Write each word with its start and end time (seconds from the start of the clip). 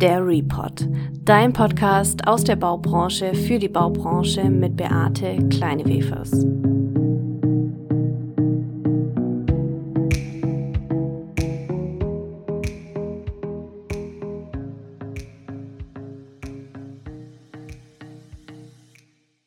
Der 0.00 0.26
Report, 0.26 0.88
dein 1.26 1.52
Podcast 1.52 2.26
aus 2.26 2.42
der 2.42 2.56
Baubranche 2.56 3.34
für 3.34 3.58
die 3.58 3.68
Baubranche 3.68 4.44
mit 4.44 4.74
Beate 4.74 5.36
Kleinewefers. 5.50 6.46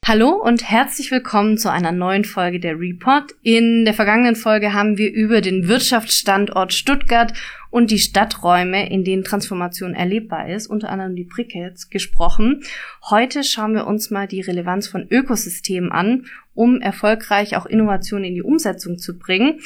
Hallo 0.05 0.31
und 0.31 0.69
herzlich 0.69 1.11
willkommen 1.11 1.57
zu 1.57 1.71
einer 1.71 1.93
neuen 1.93 2.25
Folge 2.25 2.59
der 2.59 2.77
Report. 2.77 3.31
In 3.41 3.85
der 3.85 3.93
vergangenen 3.93 4.35
Folge 4.35 4.73
haben 4.73 4.97
wir 4.97 5.09
über 5.13 5.39
den 5.39 5.69
Wirtschaftsstandort 5.69 6.73
Stuttgart 6.73 7.31
und 7.69 7.89
die 7.89 7.99
Stadträume, 7.99 8.91
in 8.91 9.05
denen 9.05 9.23
Transformation 9.23 9.93
erlebbar 9.93 10.49
ist, 10.49 10.67
unter 10.67 10.89
anderem 10.89 11.15
die 11.15 11.23
Brickets, 11.23 11.89
gesprochen. 11.89 12.63
Heute 13.09 13.45
schauen 13.45 13.75
wir 13.75 13.87
uns 13.87 14.11
mal 14.11 14.27
die 14.27 14.41
Relevanz 14.41 14.89
von 14.89 15.07
Ökosystemen 15.09 15.89
an, 15.89 16.25
um 16.53 16.81
erfolgreich 16.81 17.55
auch 17.55 17.65
Innovationen 17.65 18.25
in 18.25 18.35
die 18.35 18.43
Umsetzung 18.43 18.97
zu 18.97 19.17
bringen 19.17 19.61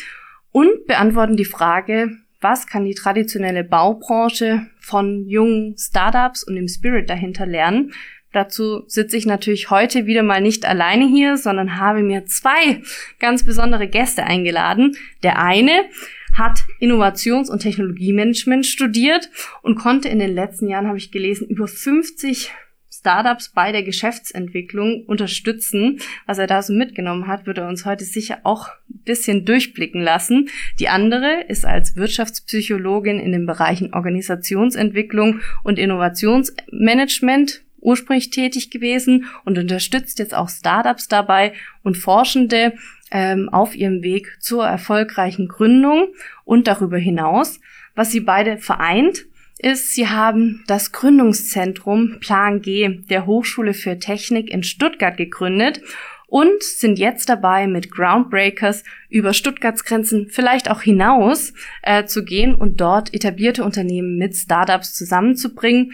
und 0.51 0.85
beantworten 0.85 1.35
die 1.35 1.45
Frage, 1.45 2.11
was 2.41 2.67
kann 2.67 2.85
die 2.85 2.93
traditionelle 2.93 3.63
Baubranche 3.63 4.67
von 4.79 5.27
jungen 5.27 5.75
Startups 5.79 6.43
und 6.43 6.53
dem 6.53 6.67
Spirit 6.67 7.09
dahinter 7.09 7.47
lernen? 7.47 7.91
Dazu 8.33 8.83
sitze 8.87 9.17
ich 9.17 9.25
natürlich 9.25 9.69
heute 9.69 10.05
wieder 10.05 10.23
mal 10.23 10.41
nicht 10.41 10.65
alleine 10.65 11.07
hier, 11.07 11.37
sondern 11.37 11.79
habe 11.79 12.01
mir 12.01 12.25
zwei 12.25 12.81
ganz 13.19 13.43
besondere 13.43 13.87
Gäste 13.87 14.23
eingeladen. 14.25 14.95
Der 15.23 15.39
eine 15.39 15.85
hat 16.33 16.59
Innovations- 16.79 17.49
und 17.49 17.59
Technologiemanagement 17.59 18.65
studiert 18.65 19.29
und 19.61 19.75
konnte 19.75 20.09
in 20.09 20.19
den 20.19 20.33
letzten 20.33 20.67
Jahren, 20.67 20.87
habe 20.87 20.97
ich 20.97 21.11
gelesen, 21.11 21.47
über 21.47 21.67
50 21.67 22.51
Startups 22.89 23.49
bei 23.49 23.71
der 23.71 23.83
Geschäftsentwicklung 23.83 25.05
unterstützen. 25.05 25.99
Was 26.25 26.39
er 26.39 26.47
da 26.47 26.61
so 26.61 26.73
mitgenommen 26.73 27.27
hat, 27.27 27.45
wird 27.45 27.57
er 27.59 27.67
uns 27.67 27.85
heute 27.85 28.03
sicher 28.03 28.39
auch 28.43 28.69
ein 28.89 29.03
bisschen 29.05 29.45
durchblicken 29.45 30.01
lassen. 30.01 30.49
Die 30.79 30.89
andere 30.89 31.43
ist 31.47 31.65
als 31.65 31.95
Wirtschaftspsychologin 31.95 33.19
in 33.19 33.31
den 33.31 33.45
Bereichen 33.45 33.93
Organisationsentwicklung 33.93 35.41
und 35.63 35.79
Innovationsmanagement 35.79 37.61
ursprünglich 37.79 38.29
tätig 38.29 38.69
gewesen 38.69 39.25
und 39.45 39.57
unterstützt 39.57 40.19
jetzt 40.19 40.33
auch 40.33 40.49
Startups 40.49 41.07
dabei 41.07 41.53
und 41.83 41.97
Forschende 41.97 42.73
ähm, 43.11 43.49
auf 43.49 43.75
ihrem 43.75 44.03
Weg 44.03 44.37
zur 44.39 44.65
erfolgreichen 44.65 45.47
Gründung 45.47 46.07
und 46.43 46.67
darüber 46.67 46.97
hinaus. 46.97 47.59
Was 47.95 48.11
sie 48.11 48.21
beide 48.21 48.57
vereint, 48.57 49.25
ist, 49.59 49.95
sie 49.95 50.07
haben 50.07 50.63
das 50.67 50.91
Gründungszentrum 50.91 52.17
Plan 52.19 52.61
G 52.61 52.99
der 53.09 53.25
Hochschule 53.25 53.73
für 53.73 53.97
Technik 53.97 54.51
in 54.51 54.63
Stuttgart 54.63 55.17
gegründet 55.17 55.81
und 56.27 56.61
sind 56.61 56.99
jetzt 56.99 57.29
dabei, 57.29 57.67
mit 57.67 57.89
Groundbreakers 57.89 58.83
über 59.09 59.33
Stuttgarts 59.33 59.85
Grenzen 59.85 60.27
vielleicht 60.29 60.69
auch 60.69 60.81
hinaus 60.81 61.53
äh, 61.81 62.05
zu 62.05 62.23
gehen 62.23 62.53
und 62.53 62.81
dort 62.81 63.13
etablierte 63.13 63.63
Unternehmen 63.63 64.17
mit 64.17 64.35
Startups 64.35 64.93
zusammenzubringen, 64.93 65.93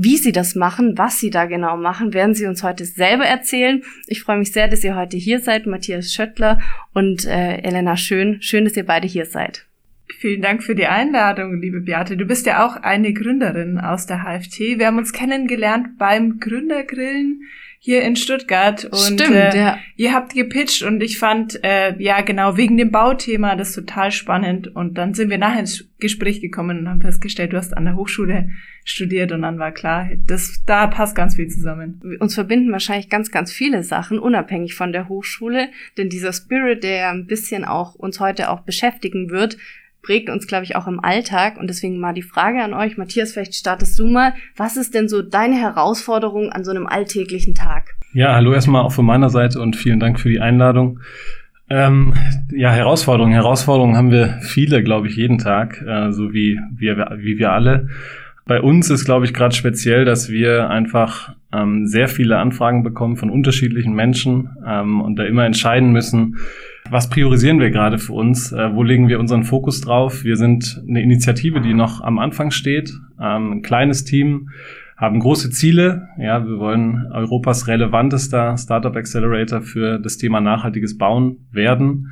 wie 0.00 0.16
sie 0.16 0.30
das 0.30 0.54
machen, 0.54 0.96
was 0.96 1.18
sie 1.18 1.30
da 1.30 1.46
genau 1.46 1.76
machen, 1.76 2.14
werden 2.14 2.32
sie 2.32 2.46
uns 2.46 2.62
heute 2.62 2.84
selber 2.84 3.26
erzählen. 3.26 3.82
Ich 4.06 4.22
freue 4.22 4.38
mich 4.38 4.52
sehr, 4.52 4.68
dass 4.68 4.84
ihr 4.84 4.94
heute 4.94 5.16
hier 5.16 5.40
seid, 5.40 5.66
Matthias 5.66 6.12
Schöttler 6.12 6.60
und 6.94 7.24
äh, 7.24 7.56
Elena 7.62 7.96
Schön. 7.96 8.40
Schön, 8.40 8.64
dass 8.64 8.76
ihr 8.76 8.86
beide 8.86 9.08
hier 9.08 9.26
seid. 9.26 9.66
Vielen 10.20 10.40
Dank 10.40 10.62
für 10.62 10.76
die 10.76 10.86
Einladung, 10.86 11.60
liebe 11.60 11.80
Beate. 11.80 12.16
Du 12.16 12.26
bist 12.26 12.46
ja 12.46 12.64
auch 12.64 12.76
eine 12.76 13.12
Gründerin 13.12 13.78
aus 13.78 14.06
der 14.06 14.22
HFT. 14.22 14.78
Wir 14.78 14.86
haben 14.86 14.98
uns 14.98 15.12
kennengelernt 15.12 15.98
beim 15.98 16.38
Gründergrillen 16.38 17.42
hier 17.80 18.02
in 18.02 18.16
Stuttgart 18.16 18.84
und 18.84 19.20
Stimmt, 19.20 19.30
äh, 19.30 19.56
ja. 19.56 19.78
ihr 19.96 20.12
habt 20.12 20.34
gepitcht 20.34 20.82
und 20.82 21.00
ich 21.00 21.18
fand 21.18 21.62
äh, 21.62 21.94
ja 22.02 22.20
genau 22.22 22.56
wegen 22.56 22.76
dem 22.76 22.90
Bauthema 22.90 23.54
das 23.54 23.72
total 23.72 24.10
spannend 24.10 24.74
und 24.74 24.98
dann 24.98 25.14
sind 25.14 25.30
wir 25.30 25.38
nachher 25.38 25.60
ins 25.60 25.88
Gespräch 26.00 26.40
gekommen 26.40 26.80
und 26.80 26.88
haben 26.88 27.00
festgestellt, 27.00 27.52
du 27.52 27.56
hast 27.56 27.76
an 27.76 27.84
der 27.84 27.94
Hochschule 27.94 28.50
studiert 28.84 29.30
und 29.32 29.42
dann 29.42 29.58
war 29.58 29.70
klar, 29.70 30.08
das 30.26 30.62
da 30.66 30.88
passt 30.88 31.14
ganz 31.14 31.36
viel 31.36 31.48
zusammen. 31.48 32.00
Uns 32.18 32.34
verbinden 32.34 32.72
wahrscheinlich 32.72 33.08
ganz 33.08 33.30
ganz 33.30 33.52
viele 33.52 33.84
Sachen 33.84 34.18
unabhängig 34.18 34.74
von 34.74 34.92
der 34.92 35.08
Hochschule, 35.08 35.68
denn 35.96 36.08
dieser 36.08 36.32
Spirit, 36.32 36.82
der 36.82 37.10
ein 37.10 37.26
bisschen 37.26 37.64
auch 37.64 37.94
uns 37.94 38.18
heute 38.18 38.50
auch 38.50 38.60
beschäftigen 38.60 39.30
wird, 39.30 39.56
prägt 40.02 40.30
uns, 40.30 40.46
glaube 40.46 40.64
ich, 40.64 40.76
auch 40.76 40.86
im 40.86 41.02
Alltag. 41.02 41.58
Und 41.58 41.68
deswegen 41.68 41.98
mal 41.98 42.14
die 42.14 42.22
Frage 42.22 42.62
an 42.62 42.74
euch, 42.74 42.96
Matthias, 42.96 43.32
vielleicht 43.32 43.54
startest 43.54 43.98
du 43.98 44.06
mal. 44.06 44.34
Was 44.56 44.76
ist 44.76 44.94
denn 44.94 45.08
so 45.08 45.22
deine 45.22 45.56
Herausforderung 45.56 46.50
an 46.50 46.64
so 46.64 46.70
einem 46.70 46.86
alltäglichen 46.86 47.54
Tag? 47.54 47.94
Ja, 48.12 48.34
hallo 48.34 48.52
erstmal 48.52 48.82
auch 48.82 48.92
von 48.92 49.04
meiner 49.04 49.28
Seite 49.28 49.60
und 49.60 49.76
vielen 49.76 50.00
Dank 50.00 50.18
für 50.18 50.30
die 50.30 50.40
Einladung. 50.40 51.00
Ähm, 51.70 52.14
ja, 52.50 52.72
Herausforderungen. 52.72 53.34
Herausforderungen 53.34 53.96
haben 53.96 54.10
wir 54.10 54.38
viele, 54.40 54.82
glaube 54.82 55.08
ich, 55.08 55.16
jeden 55.16 55.38
Tag, 55.38 55.82
äh, 55.86 56.12
so 56.12 56.32
wie 56.32 56.58
wir, 56.74 57.16
wie 57.18 57.38
wir 57.38 57.52
alle. 57.52 57.88
Bei 58.46 58.62
uns 58.62 58.88
ist, 58.88 59.04
glaube 59.04 59.26
ich, 59.26 59.34
gerade 59.34 59.54
speziell, 59.54 60.06
dass 60.06 60.30
wir 60.30 60.70
einfach 60.70 61.34
ähm, 61.52 61.86
sehr 61.86 62.08
viele 62.08 62.38
Anfragen 62.38 62.82
bekommen 62.82 63.16
von 63.16 63.28
unterschiedlichen 63.28 63.94
Menschen 63.94 64.48
ähm, 64.66 65.02
und 65.02 65.16
da 65.16 65.24
immer 65.24 65.44
entscheiden 65.44 65.92
müssen, 65.92 66.38
was 66.90 67.08
priorisieren 67.10 67.60
wir 67.60 67.70
gerade 67.70 67.98
für 67.98 68.12
uns? 68.12 68.52
Äh, 68.52 68.74
wo 68.74 68.82
legen 68.82 69.08
wir 69.08 69.20
unseren 69.20 69.44
Fokus 69.44 69.80
drauf? 69.80 70.24
Wir 70.24 70.36
sind 70.36 70.82
eine 70.88 71.02
Initiative, 71.02 71.60
die 71.60 71.74
noch 71.74 72.00
am 72.00 72.18
Anfang 72.18 72.50
steht, 72.50 72.92
ähm, 73.20 73.52
ein 73.52 73.62
kleines 73.62 74.04
Team, 74.04 74.50
haben 74.96 75.20
große 75.20 75.50
Ziele. 75.50 76.08
Ja, 76.18 76.44
wir 76.44 76.58
wollen 76.58 77.06
Europas 77.12 77.68
relevantester 77.68 78.56
Startup 78.58 78.94
Accelerator 78.94 79.60
für 79.62 79.98
das 79.98 80.18
Thema 80.18 80.40
nachhaltiges 80.40 80.98
Bauen 80.98 81.46
werden. 81.52 82.10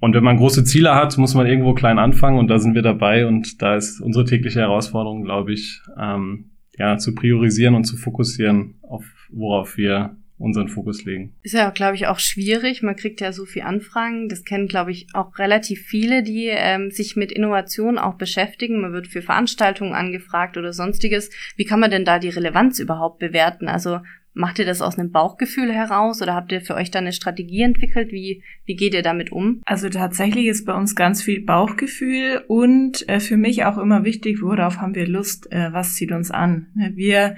Und 0.00 0.14
wenn 0.14 0.24
man 0.24 0.38
große 0.38 0.64
Ziele 0.64 0.94
hat, 0.94 1.16
muss 1.18 1.34
man 1.34 1.46
irgendwo 1.46 1.74
klein 1.74 1.98
anfangen 1.98 2.38
und 2.38 2.48
da 2.48 2.58
sind 2.58 2.74
wir 2.74 2.82
dabei 2.82 3.26
und 3.26 3.62
da 3.62 3.76
ist 3.76 4.00
unsere 4.00 4.24
tägliche 4.24 4.60
Herausforderung, 4.60 5.22
glaube 5.22 5.52
ich, 5.52 5.80
ähm, 6.00 6.50
ja, 6.76 6.96
zu 6.96 7.14
priorisieren 7.14 7.74
und 7.74 7.84
zu 7.84 7.96
fokussieren, 7.96 8.80
auf 8.82 9.04
worauf 9.30 9.76
wir 9.76 10.16
unseren 10.42 10.68
Fokus 10.68 11.04
legen. 11.04 11.34
Ist 11.42 11.54
ja, 11.54 11.70
glaube 11.70 11.94
ich, 11.94 12.06
auch 12.06 12.18
schwierig. 12.18 12.82
Man 12.82 12.96
kriegt 12.96 13.20
ja 13.20 13.32
so 13.32 13.44
viel 13.44 13.62
Anfragen. 13.62 14.28
Das 14.28 14.44
kennen, 14.44 14.68
glaube 14.68 14.90
ich, 14.90 15.06
auch 15.14 15.38
relativ 15.38 15.80
viele, 15.86 16.22
die 16.22 16.48
ähm, 16.48 16.90
sich 16.90 17.16
mit 17.16 17.32
Innovation 17.32 17.98
auch 17.98 18.14
beschäftigen. 18.14 18.80
Man 18.80 18.92
wird 18.92 19.06
für 19.06 19.22
Veranstaltungen 19.22 19.94
angefragt 19.94 20.56
oder 20.56 20.72
sonstiges. 20.72 21.30
Wie 21.56 21.64
kann 21.64 21.80
man 21.80 21.90
denn 21.90 22.04
da 22.04 22.18
die 22.18 22.28
Relevanz 22.28 22.78
überhaupt 22.78 23.20
bewerten? 23.20 23.68
Also 23.68 24.00
macht 24.34 24.58
ihr 24.58 24.64
das 24.64 24.80
aus 24.80 24.98
einem 24.98 25.10
Bauchgefühl 25.10 25.72
heraus 25.72 26.22
oder 26.22 26.34
habt 26.34 26.52
ihr 26.52 26.60
für 26.60 26.74
euch 26.74 26.90
da 26.90 26.98
eine 26.98 27.12
Strategie 27.12 27.62
entwickelt? 27.62 28.10
Wie, 28.12 28.42
wie 28.64 28.76
geht 28.76 28.94
ihr 28.94 29.02
damit 29.02 29.30
um? 29.30 29.60
Also 29.66 29.88
tatsächlich 29.88 30.46
ist 30.46 30.64
bei 30.64 30.74
uns 30.74 30.96
ganz 30.96 31.22
viel 31.22 31.44
Bauchgefühl 31.44 32.42
und 32.48 33.08
äh, 33.08 33.20
für 33.20 33.36
mich 33.36 33.64
auch 33.64 33.78
immer 33.78 34.04
wichtig, 34.04 34.42
worauf 34.42 34.78
haben 34.78 34.94
wir 34.94 35.06
Lust, 35.06 35.52
äh, 35.52 35.72
was 35.72 35.94
zieht 35.94 36.12
uns 36.12 36.30
an. 36.30 36.68
Wir 36.94 37.36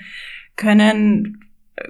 können 0.56 1.43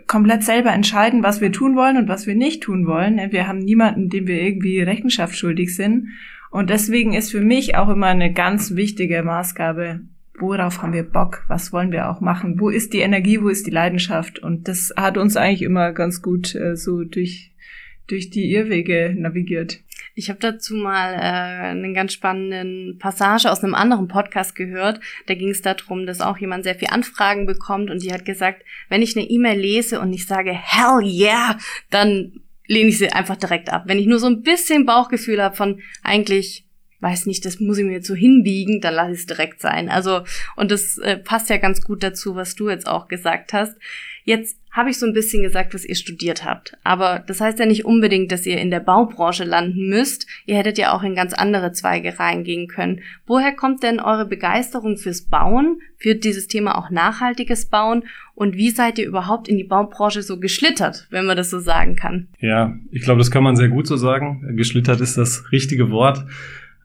komplett 0.06 0.42
selber 0.42 0.72
entscheiden, 0.72 1.22
was 1.22 1.40
wir 1.40 1.52
tun 1.52 1.76
wollen 1.76 1.96
und 1.96 2.08
was 2.08 2.26
wir 2.26 2.34
nicht 2.34 2.62
tun 2.62 2.86
wollen. 2.86 3.20
Wir 3.30 3.46
haben 3.46 3.58
niemanden, 3.58 4.08
dem 4.08 4.26
wir 4.26 4.40
irgendwie 4.40 4.80
Rechenschaft 4.80 5.36
schuldig 5.36 5.76
sind. 5.76 6.08
Und 6.50 6.70
deswegen 6.70 7.14
ist 7.14 7.32
für 7.32 7.40
mich 7.40 7.76
auch 7.76 7.88
immer 7.88 8.06
eine 8.06 8.32
ganz 8.32 8.76
wichtige 8.76 9.22
Maßgabe, 9.22 10.00
worauf 10.38 10.82
haben 10.82 10.92
wir 10.92 11.02
Bock, 11.02 11.44
was 11.48 11.72
wollen 11.72 11.92
wir 11.92 12.08
auch 12.08 12.20
machen, 12.20 12.60
wo 12.60 12.70
ist 12.70 12.92
die 12.92 13.00
Energie, 13.00 13.40
wo 13.42 13.48
ist 13.48 13.66
die 13.66 13.72
Leidenschaft. 13.72 14.38
Und 14.38 14.68
das 14.68 14.92
hat 14.96 15.18
uns 15.18 15.36
eigentlich 15.36 15.62
immer 15.62 15.92
ganz 15.92 16.22
gut 16.22 16.54
äh, 16.54 16.76
so 16.76 17.04
durch, 17.04 17.52
durch 18.06 18.30
die 18.30 18.52
Irrwege 18.52 19.14
navigiert. 19.18 19.80
Ich 20.16 20.28
habe 20.28 20.38
dazu 20.38 20.76
mal 20.76 21.14
äh, 21.14 21.70
einen 21.70 21.92
ganz 21.92 22.12
spannenden 22.12 22.98
Passage 22.98 23.50
aus 23.50 23.64
einem 23.64 23.75
anderen 23.75 24.06
Podcast 24.06 24.54
gehört. 24.54 25.00
Da 25.26 25.34
ging 25.34 25.50
es 25.50 25.60
darum, 25.60 26.06
dass 26.06 26.20
auch 26.20 26.38
jemand 26.38 26.62
sehr 26.62 26.76
viel 26.76 26.88
Anfragen 26.88 27.46
bekommt 27.46 27.90
und 27.90 28.02
die 28.02 28.12
hat 28.12 28.25
gesagt, 28.25 28.62
wenn 28.88 29.02
ich 29.02 29.16
eine 29.16 29.28
E-Mail 29.28 29.58
lese 29.58 30.00
und 30.00 30.12
ich 30.12 30.26
sage 30.26 30.52
Hell 30.52 31.02
yeah, 31.02 31.58
dann 31.90 32.40
lehne 32.66 32.90
ich 32.90 32.99
sie 32.99 33.12
einfach 33.12 33.37
direkt 33.37 33.70
ab. 33.72 33.84
Wenn 33.87 33.99
ich 33.99 34.06
nur 34.06 34.20
so 34.20 34.26
ein 34.26 34.43
bisschen 34.43 34.87
Bauchgefühl 34.87 35.43
habe 35.43 35.56
von 35.56 35.81
eigentlich 36.02 36.64
weiß 37.05 37.26
nicht, 37.26 37.44
das 37.44 37.61
muss 37.61 37.76
ich 37.76 37.84
mir 37.84 37.93
jetzt 37.93 38.06
so 38.06 38.14
hinbiegen, 38.14 38.81
dann 38.81 38.94
lasse 38.94 39.12
ich 39.12 39.19
es 39.19 39.26
direkt 39.26 39.61
sein. 39.61 39.90
Also, 39.90 40.22
und 40.56 40.70
das 40.70 40.96
äh, 40.96 41.19
passt 41.19 41.50
ja 41.50 41.58
ganz 41.58 41.82
gut 41.82 42.02
dazu, 42.02 42.34
was 42.34 42.55
du 42.55 42.70
jetzt 42.70 42.88
auch 42.88 43.08
gesagt 43.08 43.52
hast. 43.52 43.76
Jetzt 44.26 44.59
habe 44.71 44.88
ich 44.88 44.99
so 44.99 45.06
ein 45.06 45.12
bisschen 45.12 45.43
gesagt, 45.43 45.75
was 45.75 45.85
ihr 45.85 45.94
studiert 45.94 46.44
habt. 46.44 46.76
Aber 46.82 47.23
das 47.26 47.41
heißt 47.41 47.59
ja 47.59 47.67
nicht 47.67 47.85
unbedingt, 47.85 48.32
dass 48.32 48.47
ihr 48.47 48.59
in 48.59 48.71
der 48.71 48.81
Baubranche 48.81 49.44
landen 49.44 49.88
müsst. 49.88 50.26
Ihr 50.47 50.56
hättet 50.56 50.79
ja 50.79 50.93
auch 50.93 51.03
in 51.03 51.15
ganz 51.15 51.35
andere 51.35 51.73
Zweige 51.73 52.19
reingehen 52.19 52.67
können. 52.67 53.00
Woher 53.26 53.53
kommt 53.53 53.82
denn 53.82 54.00
eure 54.00 54.26
Begeisterung 54.26 54.97
fürs 54.97 55.23
Bauen, 55.23 55.79
für 55.99 56.15
dieses 56.15 56.49
Thema 56.49 56.79
auch 56.79 56.91
nachhaltiges 56.91 57.67
Bauen? 57.67 58.05
Und 58.35 58.56
wie 58.56 58.71
seid 58.71 58.99
ihr 58.99 59.06
überhaupt 59.06 59.47
in 59.47 59.59
die 59.59 59.65
Baubranche 59.65 60.23
so 60.23 60.41
geschlittert, 60.41 61.06
wenn 61.11 61.26
man 61.26 61.37
das 61.37 61.50
so 61.50 61.61
sagen 61.61 61.94
kann? 61.94 62.29
Ja, 62.41 62.75
ich 62.91 63.03
glaube, 63.03 63.19
das 63.19 63.31
kann 63.31 63.44
man 63.44 63.56
sehr 63.56 63.69
gut 63.69 63.87
so 63.87 63.97
sagen. 63.97 64.56
Geschlittert 64.56 65.03
ist 65.03 65.19
das 65.19 65.53
richtige 65.53 65.91
Wort. 65.91 66.25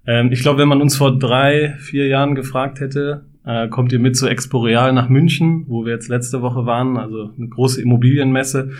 Ähm, 0.05 0.31
ich 0.31 0.41
glaube, 0.41 0.59
wenn 0.59 0.67
man 0.67 0.81
uns 0.81 0.97
vor 0.97 1.17
drei, 1.17 1.75
vier 1.79 2.07
Jahren 2.07 2.35
gefragt 2.35 2.81
hätte, 2.81 3.25
Äh, 3.45 3.69
kommt 3.69 3.91
ihr 3.91 3.99
mit 3.99 4.15
zu 4.15 4.27
Exporeal 4.27 4.93
nach 4.93 5.09
München, 5.09 5.65
wo 5.67 5.85
wir 5.85 5.93
jetzt 5.93 6.09
letzte 6.09 6.41
Woche 6.41 6.65
waren, 6.65 6.97
also 6.97 7.31
eine 7.37 7.47
große 7.47 7.81
Immobilienmesse. 7.81 8.71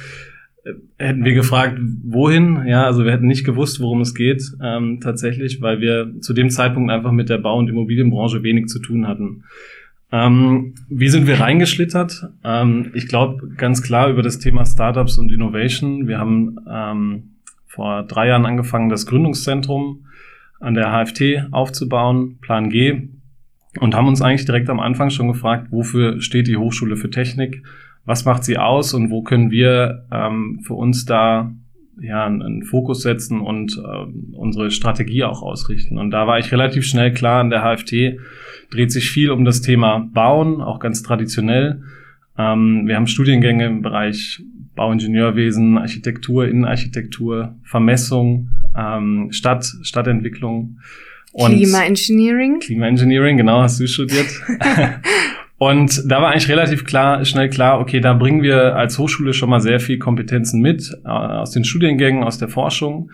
Äh, 0.64 0.74
hätten 0.98 1.24
wir 1.24 1.34
gefragt, 1.34 1.80
wohin? 2.04 2.66
Ja, 2.68 2.86
also 2.86 3.06
wir 3.06 3.12
hätten 3.12 3.28
nicht 3.28 3.46
gewusst, 3.46 3.80
worum 3.80 4.02
es 4.02 4.14
geht, 4.14 4.44
ähm, 4.62 5.00
tatsächlich, 5.02 5.62
weil 5.62 5.80
wir 5.80 6.14
zu 6.20 6.34
dem 6.34 6.50
Zeitpunkt 6.50 6.92
einfach 6.92 7.12
mit 7.12 7.30
der 7.30 7.38
Bau- 7.38 7.58
und 7.58 7.70
Immobilienbranche 7.70 8.44
wenig 8.44 8.68
zu 8.68 8.80
tun 8.80 9.08
hatten. 9.08 9.44
Ähm, 10.12 10.74
wie 10.90 11.10
sind 11.10 11.28
wir 11.28 11.40
reingeschlittert? 11.40 12.30
Ähm, 12.44 12.92
ich 12.94 13.08
glaube 13.08 13.48
ganz 13.56 13.82
klar 13.84 14.10
über 14.10 14.24
das 14.24 14.40
Thema 14.40 14.66
Startups 14.66 15.18
und 15.18 15.32
Innovation. 15.32 16.08
Wir 16.08 16.18
haben 16.18 16.58
ähm, 16.70 17.24
vor 17.68 18.04
drei 18.04 18.28
Jahren 18.28 18.46
angefangen, 18.46 18.90
das 18.90 19.06
Gründungszentrum 19.06 20.06
an 20.60 20.74
der 20.74 20.92
HFT 20.92 21.48
aufzubauen, 21.52 22.38
Plan 22.42 22.70
G, 22.70 23.10
und 23.80 23.96
haben 23.96 24.08
uns 24.08 24.22
eigentlich 24.22 24.46
direkt 24.46 24.70
am 24.70 24.80
Anfang 24.80 25.10
schon 25.10 25.28
gefragt, 25.28 25.68
wofür 25.72 26.22
steht 26.22 26.48
die 26.48 26.58
Hochschule 26.58 26.96
für 26.96 27.10
Technik, 27.10 27.64
was 28.06 28.26
macht 28.26 28.44
sie 28.44 28.58
aus 28.58 28.94
und 28.94 29.10
wo 29.10 29.22
können 29.22 29.52
wir 29.52 30.06
ähm, 30.12 30.62
für 30.64 30.74
uns 30.74 31.06
da 31.06 31.52
ja, 32.02 32.26
einen 32.26 32.64
Fokus 32.64 33.02
setzen 33.02 33.42
und 33.42 33.78
äh, 33.78 34.36
unsere 34.36 34.72
Strategie 34.72 35.24
auch 35.24 35.42
ausrichten. 35.42 35.98
Und 35.98 36.12
da 36.12 36.28
war 36.28 36.40
ich 36.40 36.52
relativ 36.52 36.86
schnell 36.86 37.14
klar, 37.14 37.42
an 37.42 37.50
der 37.50 37.62
HFT 37.62 38.20
dreht 38.72 38.92
sich 38.92 39.10
viel 39.10 39.32
um 39.32 39.46
das 39.46 39.62
Thema 39.62 40.10
Bauen, 40.14 40.62
auch 40.62 40.80
ganz 40.80 41.04
traditionell. 41.04 41.84
Ähm, 42.38 42.88
wir 42.88 42.96
haben 42.96 43.08
Studiengänge 43.08 43.66
im 43.66 43.82
Bereich 43.82 44.42
Bauingenieurwesen, 44.76 45.78
Architektur, 45.78 46.48
Innenarchitektur, 46.48 47.56
Vermessung, 47.64 48.50
ähm, 48.78 49.28
Stadt, 49.32 49.66
Stadtentwicklung. 49.82 50.80
Und 51.32 51.52
Klimaengineering. 51.52 52.60
Klimaengineering, 52.60 53.38
genau, 53.38 53.62
hast 53.62 53.80
du 53.80 53.88
studiert. 53.88 54.28
Und 55.60 56.10
da 56.10 56.22
war 56.22 56.32
eigentlich 56.32 56.48
relativ 56.48 56.86
klar, 56.86 57.26
schnell 57.26 57.50
klar, 57.50 57.82
okay, 57.82 58.00
da 58.00 58.14
bringen 58.14 58.42
wir 58.42 58.78
als 58.78 58.98
Hochschule 58.98 59.34
schon 59.34 59.50
mal 59.50 59.60
sehr 59.60 59.82
viel 59.82 60.00
Kompetenzen 60.00 60.62
mit 60.62 60.90
äh, 61.04 61.10
aus 61.10 61.52
den 61.52 61.66
Studiengängen, 61.66 62.24
aus 62.24 62.38
der 62.38 62.48
Forschung 62.48 63.12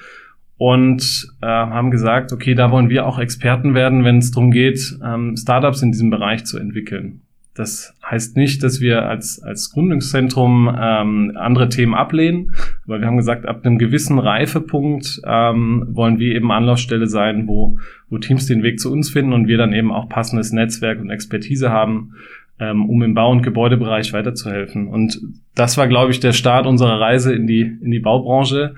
und 0.58 1.28
äh, 1.42 1.48
haben 1.48 1.90
gesagt, 1.90 2.32
okay, 2.32 2.54
da 2.54 2.70
wollen 2.70 2.90
wir 2.90 3.08
auch 3.08 3.18
Experten 3.18 3.74
werden, 3.74 4.04
wenn 4.04 4.20
es 4.20 4.30
darum 4.30 4.52
geht, 4.52 4.96
ähm, 5.04 5.36
Startups 5.36 5.82
in 5.82 5.92
diesem 5.92 6.12
Bereich 6.12 6.46
zu 6.46 6.60
entwickeln. 6.60 7.25
Das 7.56 7.96
heißt 8.06 8.36
nicht, 8.36 8.64
dass 8.64 8.82
wir 8.82 9.08
als, 9.08 9.42
als 9.42 9.72
Gründungszentrum 9.72 10.70
ähm, 10.78 11.32
andere 11.36 11.70
Themen 11.70 11.94
ablehnen, 11.94 12.52
aber 12.84 13.00
wir 13.00 13.08
haben 13.08 13.16
gesagt, 13.16 13.48
ab 13.48 13.66
einem 13.66 13.78
gewissen 13.78 14.20
Reifepunkt 14.20 15.22
ähm, 15.26 15.88
wollen 15.90 16.20
wir 16.20 16.36
eben 16.36 16.52
Anlaufstelle 16.52 17.08
sein, 17.08 17.48
wo, 17.48 17.80
wo 18.10 18.18
Teams 18.18 18.46
den 18.46 18.62
Weg 18.62 18.82
zu 18.82 18.92
uns 18.92 19.10
finden 19.10 19.32
und 19.32 19.48
wir 19.48 19.58
dann 19.58 19.72
eben 19.72 19.94
auch 19.94 20.10
passendes 20.10 20.52
Netzwerk 20.52 21.00
und 21.00 21.10
Expertise 21.10 21.72
haben, 21.72 22.16
ähm, 22.60 22.90
um 22.90 23.02
im 23.02 23.14
Bau- 23.14 23.32
und 23.32 23.42
Gebäudebereich 23.42 24.12
weiterzuhelfen. 24.12 24.90
Und 24.90 25.18
das 25.56 25.78
war, 25.78 25.88
glaube 25.88 26.12
ich, 26.12 26.20
der 26.20 26.34
Start 26.34 26.66
unserer 26.66 27.00
Reise 27.00 27.34
in 27.34 27.48
die, 27.48 27.62
in 27.62 27.90
die 27.90 28.00
Baubranche. 28.00 28.76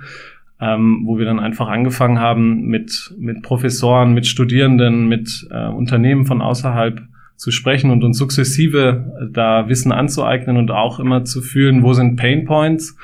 Ähm, 0.59 1.03
wo 1.06 1.19
wir 1.19 1.25
dann 1.25 1.39
einfach 1.39 1.68
angefangen 1.68 2.19
haben 2.19 2.63
mit, 2.63 3.13
mit 3.19 3.44
Professoren, 3.44 4.15
mit 4.15 4.25
Studierenden, 4.25 5.07
mit 5.07 5.47
äh, 5.51 5.68
Unternehmen 5.68 6.25
von 6.25 6.41
außerhalb 6.41 7.00
zu 7.38 7.51
sprechen 7.51 7.92
und 7.92 8.04
uns 8.04 8.18
sukzessive 8.18 9.30
da 9.31 9.69
Wissen 9.69 9.92
anzueignen 9.92 10.57
und 10.57 10.72
auch 10.72 11.00
immer 11.00 11.24
zu 11.24 11.42
fühlen, 11.42 11.84
wo 11.84 11.94
sind 11.94 12.18
Pain 12.18 12.45
Points. 12.45 12.98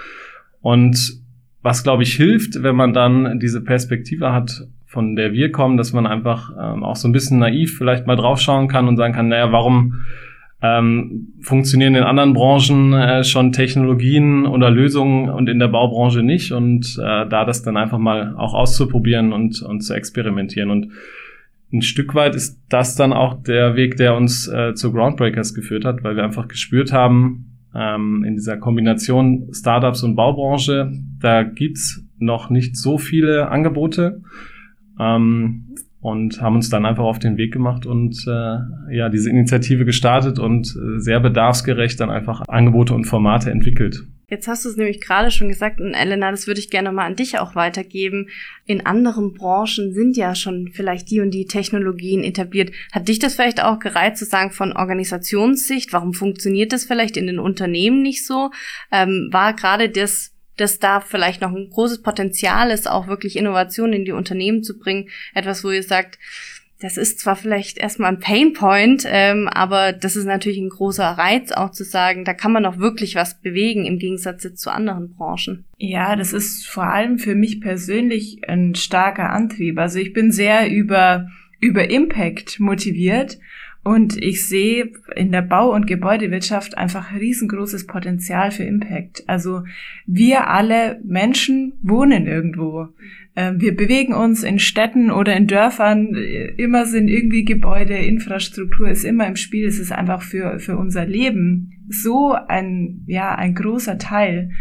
Und 0.59 1.21
was, 1.61 1.83
glaube 1.83 2.03
ich, 2.03 2.15
hilft, 2.15 2.61
wenn 2.61 2.75
man 2.75 2.93
dann 2.93 3.39
diese 3.39 3.63
Perspektive 3.63 4.33
hat, 4.33 4.67
von 4.85 5.15
der 5.15 5.33
wir 5.33 5.51
kommen, 5.51 5.77
dass 5.77 5.93
man 5.93 6.05
einfach 6.07 6.51
ähm, 6.59 6.83
auch 6.83 6.95
so 6.95 7.07
ein 7.07 7.13
bisschen 7.13 7.39
naiv 7.39 7.77
vielleicht 7.77 8.05
mal 8.05 8.15
draufschauen 8.15 8.67
kann 8.67 8.87
und 8.87 8.97
sagen 8.97 9.13
kann, 9.13 9.27
naja, 9.27 9.51
warum 9.51 10.01
ähm, 10.61 11.33
funktionieren 11.41 11.95
in 11.95 12.03
anderen 12.03 12.33
Branchen 12.33 12.93
äh, 12.93 13.23
schon 13.23 13.51
Technologien 13.51 14.45
oder 14.45 14.69
Lösungen 14.69 15.29
und 15.29 15.47
in 15.47 15.59
der 15.59 15.67
Baubranche 15.67 16.23
nicht? 16.23 16.51
Und 16.51 16.97
äh, 16.99 17.27
da 17.27 17.45
das 17.45 17.63
dann 17.63 17.77
einfach 17.77 17.97
mal 17.99 18.35
auch 18.37 18.53
auszuprobieren 18.53 19.31
und, 19.31 19.61
und 19.61 19.81
zu 19.81 19.93
experimentieren. 19.93 20.69
Und 20.69 20.89
ein 21.73 21.81
Stück 21.81 22.15
weit 22.15 22.35
ist 22.35 22.61
das 22.69 22.95
dann 22.95 23.13
auch 23.13 23.41
der 23.41 23.75
Weg, 23.75 23.97
der 23.97 24.15
uns 24.15 24.47
äh, 24.47 24.73
zu 24.73 24.93
Groundbreakers 24.93 25.53
geführt 25.53 25.85
hat, 25.85 26.03
weil 26.03 26.15
wir 26.15 26.23
einfach 26.23 26.47
gespürt 26.47 26.93
haben, 26.93 27.59
ähm, 27.75 28.23
in 28.23 28.35
dieser 28.35 28.57
Kombination 28.57 29.49
Startups 29.51 30.03
und 30.03 30.15
Baubranche, 30.15 30.91
da 31.19 31.43
gibt's 31.43 32.05
noch 32.19 32.49
nicht 32.49 32.77
so 32.77 32.97
viele 32.97 33.49
Angebote. 33.49 34.21
Ähm, 34.99 35.75
und 35.99 36.41
haben 36.41 36.55
uns 36.55 36.69
dann 36.69 36.85
einfach 36.85 37.05
auf 37.05 37.17
den 37.17 37.37
Weg 37.37 37.53
gemacht 37.53 37.85
und 37.85 38.25
äh, 38.27 38.93
ja 38.93 39.07
diese 39.07 39.29
Initiative 39.29 39.85
gestartet 39.85 40.37
und 40.37 40.67
äh, 40.67 40.99
sehr 40.99 41.21
bedarfsgerecht 41.21 41.97
dann 41.97 42.09
einfach 42.09 42.43
Angebote 42.49 42.93
und 42.93 43.05
Formate 43.05 43.49
entwickelt. 43.49 44.03
Jetzt 44.33 44.47
hast 44.47 44.65
du 44.65 44.69
es 44.69 44.77
nämlich 44.77 44.99
gerade 44.99 45.29
schon 45.29 45.47
gesagt 45.47 45.79
und 45.79 45.93
Elena, 45.93 46.31
das 46.31 46.47
würde 46.47 46.59
ich 46.59 46.71
gerne 46.71 46.91
mal 46.91 47.05
an 47.05 47.15
dich 47.15 47.37
auch 47.37 47.53
weitergeben. 47.53 48.29
In 48.65 48.83
anderen 48.83 49.31
Branchen 49.33 49.93
sind 49.93 50.17
ja 50.17 50.33
schon 50.33 50.71
vielleicht 50.73 51.11
die 51.11 51.19
und 51.19 51.29
die 51.29 51.45
Technologien 51.45 52.23
etabliert. 52.23 52.71
Hat 52.91 53.07
dich 53.07 53.19
das 53.19 53.35
vielleicht 53.35 53.61
auch 53.61 53.77
gereizt 53.77 54.17
zu 54.17 54.25
sagen 54.25 54.49
von 54.49 54.73
Organisationssicht? 54.73 55.93
Warum 55.93 56.15
funktioniert 56.15 56.73
das 56.73 56.85
vielleicht 56.85 57.15
in 57.15 57.27
den 57.27 57.37
Unternehmen 57.37 58.01
nicht 58.01 58.25
so? 58.25 58.49
Ähm, 58.91 59.29
war 59.31 59.53
gerade 59.53 59.87
das 59.89 60.31
dass 60.55 60.77
da 60.77 61.01
vielleicht 61.01 61.41
noch 61.41 61.51
ein 61.51 61.69
großes 61.71 62.03
Potenzial 62.03 62.69
ist, 62.69 62.87
auch 62.87 63.07
wirklich 63.07 63.37
Innovationen 63.37 63.93
in 63.93 64.05
die 64.05 64.11
Unternehmen 64.11 64.63
zu 64.63 64.77
bringen. 64.77 65.09
Etwas, 65.33 65.63
wo 65.63 65.71
ihr 65.71 65.81
sagt, 65.81 66.19
das 66.83 66.97
ist 66.97 67.19
zwar 67.19 67.37
vielleicht 67.37 67.77
erstmal 67.77 68.11
ein 68.11 68.19
Painpoint, 68.19 69.05
ähm, 69.07 69.47
aber 69.47 69.93
das 69.93 70.17
ist 70.17 70.25
natürlich 70.25 70.57
ein 70.57 70.67
großer 70.67 71.05
Reiz, 71.05 71.53
auch 71.53 71.71
zu 71.71 71.85
sagen, 71.85 72.25
da 72.25 72.33
kann 72.33 72.51
man 72.51 72.65
auch 72.65 72.77
wirklich 72.77 73.15
was 73.15 73.39
bewegen 73.39 73.85
im 73.85 73.99
Gegensatz 73.99 74.45
zu 74.53 74.69
anderen 74.69 75.13
Branchen. 75.13 75.63
Ja, 75.77 76.17
das 76.17 76.33
ist 76.33 76.67
vor 76.67 76.83
allem 76.83 77.19
für 77.19 77.35
mich 77.35 77.61
persönlich 77.61 78.41
ein 78.49 78.75
starker 78.75 79.29
Antrieb. 79.29 79.79
Also 79.79 79.97
ich 79.97 80.11
bin 80.11 80.33
sehr 80.33 80.69
über, 80.69 81.29
über 81.61 81.89
Impact 81.89 82.59
motiviert 82.59 83.39
und 83.85 84.17
ich 84.17 84.45
sehe 84.45 84.91
in 85.15 85.31
der 85.31 85.41
Bau- 85.41 85.73
und 85.73 85.87
Gebäudewirtschaft 85.87 86.77
einfach 86.77 87.13
riesengroßes 87.13 87.87
Potenzial 87.87 88.51
für 88.51 88.63
Impact. 88.63 89.23
Also 89.27 89.63
wir 90.05 90.49
alle 90.49 90.99
Menschen 91.05 91.73
wohnen 91.81 92.27
irgendwo. 92.27 92.89
Ähm, 93.35 93.59
wir 93.59 93.75
bewegen 93.75 94.13
uns 94.13 94.43
in 94.43 94.59
Städten 94.59 95.11
oder 95.11 95.35
in 95.35 95.47
Dörfern. 95.47 96.15
Immer 96.57 96.85
sind 96.85 97.07
irgendwie 97.07 97.45
Gebäude, 97.45 97.95
Infrastruktur 97.95 98.89
ist 98.89 99.03
immer 99.03 99.27
im 99.27 99.35
Spiel. 99.35 99.67
Es 99.67 99.79
ist 99.79 99.91
einfach 99.91 100.21
für, 100.21 100.59
für 100.59 100.77
unser 100.77 101.05
Leben 101.05 101.85
so 101.89 102.33
ein, 102.33 103.03
ja, 103.07 103.35
ein 103.35 103.55
großer 103.55 103.97
Teil. 103.97 104.51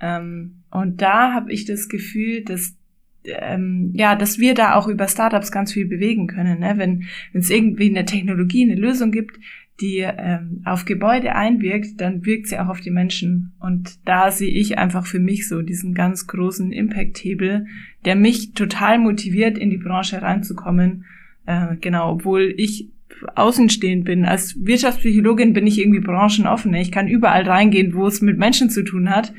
Ähm, 0.00 0.62
und 0.70 1.00
da 1.02 1.32
habe 1.32 1.52
ich 1.52 1.64
das 1.64 1.88
Gefühl, 1.88 2.44
dass 2.44 2.76
ähm, 3.24 3.90
ja, 3.94 4.16
dass 4.16 4.38
wir 4.38 4.54
da 4.54 4.74
auch 4.74 4.88
über 4.88 5.06
Startups 5.06 5.52
ganz 5.52 5.72
viel 5.72 5.86
bewegen 5.86 6.26
können. 6.26 6.60
Ne? 6.60 6.74
Wenn 6.76 7.06
es 7.34 7.50
irgendwie 7.50 7.90
eine 7.90 8.04
Technologie, 8.04 8.64
eine 8.64 8.80
Lösung 8.80 9.10
gibt, 9.10 9.36
die 9.80 9.98
ähm, 9.98 10.62
auf 10.64 10.84
Gebäude 10.84 11.34
einwirkt, 11.34 12.00
dann 12.00 12.24
wirkt 12.24 12.48
sie 12.48 12.58
auch 12.58 12.68
auf 12.68 12.80
die 12.80 12.90
Menschen. 12.90 13.52
Und 13.60 13.98
da 14.06 14.30
sehe 14.30 14.50
ich 14.50 14.78
einfach 14.78 15.06
für 15.06 15.18
mich 15.18 15.48
so 15.48 15.62
diesen 15.62 15.94
ganz 15.94 16.26
großen 16.26 16.72
Impact-Hebel, 16.72 17.66
der 18.04 18.16
mich 18.16 18.52
total 18.52 18.98
motiviert, 18.98 19.58
in 19.58 19.70
die 19.70 19.78
Branche 19.78 20.22
reinzukommen. 20.22 21.04
Äh, 21.46 21.76
genau, 21.80 22.12
obwohl 22.12 22.54
ich 22.56 22.88
außenstehend 23.34 24.04
bin. 24.04 24.24
Als 24.24 24.56
Wirtschaftspsychologin 24.64 25.52
bin 25.52 25.66
ich 25.66 25.78
irgendwie 25.78 26.00
branchenoffen. 26.00 26.72
Ich 26.74 26.92
kann 26.92 27.08
überall 27.08 27.42
reingehen, 27.42 27.94
wo 27.94 28.06
es 28.06 28.20
mit 28.20 28.38
Menschen 28.38 28.70
zu 28.70 28.82
tun 28.82 29.10
hat. 29.10 29.32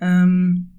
Ähm, 0.00 0.70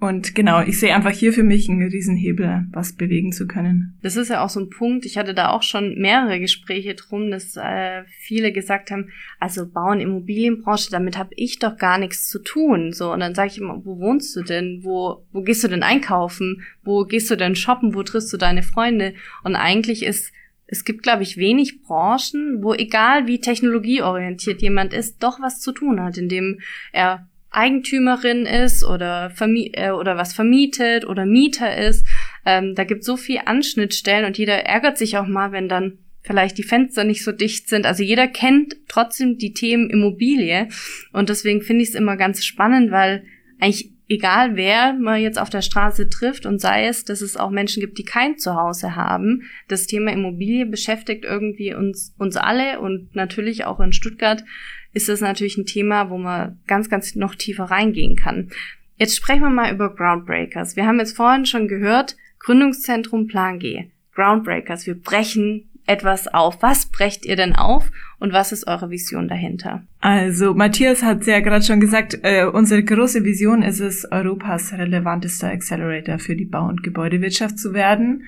und 0.00 0.34
genau, 0.34 0.62
ich 0.62 0.80
sehe 0.80 0.94
einfach 0.94 1.10
hier 1.10 1.32
für 1.32 1.42
mich 1.42 1.68
einen 1.68 1.88
Riesenhebel, 1.88 2.66
was 2.72 2.94
bewegen 2.94 3.32
zu 3.32 3.46
können. 3.46 3.98
Das 4.02 4.16
ist 4.16 4.30
ja 4.30 4.42
auch 4.42 4.48
so 4.48 4.60
ein 4.60 4.70
Punkt. 4.70 5.04
Ich 5.04 5.18
hatte 5.18 5.34
da 5.34 5.50
auch 5.50 5.62
schon 5.62 5.98
mehrere 5.98 6.40
Gespräche 6.40 6.94
drum, 6.94 7.30
dass 7.30 7.54
äh, 7.56 8.04
viele 8.06 8.50
gesagt 8.50 8.90
haben, 8.90 9.10
also 9.38 9.68
Bauen, 9.68 10.00
Immobilienbranche, 10.00 10.90
damit 10.90 11.18
habe 11.18 11.34
ich 11.36 11.58
doch 11.58 11.76
gar 11.76 11.98
nichts 11.98 12.28
zu 12.28 12.38
tun. 12.38 12.92
So 12.92 13.12
und 13.12 13.20
dann 13.20 13.34
sage 13.34 13.50
ich 13.50 13.58
immer, 13.58 13.84
wo 13.84 13.98
wohnst 13.98 14.34
du 14.34 14.42
denn? 14.42 14.80
Wo 14.82 15.26
wo 15.32 15.42
gehst 15.42 15.62
du 15.64 15.68
denn 15.68 15.82
einkaufen? 15.82 16.62
Wo 16.82 17.04
gehst 17.04 17.30
du 17.30 17.36
denn 17.36 17.54
shoppen? 17.54 17.94
Wo 17.94 18.02
triffst 18.02 18.32
du 18.32 18.38
deine 18.38 18.62
Freunde? 18.62 19.12
Und 19.44 19.54
eigentlich 19.54 20.02
ist 20.02 20.32
es 20.72 20.84
gibt, 20.84 21.02
glaube 21.02 21.24
ich, 21.24 21.36
wenig 21.36 21.82
Branchen, 21.82 22.62
wo 22.62 22.74
egal 22.74 23.26
wie 23.26 23.40
technologieorientiert 23.40 24.62
jemand 24.62 24.94
ist, 24.94 25.20
doch 25.20 25.40
was 25.40 25.58
zu 25.58 25.72
tun 25.72 26.00
hat, 26.00 26.16
indem 26.16 26.60
er 26.92 27.28
Eigentümerin 27.50 28.46
ist 28.46 28.84
oder, 28.84 29.30
vermi 29.30 29.72
äh, 29.74 29.90
oder 29.90 30.16
was 30.16 30.32
vermietet 30.32 31.04
oder 31.04 31.26
Mieter 31.26 31.76
ist. 31.76 32.06
Ähm, 32.46 32.74
da 32.74 32.84
gibt 32.84 33.04
so 33.04 33.16
viel 33.16 33.40
Anschnittstellen 33.44 34.24
und 34.24 34.38
jeder 34.38 34.64
ärgert 34.64 34.98
sich 34.98 35.18
auch 35.18 35.26
mal, 35.26 35.52
wenn 35.52 35.68
dann 35.68 35.98
vielleicht 36.22 36.58
die 36.58 36.62
Fenster 36.62 37.04
nicht 37.04 37.24
so 37.24 37.32
dicht 37.32 37.68
sind. 37.68 37.86
Also 37.86 38.02
jeder 38.02 38.28
kennt 38.28 38.76
trotzdem 38.88 39.38
die 39.38 39.52
Themen 39.52 39.90
Immobilie 39.90 40.68
und 41.12 41.28
deswegen 41.28 41.62
finde 41.62 41.82
ich 41.82 41.90
es 41.90 41.94
immer 41.94 42.16
ganz 42.16 42.44
spannend, 42.44 42.90
weil 42.90 43.24
eigentlich 43.58 43.90
egal 44.10 44.56
wer 44.56 44.92
man 44.92 45.22
jetzt 45.22 45.38
auf 45.38 45.50
der 45.50 45.62
Straße 45.62 46.08
trifft 46.08 46.44
und 46.44 46.60
sei 46.60 46.86
es, 46.86 47.04
dass 47.04 47.20
es 47.20 47.36
auch 47.36 47.50
Menschen 47.50 47.80
gibt, 47.80 47.96
die 47.96 48.04
kein 48.04 48.38
Zuhause 48.38 48.96
haben, 48.96 49.42
das 49.68 49.86
Thema 49.86 50.12
Immobilie 50.12 50.66
beschäftigt 50.66 51.24
irgendwie 51.24 51.74
uns, 51.74 52.12
uns 52.18 52.36
alle 52.36 52.80
und 52.80 53.14
natürlich 53.14 53.64
auch 53.64 53.78
in 53.78 53.92
Stuttgart 53.92 54.44
ist 54.92 55.08
das 55.08 55.20
natürlich 55.20 55.56
ein 55.56 55.66
Thema, 55.66 56.10
wo 56.10 56.18
man 56.18 56.58
ganz, 56.66 56.88
ganz 56.88 57.14
noch 57.14 57.34
tiefer 57.34 57.64
reingehen 57.64 58.16
kann. 58.16 58.50
Jetzt 58.96 59.16
sprechen 59.16 59.42
wir 59.42 59.50
mal 59.50 59.72
über 59.72 59.94
Groundbreakers. 59.94 60.76
Wir 60.76 60.86
haben 60.86 60.98
jetzt 60.98 61.16
vorhin 61.16 61.46
schon 61.46 61.68
gehört, 61.68 62.16
Gründungszentrum 62.38 63.26
Plan 63.26 63.58
G. 63.58 63.84
Groundbreakers. 64.14 64.86
Wir 64.86 64.94
brechen 64.94 65.70
etwas 65.86 66.28
auf. 66.28 66.62
Was 66.62 66.86
brecht 66.86 67.24
ihr 67.26 67.36
denn 67.36 67.54
auf 67.54 67.90
und 68.18 68.32
was 68.32 68.52
ist 68.52 68.66
eure 68.66 68.90
Vision 68.90 69.28
dahinter? 69.28 69.82
Also 70.00 70.54
Matthias 70.54 71.02
hat 71.02 71.26
ja 71.26 71.40
gerade 71.40 71.64
schon 71.64 71.80
gesagt, 71.80 72.18
äh, 72.22 72.44
unsere 72.44 72.82
große 72.82 73.24
Vision 73.24 73.62
ist 73.62 73.80
es, 73.80 74.10
Europas 74.10 74.72
relevantester 74.72 75.48
Accelerator 75.48 76.18
für 76.18 76.36
die 76.36 76.44
Bau- 76.44 76.68
und 76.68 76.82
Gebäudewirtschaft 76.82 77.58
zu 77.58 77.74
werden. 77.74 78.24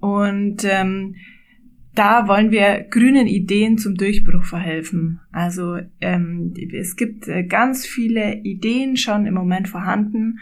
Und 0.00 0.64
ähm, 0.64 1.16
da 1.98 2.28
wollen 2.28 2.50
wir 2.50 2.86
grünen 2.90 3.26
Ideen 3.26 3.76
zum 3.76 3.96
Durchbruch 3.96 4.44
verhelfen. 4.44 5.20
Also 5.32 5.78
ähm, 6.00 6.54
es 6.72 6.96
gibt 6.96 7.26
äh, 7.28 7.42
ganz 7.42 7.86
viele 7.86 8.36
Ideen 8.42 8.96
schon 8.96 9.26
im 9.26 9.34
Moment 9.34 9.68
vorhanden 9.68 10.38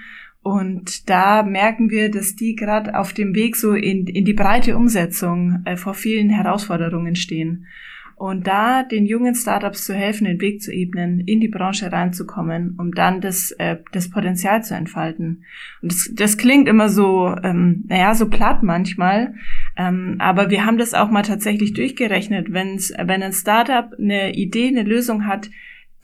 und 0.47 1.11
da 1.11 1.43
merken 1.43 1.91
wir, 1.91 2.09
dass 2.09 2.37
die 2.37 2.55
gerade 2.55 2.97
auf 2.97 3.13
dem 3.13 3.35
Weg 3.35 3.57
so 3.57 3.73
in, 3.73 4.07
in 4.07 4.25
die 4.25 4.33
breite 4.33 4.77
Umsetzung 4.77 5.63
äh, 5.65 5.77
vor 5.77 5.93
vielen 5.93 6.31
Herausforderungen 6.31 7.17
stehen. 7.17 7.67
Und 8.15 8.47
da 8.47 8.85
den 8.85 9.07
jungen 9.07 9.35
Startups 9.35 9.85
zu 9.85 9.93
helfen, 9.93 10.25
den 10.25 10.41
Weg 10.41 10.63
zu 10.63 10.73
ebnen, 10.73 11.19
in 11.19 11.41
die 11.41 11.49
Branche 11.49 11.91
reinzukommen, 11.91 12.77
um 12.79 12.93
dann 12.93 13.21
das, 13.21 13.51
äh, 13.59 13.79
das 13.91 14.09
Potenzial 14.09 14.63
zu 14.63 14.77
entfalten. 14.77 15.43
Und 15.83 15.91
das, 15.91 16.13
das 16.15 16.39
klingt 16.39 16.69
immer 16.69 16.91
so, 16.91 17.35
ähm, 17.43 17.85
naja, 17.89 18.15
so 18.15 18.31
platt 18.31 18.63
manchmal, 18.63 19.35
ähm, 19.77 20.17
aber 20.19 20.51
wir 20.51 20.65
haben 20.65 20.79
das 20.79 20.95
auch 20.95 21.11
mal 21.11 21.23
tatsächlich 21.23 21.75
durchgerechnet. 21.75 22.53
Wenn's, 22.53 22.93
wenn 22.97 23.23
ein 23.23 23.33
Startup 23.33 23.93
eine 23.99 24.35
Idee, 24.35 24.69
eine 24.69 24.83
Lösung 24.83 25.27
hat, 25.27 25.51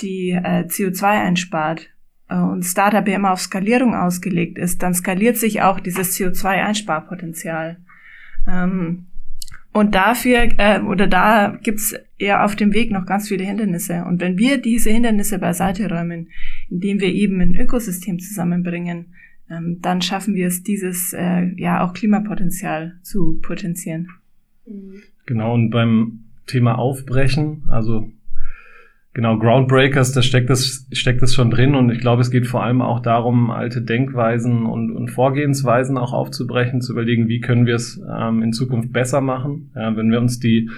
die 0.01 0.31
äh, 0.31 0.65
CO2 0.67 1.05
einspart, 1.05 1.89
äh, 2.33 2.37
und 2.37 2.65
Startup 2.65 3.07
ja 3.07 3.17
immer 3.17 3.33
auf 3.33 3.41
Skalierung 3.41 3.95
ausgelegt 3.95 4.59
ist, 4.59 4.83
dann 4.83 4.95
skaliert 4.95 5.37
sich 5.37 5.63
auch 5.63 5.81
dieses 5.81 6.19
CO2-Einsparpotenzial. 6.19 7.79
Ähm, 8.49 9.07
und 9.73 9.95
dafür, 9.95 10.49
äh, 10.59 10.81
oder 10.81 11.07
da 11.07 11.59
gibt's 11.63 11.95
ja 12.19 12.45
auf 12.45 12.57
dem 12.57 12.75
Weg 12.75 12.91
noch 12.91 13.07
ganz 13.07 13.29
viele 13.29 13.45
Hindernisse. 13.45 14.05
Und 14.05 14.21
wenn 14.21 14.37
wir 14.37 14.61
diese 14.61 14.91
Hindernisse 14.91 15.39
beiseite 15.39 15.89
räumen, 15.89 16.29
indem 16.69 17.01
wir 17.01 17.09
eben 17.09 17.41
ein 17.41 17.57
Ökosystem 17.57 18.19
zusammenbringen, 18.19 19.15
ähm, 19.53 19.79
dann 19.83 20.01
schaffen 20.03 20.35
wir 20.35 20.47
es, 20.47 20.63
dieses 20.63 21.13
äh, 21.13 21.53
ja 21.57 21.85
auch 21.85 21.93
Klimapotenzial 21.93 22.99
zu 23.03 23.39
potenzieren. 23.43 24.09
Genau, 25.27 25.55
und 25.55 25.71
beim 25.71 26.25
Thema 26.47 26.79
Aufbrechen, 26.79 27.65
also 27.69 28.11
Genau, 29.15 29.39
Groundbreakers, 29.39 30.13
da 30.13 30.23
steckt 30.23 30.49
das, 30.49 30.87
steckt 30.91 31.21
das 31.21 31.35
schon 31.35 31.51
drin 31.51 31.75
und 31.75 31.91
ich 31.91 32.01
glaube, 32.01 32.23
es 32.23 32.31
geht 32.31 32.47
vor 32.47 32.63
allem 32.63 32.81
auch 32.81 33.01
darum, 33.01 33.51
alte 33.51 33.83
Denkweisen 33.83 34.65
und, 34.65 34.91
und 34.91 35.11
Vorgehensweisen 35.11 35.99
auch 35.99 36.15
aufzubrechen, 36.15 36.81
zu 36.81 36.93
überlegen, 36.93 37.29
wie 37.29 37.41
können 37.41 37.67
wir 37.67 37.75
es 37.75 38.01
ähm, 38.11 38.43
in 38.43 38.55
Zukunft 38.55 38.91
besser 38.91 39.21
machen. 39.21 39.71
Ja, 39.75 39.95
wenn 39.99 40.11
wir 40.11 40.19
uns 40.19 40.41
die 40.41 40.71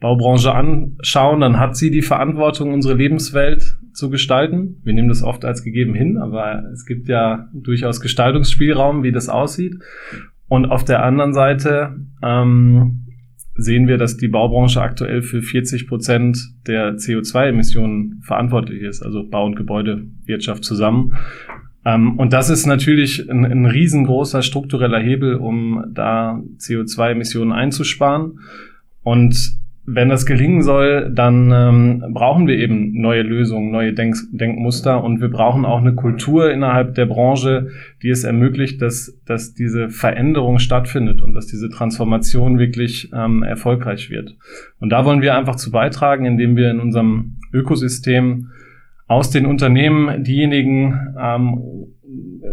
Baubranche 0.00 0.54
anschauen, 0.54 1.40
dann 1.40 1.58
hat 1.58 1.76
sie 1.76 1.90
die 1.90 2.02
Verantwortung, 2.02 2.74
unsere 2.74 2.94
Lebenswelt 2.94 3.78
zu 3.92 4.10
gestalten. 4.10 4.80
Wir 4.84 4.92
nehmen 4.92 5.08
das 5.08 5.22
oft 5.22 5.44
als 5.44 5.62
gegeben 5.62 5.94
hin, 5.94 6.18
aber 6.18 6.64
es 6.72 6.84
gibt 6.84 7.08
ja 7.08 7.48
durchaus 7.54 8.00
Gestaltungsspielraum, 8.00 9.02
wie 9.02 9.12
das 9.12 9.28
aussieht. 9.28 9.76
Und 10.48 10.66
auf 10.66 10.84
der 10.84 11.02
anderen 11.02 11.32
Seite 11.32 11.96
ähm, 12.22 13.06
sehen 13.54 13.88
wir, 13.88 13.96
dass 13.96 14.18
die 14.18 14.28
Baubranche 14.28 14.82
aktuell 14.82 15.22
für 15.22 15.40
40 15.40 15.88
Prozent 15.88 16.38
der 16.66 16.96
CO2-Emissionen 16.96 18.20
verantwortlich 18.22 18.82
ist, 18.82 19.02
also 19.02 19.26
Bau- 19.28 19.46
und 19.46 19.56
Gebäudewirtschaft 19.56 20.62
zusammen. 20.62 21.14
Ähm, 21.86 22.18
und 22.18 22.34
das 22.34 22.50
ist 22.50 22.66
natürlich 22.66 23.30
ein, 23.30 23.44
ein 23.44 23.64
riesengroßer 23.64 24.42
struktureller 24.42 25.00
Hebel, 25.00 25.36
um 25.36 25.84
da 25.94 26.42
CO2-Emissionen 26.58 27.52
einzusparen. 27.52 28.40
Und 29.02 29.56
wenn 29.88 30.08
das 30.08 30.26
gelingen 30.26 30.62
soll, 30.62 31.12
dann 31.14 31.52
ähm, 31.52 32.12
brauchen 32.12 32.48
wir 32.48 32.58
eben 32.58 33.00
neue 33.00 33.22
Lösungen, 33.22 33.70
neue 33.70 33.92
Denk 33.92 34.16
Denkmuster 34.32 35.02
und 35.02 35.20
wir 35.20 35.28
brauchen 35.28 35.64
auch 35.64 35.80
eine 35.80 35.94
Kultur 35.94 36.50
innerhalb 36.50 36.96
der 36.96 37.06
Branche, 37.06 37.68
die 38.02 38.10
es 38.10 38.24
ermöglicht, 38.24 38.82
dass, 38.82 39.16
dass 39.26 39.54
diese 39.54 39.88
Veränderung 39.88 40.58
stattfindet 40.58 41.22
und 41.22 41.34
dass 41.34 41.46
diese 41.46 41.70
Transformation 41.70 42.58
wirklich 42.58 43.10
ähm, 43.14 43.44
erfolgreich 43.44 44.10
wird. 44.10 44.36
Und 44.80 44.90
da 44.90 45.04
wollen 45.04 45.22
wir 45.22 45.36
einfach 45.36 45.56
zu 45.56 45.70
beitragen, 45.70 46.24
indem 46.24 46.56
wir 46.56 46.70
in 46.70 46.80
unserem 46.80 47.36
Ökosystem 47.52 48.48
aus 49.06 49.30
den 49.30 49.46
Unternehmen 49.46 50.24
diejenigen 50.24 51.14
ähm, 51.16 51.62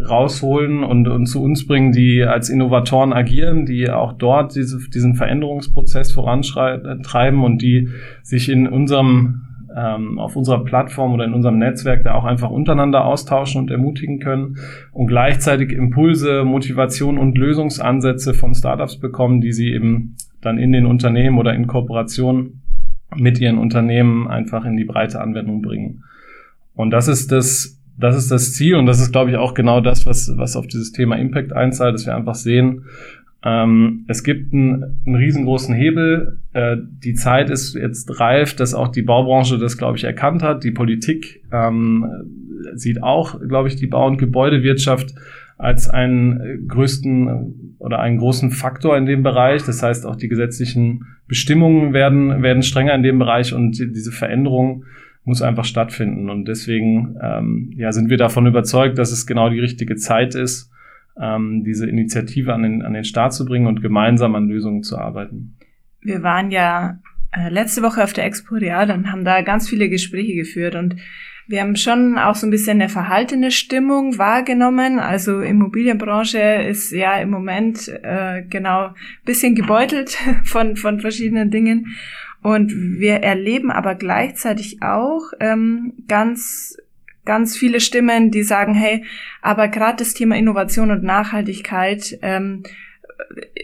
rausholen 0.09 0.83
und, 0.83 1.07
und 1.07 1.25
zu 1.25 1.41
uns 1.41 1.67
bringen, 1.67 1.91
die 1.91 2.23
als 2.23 2.49
Innovatoren 2.49 3.13
agieren, 3.13 3.65
die 3.65 3.89
auch 3.89 4.13
dort 4.13 4.55
diese, 4.55 4.77
diesen 4.89 5.15
Veränderungsprozess 5.15 6.11
vorantreiben 6.11 7.43
und 7.43 7.61
die 7.61 7.89
sich 8.21 8.49
in 8.49 8.67
unserem 8.67 9.41
ähm, 9.75 10.19
auf 10.19 10.35
unserer 10.35 10.63
Plattform 10.63 11.13
oder 11.13 11.25
in 11.25 11.33
unserem 11.33 11.57
Netzwerk 11.57 12.03
da 12.03 12.13
auch 12.13 12.25
einfach 12.25 12.49
untereinander 12.49 13.05
austauschen 13.05 13.61
und 13.61 13.71
ermutigen 13.71 14.19
können 14.19 14.57
und 14.91 15.07
gleichzeitig 15.07 15.71
Impulse, 15.71 16.43
Motivation 16.43 17.17
und 17.17 17.37
Lösungsansätze 17.37 18.33
von 18.33 18.53
Startups 18.53 18.99
bekommen, 18.99 19.41
die 19.41 19.51
sie 19.51 19.73
eben 19.73 20.15
dann 20.41 20.57
in 20.57 20.71
den 20.71 20.85
Unternehmen 20.85 21.37
oder 21.37 21.53
in 21.53 21.67
Kooperation 21.67 22.61
mit 23.15 23.39
ihren 23.39 23.57
Unternehmen 23.57 24.27
einfach 24.27 24.65
in 24.65 24.77
die 24.77 24.85
breite 24.85 25.21
Anwendung 25.21 25.61
bringen. 25.61 26.03
Und 26.75 26.91
das 26.91 27.07
ist 27.07 27.31
das 27.31 27.79
das 27.97 28.15
ist 28.15 28.31
das 28.31 28.53
Ziel 28.53 28.75
und 28.75 28.85
das 28.85 28.99
ist, 28.99 29.11
glaube 29.11 29.29
ich, 29.31 29.37
auch 29.37 29.53
genau 29.53 29.81
das, 29.81 30.05
was, 30.05 30.31
was 30.35 30.55
auf 30.55 30.67
dieses 30.67 30.91
Thema 30.91 31.15
Impact 31.15 31.53
einzahlt, 31.53 31.93
dass 31.93 32.05
wir 32.05 32.15
einfach 32.15 32.35
sehen, 32.35 32.85
ähm, 33.45 34.05
es 34.07 34.23
gibt 34.23 34.53
einen, 34.53 35.01
einen 35.05 35.15
riesengroßen 35.15 35.75
Hebel. 35.75 36.39
Äh, 36.53 36.77
die 36.79 37.13
Zeit 37.13 37.49
ist 37.49 37.75
jetzt 37.75 38.19
reif, 38.19 38.55
dass 38.55 38.73
auch 38.73 38.87
die 38.87 39.01
Baubranche 39.01 39.57
das, 39.57 39.77
glaube 39.77 39.97
ich, 39.97 40.05
erkannt 40.05 40.41
hat. 40.43 40.63
Die 40.63 40.71
Politik 40.71 41.43
ähm, 41.51 42.05
sieht 42.75 43.03
auch, 43.03 43.39
glaube 43.41 43.67
ich, 43.67 43.75
die 43.75 43.87
Bau- 43.87 44.07
und 44.07 44.17
Gebäudewirtschaft 44.17 45.13
als 45.57 45.89
einen 45.89 46.67
größten 46.67 47.75
oder 47.79 47.99
einen 47.99 48.17
großen 48.17 48.51
Faktor 48.51 48.97
in 48.97 49.05
dem 49.05 49.23
Bereich. 49.23 49.63
Das 49.63 49.83
heißt, 49.83 50.05
auch 50.05 50.15
die 50.15 50.29
gesetzlichen 50.29 51.05
Bestimmungen 51.27 51.93
werden, 51.93 52.43
werden 52.43 52.63
strenger 52.63 52.95
in 52.95 53.03
dem 53.03 53.19
Bereich 53.19 53.53
und 53.53 53.77
diese 53.77 54.11
Veränderung 54.11 54.85
muss 55.25 55.41
einfach 55.41 55.65
stattfinden. 55.65 56.29
Und 56.29 56.47
deswegen 56.47 57.15
ähm, 57.21 57.73
ja, 57.77 57.91
sind 57.91 58.09
wir 58.09 58.17
davon 58.17 58.45
überzeugt, 58.45 58.97
dass 58.97 59.11
es 59.11 59.25
genau 59.25 59.49
die 59.49 59.59
richtige 59.59 59.95
Zeit 59.95 60.35
ist, 60.35 60.71
ähm, 61.19 61.63
diese 61.63 61.87
Initiative 61.87 62.53
an 62.53 62.63
den, 62.63 62.81
an 62.81 62.93
den 62.93 63.03
Start 63.03 63.33
zu 63.33 63.45
bringen 63.45 63.67
und 63.67 63.81
gemeinsam 63.81 64.35
an 64.35 64.47
Lösungen 64.47 64.83
zu 64.83 64.97
arbeiten. 64.97 65.55
Wir 66.01 66.23
waren 66.23 66.51
ja 66.51 66.99
äh, 67.31 67.49
letzte 67.49 67.81
Woche 67.81 68.03
auf 68.03 68.13
der 68.13 68.25
Expo 68.25 68.55
Real 68.55 68.91
und 68.91 69.11
haben 69.11 69.23
da 69.23 69.41
ganz 69.41 69.69
viele 69.69 69.89
Gespräche 69.89 70.35
geführt 70.35 70.75
und 70.75 70.95
wir 71.47 71.59
haben 71.59 71.75
schon 71.75 72.17
auch 72.17 72.35
so 72.35 72.47
ein 72.47 72.51
bisschen 72.51 72.79
eine 72.79 72.89
verhaltene 72.89 73.51
Stimmung 73.51 74.17
wahrgenommen. 74.17 74.99
Also 74.99 75.41
Immobilienbranche 75.41 76.39
ist 76.39 76.91
ja 76.91 77.17
im 77.17 77.31
Moment 77.31 77.89
äh, 78.01 78.43
genau 78.43 78.93
bisschen 79.25 79.53
gebeutelt 79.53 80.17
von, 80.45 80.77
von 80.77 81.01
verschiedenen 81.01 81.51
Dingen. 81.51 81.87
Und 82.43 82.73
wir 82.99 83.15
erleben 83.15 83.71
aber 83.71 83.95
gleichzeitig 83.95 84.83
auch 84.83 85.31
ähm, 85.39 85.93
ganz 86.07 86.77
ganz 87.25 87.55
viele 87.55 87.79
Stimmen, 87.79 88.31
die 88.31 88.43
sagen, 88.43 88.73
hey, 88.73 89.05
aber 89.41 89.69
gerade 89.69 89.95
das 89.97 90.13
Thema 90.13 90.35
Innovation 90.35 90.91
und 90.91 91.03
Nachhaltigkeit 91.03 92.19
ähm, 92.21 92.63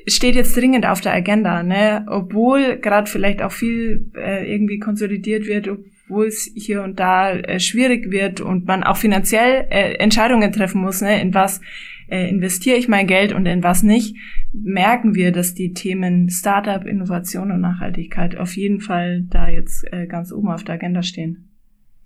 steht 0.08 0.36
jetzt 0.36 0.56
dringend 0.56 0.86
auf 0.86 1.02
der 1.02 1.14
Agenda, 1.14 1.64
ne? 1.64 2.06
Obwohl 2.10 2.78
gerade 2.78 3.10
vielleicht 3.10 3.42
auch 3.42 3.52
viel 3.52 4.12
äh, 4.16 4.52
irgendwie 4.52 4.80
konsolidiert 4.80 5.46
wird, 5.46 5.68
obwohl 5.68 6.28
es 6.28 6.50
hier 6.56 6.84
und 6.84 7.00
da 7.00 7.32
äh, 7.32 7.60
schwierig 7.60 8.12
wird 8.12 8.42
und 8.42 8.66
man 8.66 8.84
auch 8.84 8.98
finanziell 8.98 9.68
äh, 9.70 9.96
Entscheidungen 9.96 10.52
treffen 10.52 10.82
muss, 10.82 11.02
ne? 11.02 11.22
In 11.22 11.34
was 11.34 11.62
äh, 12.10 12.30
investiere 12.30 12.78
ich 12.78 12.88
mein 12.88 13.08
Geld 13.08 13.34
und 13.34 13.46
in 13.46 13.64
was 13.64 13.84
nicht, 13.84 14.16
merken 14.52 15.16
wir, 15.16 15.32
dass 15.32 15.54
die 15.54 15.74
Themen 15.74 16.30
Startup, 16.30 16.86
Innovation 16.86 17.52
und 17.52 17.62
Nachhaltigkeit 17.62 18.38
auf 18.38 18.56
jeden 18.56 18.82
Fall 18.82 19.24
da 19.30 19.50
jetzt 19.50 19.86
äh, 19.92 20.08
ganz 20.08 20.32
oben 20.32 20.50
auf 20.50 20.64
der 20.64 20.76
Agenda 20.76 21.04
stehen. 21.04 21.50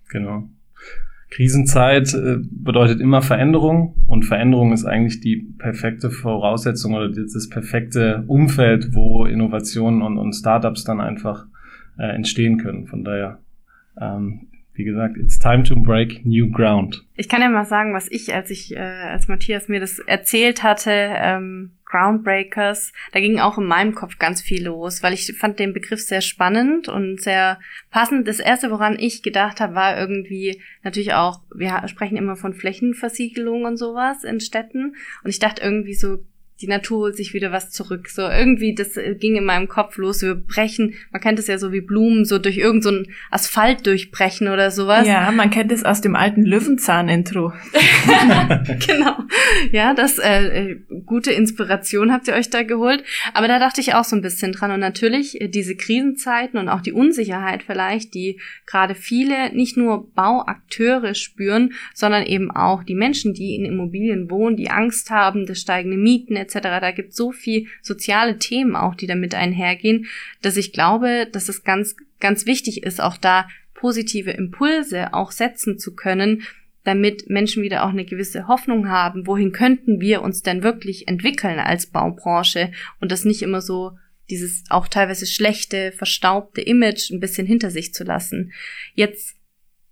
Genau. 0.10 0.50
Krisenzeit 1.30 2.14
äh, 2.14 2.38
bedeutet 2.42 3.02
immer 3.02 3.24
Veränderung 3.24 3.96
und 4.06 4.24
Veränderung 4.24 4.72
ist 4.72 4.86
eigentlich 4.86 5.20
die 5.20 5.38
perfekte 5.58 6.12
Voraussetzung 6.12 6.94
oder 6.94 7.10
das 7.10 7.50
perfekte 7.50 8.24
Umfeld, 8.28 8.94
wo 8.94 9.26
Innovationen 9.26 10.04
und, 10.04 10.20
und 10.20 10.34
Startups 10.34 10.84
dann 10.84 11.02
einfach 11.02 11.48
äh, 11.98 12.14
entstehen 12.16 12.60
können. 12.60 12.86
Von 12.86 13.04
daher 13.04 13.40
ähm, 14.00 14.48
wie 14.76 14.84
gesagt, 14.84 15.18
it's 15.18 15.38
time 15.38 15.64
to 15.64 15.76
break 15.76 16.26
new 16.26 16.50
ground. 16.50 17.04
Ich 17.16 17.30
kann 17.30 17.42
ja 17.42 17.50
mal 17.50 17.66
sagen, 17.66 17.94
was 17.94 18.10
ich, 18.10 18.34
als 18.34 18.50
ich, 18.50 18.76
äh, 18.76 18.80
als 18.80 19.28
Matthias 19.28 19.68
mir 19.68 19.80
das 19.80 20.00
erzählt 20.00 20.64
hatte, 20.64 20.92
ähm, 20.92 21.72
Groundbreakers, 21.86 22.92
da 23.12 23.20
ging 23.20 23.40
auch 23.40 23.60
in 23.60 23.66
meinem 23.66 23.94
Kopf 23.94 24.18
ganz 24.18 24.42
viel 24.42 24.66
los, 24.66 25.04
weil 25.04 25.14
ich 25.14 25.32
fand 25.38 25.60
den 25.60 25.74
Begriff 25.74 26.02
sehr 26.02 26.22
spannend 26.22 26.90
und 26.90 27.22
sehr 27.22 27.60
passend. 27.92 28.28
Das 28.28 28.40
erste, 28.40 28.72
woran 28.72 28.98
ich 28.98 29.22
gedacht 29.22 29.62
habe, 29.62 29.76
war 29.76 29.96
irgendwie 29.96 30.60
natürlich 30.82 31.14
auch, 31.14 31.42
wir 31.54 31.88
sprechen 31.88 32.18
immer 32.18 32.36
von 32.36 32.56
Flächenversiegelung 32.56 33.66
und 33.66 33.78
sowas 33.78 34.24
in 34.24 34.40
Städten 34.40 34.96
und 35.24 35.30
ich 35.30 35.38
dachte 35.38 35.62
irgendwie 35.62 35.94
so, 35.94 36.18
die 36.62 36.68
Natur 36.68 37.00
holt 37.00 37.18
sich 37.18 37.34
wieder 37.34 37.52
was 37.52 37.72
zurück. 37.72 38.08
So 38.10 38.22
irgendwie, 38.22 38.76
das 38.76 38.96
äh, 38.96 39.16
ging 39.16 39.36
in 39.36 39.44
meinem 39.44 39.68
Kopf 39.68 39.98
los. 39.98 40.22
Wir 40.22 40.36
brechen, 40.36 40.94
man 41.12 41.22
kennt 41.22 41.40
es 41.40 41.48
ja 41.48 41.58
so 41.58 41.72
wie 41.72 41.82
Blumen, 41.82 42.26
so 42.26 42.38
durch 42.38 42.58
irgendeinen 42.58 43.06
so 43.06 43.12
Asphalt 43.32 43.86
durchbrechen 43.86 44.48
oder 44.48 44.72
sowas. 44.72 45.08
Ja, 45.08 45.32
man 45.32 45.50
kennt 45.50 45.72
es 45.72 45.84
aus 45.84 46.02
dem 46.02 46.16
alten 46.16 46.44
Löwenzahn-Intro. 46.44 47.54
genau. 48.88 49.18
Ja, 49.72 49.94
das 49.94 50.20
äh, 50.20 50.72
äh, 50.72 50.80
gute 51.06 51.32
Inspiration 51.32 52.12
habt 52.12 52.28
ihr 52.28 52.36
euch 52.36 52.50
da 52.50 52.64
geholt. 52.64 53.04
Aber 53.34 53.48
da 53.48 53.60
dachte 53.60 53.82
ich 53.82 53.96
auch 53.96 54.04
so 54.04 54.16
ein 54.16 54.22
bisschen 54.22 54.52
dran. 54.52 54.72
Und 54.72 54.80
natürlich 54.80 55.42
äh, 55.42 55.48
diese 55.48 55.76
Krisenzeiten 55.76 56.60
und 56.60 56.70
auch 56.70 56.82
die 56.82 56.94
Unsicherheit 56.94 57.64
vielleicht, 57.64 58.14
die 58.14 58.40
gerade 58.66 58.96
viele, 58.96 59.54
nicht 59.54 59.76
nur 59.76 60.12
Bauakteure 60.14 61.16
spüren, 61.16 61.74
sondern 61.94 62.26
eben 62.26 62.52
auch 62.52 62.84
die 62.84 62.96
Menschen, 62.96 63.34
die 63.34 63.56
in 63.56 63.66
Immobilien 63.66 64.30
wohnen, 64.30 64.56
die 64.56 64.70
Angst 64.70 65.10
haben, 65.10 65.46
das 65.46 65.60
steigende 65.60 65.98
Mieten 65.98 66.36
etc. 66.44 66.60
Da 66.62 66.92
gibt 66.92 67.14
so 67.14 67.32
viel 67.32 67.68
soziale 67.82 68.38
Themen 68.38 68.76
auch, 68.76 68.96
die 68.96 69.08
damit 69.08 69.34
einhergehen, 69.34 70.06
dass 70.42 70.58
ich 70.58 70.74
glaube, 70.74 71.28
dass 71.32 71.50
es 71.50 71.64
ganz, 71.64 71.96
ganz 72.20 72.46
wichtig 72.46 72.84
ist, 72.84 73.02
auch 73.02 73.18
da 73.18 73.48
positive 73.74 74.32
Impulse 74.32 75.14
auch 75.14 75.32
setzen 75.32 75.80
zu 75.80 75.96
können, 75.96 76.44
damit 76.84 77.30
Menschen 77.30 77.64
wieder 77.64 77.86
auch 77.86 77.90
eine 77.90 78.06
gewisse 78.06 78.48
Hoffnung 78.48 78.90
haben, 78.90 79.26
wohin 79.26 79.52
könnten 79.52 80.00
wir 80.00 80.22
uns 80.22 80.42
denn 80.42 80.64
wirklich 80.64 81.08
entwickeln 81.08 81.60
als 81.60 81.88
Baubranche 81.88 82.72
und 83.00 83.12
das 83.12 83.26
nicht 83.26 83.42
immer 83.42 83.62
so 83.62 83.92
dieses 84.30 84.64
auch 84.70 84.88
teilweise 84.88 85.26
schlechte, 85.26 85.92
verstaubte 85.92 86.62
Image 86.62 87.12
ein 87.12 87.20
bisschen 87.20 87.46
hinter 87.46 87.72
sich 87.72 87.94
zu 87.94 88.04
lassen. 88.04 88.54
Jetzt 88.94 89.36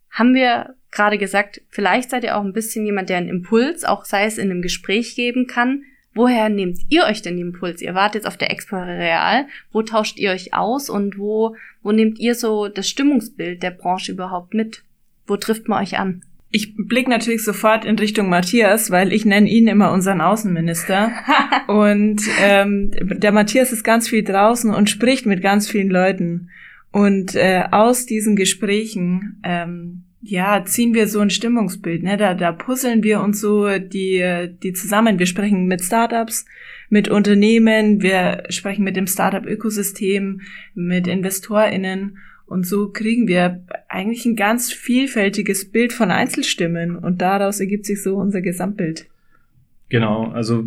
haben 0.09 0.33
wir 0.33 0.75
gerade 0.91 1.17
gesagt, 1.17 1.61
vielleicht 1.69 2.09
seid 2.09 2.23
ihr 2.23 2.37
auch 2.37 2.43
ein 2.43 2.53
bisschen 2.53 2.85
jemand, 2.85 3.09
der 3.09 3.17
einen 3.17 3.29
Impuls, 3.29 3.83
auch 3.83 4.05
sei 4.05 4.25
es 4.25 4.37
in 4.37 4.51
einem 4.51 4.61
Gespräch 4.61 5.15
geben 5.15 5.47
kann, 5.47 5.83
Woher 6.13 6.49
nehmt 6.49 6.79
ihr 6.89 7.05
euch 7.05 7.21
denn 7.21 7.37
den 7.37 7.47
Impuls? 7.47 7.81
Ihr 7.81 7.95
wart 7.95 8.15
jetzt 8.15 8.27
auf 8.27 8.37
der 8.37 8.51
Expo 8.51 8.75
Real. 8.75 9.45
Wo 9.71 9.81
tauscht 9.81 10.17
ihr 10.19 10.31
euch 10.31 10.53
aus 10.53 10.89
und 10.89 11.17
wo, 11.17 11.55
wo 11.83 11.91
nehmt 11.91 12.19
ihr 12.19 12.35
so 12.35 12.67
das 12.67 12.89
Stimmungsbild 12.89 13.63
der 13.63 13.71
Branche 13.71 14.11
überhaupt 14.11 14.53
mit? 14.53 14.83
Wo 15.25 15.37
trifft 15.37 15.69
man 15.69 15.81
euch 15.81 15.97
an? 15.97 16.21
Ich 16.53 16.75
blicke 16.75 17.09
natürlich 17.09 17.45
sofort 17.45 17.85
in 17.85 17.97
Richtung 17.97 18.27
Matthias, 18.27 18.91
weil 18.91 19.13
ich 19.13 19.23
nenne 19.23 19.49
ihn 19.49 19.69
immer 19.69 19.93
unseren 19.93 20.19
Außenminister. 20.19 21.13
und 21.67 22.21
ähm, 22.41 22.91
der 23.01 23.31
Matthias 23.31 23.71
ist 23.71 23.83
ganz 23.83 24.09
viel 24.09 24.23
draußen 24.23 24.73
und 24.73 24.89
spricht 24.89 25.25
mit 25.25 25.41
ganz 25.41 25.69
vielen 25.69 25.89
Leuten. 25.89 26.49
Und 26.91 27.35
äh, 27.35 27.63
aus 27.71 28.05
diesen 28.05 28.35
Gesprächen 28.35 29.39
ähm, 29.43 30.03
ja, 30.21 30.63
ziehen 30.65 30.93
wir 30.93 31.07
so 31.07 31.19
ein 31.19 31.29
Stimmungsbild, 31.29 32.03
ne? 32.03 32.15
Da, 32.17 32.33
da 32.33 32.51
puzzeln 32.51 33.03
wir 33.03 33.21
uns 33.21 33.41
so 33.41 33.67
die, 33.79 34.49
die 34.61 34.73
zusammen. 34.73 35.17
Wir 35.17 35.25
sprechen 35.25 35.65
mit 35.65 35.81
Startups, 35.81 36.45
mit 36.89 37.09
Unternehmen, 37.09 38.01
wir 38.01 38.43
sprechen 38.49 38.83
mit 38.83 38.95
dem 38.95 39.07
Startup-Ökosystem, 39.07 40.41
mit 40.75 41.07
InvestorInnen 41.07 42.17
und 42.51 42.67
so 42.67 42.89
kriegen 42.89 43.29
wir 43.29 43.63
eigentlich 43.87 44.25
ein 44.25 44.35
ganz 44.35 44.73
vielfältiges 44.73 45.71
Bild 45.71 45.93
von 45.93 46.11
Einzelstimmen 46.11 46.97
und 46.97 47.21
daraus 47.21 47.61
ergibt 47.61 47.85
sich 47.85 48.03
so 48.03 48.17
unser 48.17 48.41
Gesamtbild. 48.41 49.07
Genau, 49.87 50.25
also 50.31 50.65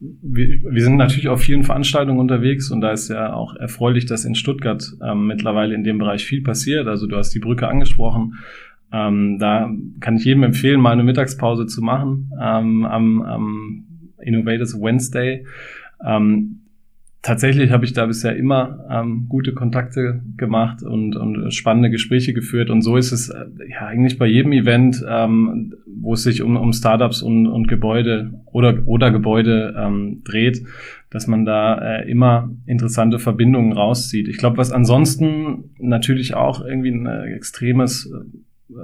wir, 0.00 0.60
wir 0.64 0.82
sind 0.82 0.96
natürlich 0.96 1.28
auf 1.28 1.40
vielen 1.40 1.62
Veranstaltungen 1.62 2.18
unterwegs 2.18 2.68
und 2.72 2.80
da 2.80 2.90
ist 2.90 3.10
ja 3.10 3.32
auch 3.32 3.54
erfreulich, 3.54 4.06
dass 4.06 4.24
in 4.24 4.34
Stuttgart 4.34 4.84
ähm, 5.06 5.28
mittlerweile 5.28 5.76
in 5.76 5.84
dem 5.84 5.98
Bereich 5.98 6.24
viel 6.24 6.42
passiert. 6.42 6.88
Also 6.88 7.06
du 7.06 7.14
hast 7.14 7.30
die 7.30 7.38
Brücke 7.38 7.68
angesprochen. 7.68 8.34
Ähm, 8.94 9.38
da 9.40 9.70
kann 9.98 10.16
ich 10.16 10.24
jedem 10.24 10.44
empfehlen, 10.44 10.80
mal 10.80 10.92
eine 10.92 11.02
Mittagspause 11.02 11.66
zu 11.66 11.82
machen 11.82 12.30
ähm, 12.40 12.84
am, 12.84 13.22
am 13.22 13.84
Innovators 14.22 14.80
Wednesday. 14.80 15.44
Ähm, 16.04 16.60
tatsächlich 17.20 17.72
habe 17.72 17.84
ich 17.84 17.92
da 17.92 18.06
bisher 18.06 18.36
immer 18.36 18.86
ähm, 18.88 19.26
gute 19.28 19.52
Kontakte 19.52 20.22
gemacht 20.36 20.84
und, 20.84 21.16
und 21.16 21.52
spannende 21.52 21.90
Gespräche 21.90 22.34
geführt. 22.34 22.70
Und 22.70 22.82
so 22.82 22.96
ist 22.96 23.10
es 23.10 23.30
äh, 23.30 23.46
ja 23.68 23.86
eigentlich 23.86 24.16
bei 24.16 24.26
jedem 24.26 24.52
Event, 24.52 25.04
ähm, 25.08 25.74
wo 25.86 26.12
es 26.12 26.22
sich 26.22 26.42
um, 26.42 26.56
um 26.56 26.72
Startups 26.72 27.20
und, 27.20 27.48
und 27.48 27.66
Gebäude 27.66 28.42
oder, 28.44 28.86
oder 28.86 29.10
Gebäude 29.10 29.74
ähm, 29.76 30.22
dreht, 30.24 30.62
dass 31.10 31.26
man 31.26 31.44
da 31.44 31.78
äh, 31.78 32.08
immer 32.08 32.48
interessante 32.64 33.18
Verbindungen 33.18 33.72
rauszieht. 33.72 34.28
Ich 34.28 34.36
glaube, 34.36 34.58
was 34.58 34.70
ansonsten 34.70 35.70
natürlich 35.80 36.34
auch 36.34 36.64
irgendwie 36.64 36.90
ein 36.90 37.06
äh, 37.06 37.34
extremes 37.34 38.06
äh, 38.06 38.38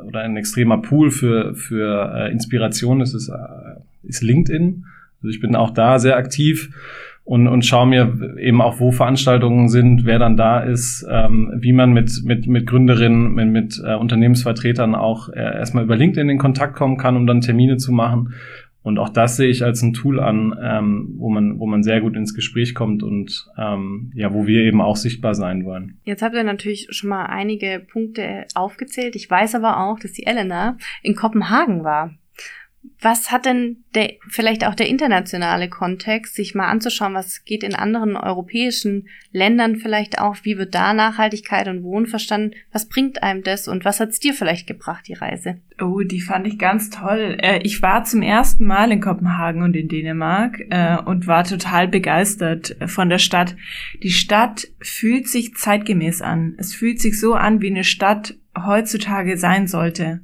oder 0.07 0.21
ein 0.21 0.37
extremer 0.37 0.79
Pool 0.79 1.11
für, 1.11 1.55
für 1.55 2.13
äh, 2.15 2.33
Inspiration 2.33 3.01
ist, 3.01 3.15
ist, 3.15 3.29
äh, 3.29 4.09
ist 4.09 4.23
LinkedIn. 4.23 4.85
Also 5.23 5.29
ich 5.29 5.41
bin 5.41 5.55
auch 5.57 5.71
da 5.71 5.99
sehr 5.99 6.17
aktiv 6.17 6.71
und, 7.25 7.47
und 7.47 7.65
schaue 7.65 7.87
mir 7.87 8.37
eben 8.39 8.61
auch, 8.61 8.81
wo 8.81 8.91
Veranstaltungen 8.91 9.69
sind, 9.69 10.05
wer 10.05 10.19
dann 10.19 10.37
da 10.37 10.61
ist, 10.61 11.07
ähm, 11.09 11.53
wie 11.55 11.73
man 11.73 11.93
mit, 11.93 12.11
mit, 12.25 12.47
mit 12.47 12.67
Gründerinnen, 12.67 13.35
mit, 13.35 13.49
mit 13.49 13.83
äh, 13.85 13.95
Unternehmensvertretern 13.95 14.95
auch 14.95 15.29
äh, 15.29 15.39
erstmal 15.39 15.85
über 15.85 15.97
LinkedIn 15.97 16.29
in 16.29 16.39
Kontakt 16.39 16.75
kommen 16.75 16.97
kann, 16.97 17.17
um 17.17 17.27
dann 17.27 17.41
Termine 17.41 17.77
zu 17.77 17.93
machen. 17.93 18.35
Und 18.83 18.99
auch 18.99 19.11
das 19.11 19.37
sehe 19.37 19.49
ich 19.49 19.63
als 19.63 19.83
ein 19.83 19.93
Tool 19.93 20.21
an, 20.21 20.55
ähm, 20.63 21.15
wo 21.19 21.29
man, 21.29 21.59
wo 21.59 21.67
man 21.67 21.83
sehr 21.83 22.01
gut 22.01 22.17
ins 22.17 22.35
Gespräch 22.35 22.75
kommt 22.75 23.03
und 23.03 23.47
ähm, 23.59 24.11
ja, 24.15 24.33
wo 24.33 24.47
wir 24.47 24.63
eben 24.63 24.81
auch 24.81 24.97
sichtbar 24.97 25.35
sein 25.35 25.65
wollen. 25.65 25.99
Jetzt 26.05 26.23
habt 26.23 26.35
ihr 26.35 26.45
natürlich 26.45 26.87
schon 26.91 27.11
mal 27.11 27.27
einige 27.27 27.85
Punkte 27.93 28.47
aufgezählt. 28.55 29.17
Ich 29.17 29.31
weiß 29.31 29.55
aber 29.55 29.81
auch, 29.81 29.99
dass 29.99 30.13
die 30.13 30.25
Elena 30.25 30.79
in 31.03 31.15
Kopenhagen 31.15 31.85
war 31.85 32.15
was 33.03 33.31
hat 33.31 33.47
denn 33.47 33.85
der, 33.95 34.13
vielleicht 34.29 34.67
auch 34.67 34.75
der 34.75 34.89
internationale 34.89 35.69
Kontext, 35.69 36.35
sich 36.35 36.55
mal 36.55 36.69
anzuschauen, 36.69 37.15
was 37.15 37.45
geht 37.45 37.63
in 37.63 37.75
anderen 37.75 38.17
europäischen 38.17 39.09
Ländern 39.33 39.77
vielleicht 39.77 40.19
auch, 40.19 40.37
wie 40.43 40.59
wird 40.59 40.75
da 40.75 40.93
Nachhaltigkeit 40.93 41.69
und 41.69 41.83
Wohnen 41.83 42.07
verstanden, 42.07 42.55
was 42.73 42.89
bringt 42.89 43.23
einem 43.23 43.43
das 43.43 43.69
und 43.69 43.85
was 43.85 44.01
hat's 44.01 44.19
dir 44.19 44.35
vielleicht 44.35 44.67
gebracht, 44.67 45.09
die 45.09 45.15
Reise? 45.15 45.57
Oh, 45.81 46.01
die 46.01 46.21
fand 46.21 46.47
ich 46.47 46.59
ganz 46.59 46.91
toll. 46.91 47.39
Äh, 47.41 47.61
ich 47.63 47.81
war 47.83 48.05
zum 48.05 48.23
ersten 48.23 48.67
Mal 48.67 48.93
in 48.93 49.01
Kopenhagen 49.01 49.63
und 49.63 49.77
in 49.77 49.89
Dänemark 49.89 50.61
äh, 50.71 50.99
und 50.99 51.27
war 51.27 51.45
total 51.45 51.89
begeistert 51.89 52.77
von 52.87 53.09
der 53.09 53.19
Stadt. 53.19 53.57
Die 54.03 54.11
Stadt 54.11 54.69
fühlt 54.81 55.29
sich 55.29 55.55
zeitgemäß 55.55 56.21
an. 56.21 56.55
Es 56.59 56.75
fühlt 56.75 57.01
sich 57.01 57.19
so 57.19 57.35
an, 57.35 57.61
wie 57.61 57.71
eine 57.71 57.85
Stadt 57.85 58.35
heutzutage 58.57 59.39
sein 59.39 59.67
sollte. 59.67 60.21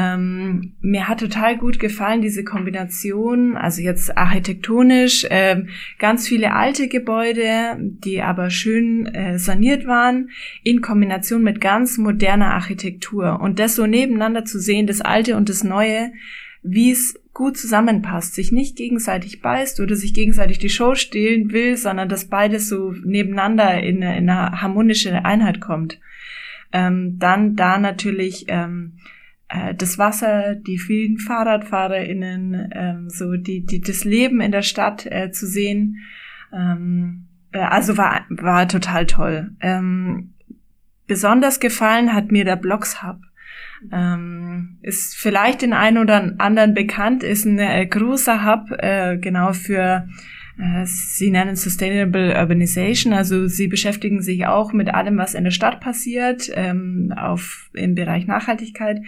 Ähm, 0.00 0.74
mir 0.80 1.08
hat 1.08 1.18
total 1.18 1.58
gut 1.58 1.80
gefallen 1.80 2.22
diese 2.22 2.44
Kombination, 2.44 3.56
also 3.56 3.82
jetzt 3.82 4.16
architektonisch, 4.16 5.24
äh, 5.24 5.64
ganz 5.98 6.28
viele 6.28 6.52
alte 6.52 6.86
Gebäude, 6.86 7.76
die 7.80 8.22
aber 8.22 8.50
schön 8.50 9.06
äh, 9.06 9.40
saniert 9.40 9.88
waren, 9.88 10.30
in 10.62 10.82
Kombination 10.82 11.42
mit 11.42 11.60
ganz 11.60 11.98
moderner 11.98 12.54
Architektur. 12.54 13.40
Und 13.40 13.58
das 13.58 13.74
so 13.74 13.86
nebeneinander 13.86 14.44
zu 14.44 14.60
sehen, 14.60 14.86
das 14.86 15.00
Alte 15.00 15.36
und 15.36 15.48
das 15.48 15.64
Neue, 15.64 16.12
wie 16.62 16.92
es 16.92 17.20
gut 17.32 17.56
zusammenpasst, 17.56 18.36
sich 18.36 18.52
nicht 18.52 18.76
gegenseitig 18.76 19.40
beißt 19.40 19.80
oder 19.80 19.96
sich 19.96 20.14
gegenseitig 20.14 20.60
die 20.60 20.68
Show 20.68 20.94
stehlen 20.94 21.50
will, 21.50 21.76
sondern 21.76 22.08
dass 22.08 22.26
beides 22.26 22.68
so 22.68 22.94
nebeneinander 23.04 23.82
in 23.82 24.04
eine, 24.04 24.16
in 24.16 24.30
eine 24.30 24.62
harmonische 24.62 25.24
Einheit 25.24 25.60
kommt. 25.60 25.98
Ähm, 26.72 27.18
dann 27.18 27.56
da 27.56 27.78
natürlich 27.78 28.44
ähm, 28.46 28.92
äh, 29.48 29.74
das 29.74 29.98
Wasser, 29.98 30.54
die 30.54 30.78
vielen 30.78 31.18
FahrradfahrerInnen, 31.18 32.70
ähm, 32.72 33.10
so 33.10 33.36
die, 33.36 33.64
die, 33.64 33.80
das 33.80 34.04
Leben 34.04 34.40
in 34.40 34.52
der 34.52 34.62
Stadt 34.62 35.06
äh, 35.06 35.30
zu 35.30 35.46
sehen. 35.46 35.96
Ähm, 36.52 37.26
äh, 37.52 37.60
also 37.60 37.96
war, 37.96 38.26
war 38.28 38.68
total 38.68 39.06
toll. 39.06 39.50
Ähm, 39.60 40.34
besonders 41.06 41.60
gefallen 41.60 42.12
hat 42.12 42.30
mir 42.30 42.44
der 42.44 42.56
Blocks 42.56 43.02
Hub. 43.02 43.18
Ähm, 43.92 44.78
ist 44.82 45.16
vielleicht 45.16 45.62
den 45.62 45.72
einen 45.72 45.98
oder 45.98 46.34
anderen 46.38 46.74
bekannt, 46.74 47.22
ist 47.22 47.44
ein 47.44 47.58
äh, 47.58 47.86
großer 47.86 48.44
Hub, 48.44 48.70
äh, 48.78 49.16
genau 49.18 49.52
für 49.52 50.08
Sie 50.84 51.30
nennen 51.30 51.54
Sustainable 51.54 52.34
Urbanization, 52.36 53.12
also 53.12 53.46
Sie 53.46 53.68
beschäftigen 53.68 54.22
sich 54.22 54.46
auch 54.46 54.72
mit 54.72 54.92
allem, 54.92 55.16
was 55.16 55.34
in 55.34 55.44
der 55.44 55.52
Stadt 55.52 55.80
passiert, 55.80 56.50
ähm, 56.52 57.14
auf, 57.16 57.70
im 57.74 57.94
Bereich 57.94 58.26
Nachhaltigkeit. 58.26 59.00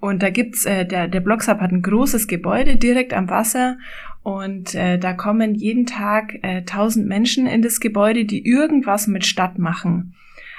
Und 0.00 0.24
da 0.24 0.30
gibt's, 0.30 0.64
äh, 0.64 0.84
der, 0.84 1.06
der 1.06 1.20
Blockshub 1.20 1.60
hat 1.60 1.70
ein 1.70 1.82
großes 1.82 2.26
Gebäude 2.26 2.76
direkt 2.76 3.14
am 3.14 3.30
Wasser 3.30 3.78
und 4.22 4.74
äh, 4.74 4.98
da 4.98 5.12
kommen 5.12 5.54
jeden 5.54 5.86
Tag 5.86 6.34
äh, 6.42 6.62
tausend 6.62 7.06
äh, 7.06 7.08
Menschen 7.08 7.46
in 7.46 7.62
das 7.62 7.80
Gebäude, 7.80 8.24
die 8.24 8.46
irgendwas 8.46 9.06
mit 9.06 9.24
Stadt 9.24 9.58
machen. 9.58 10.14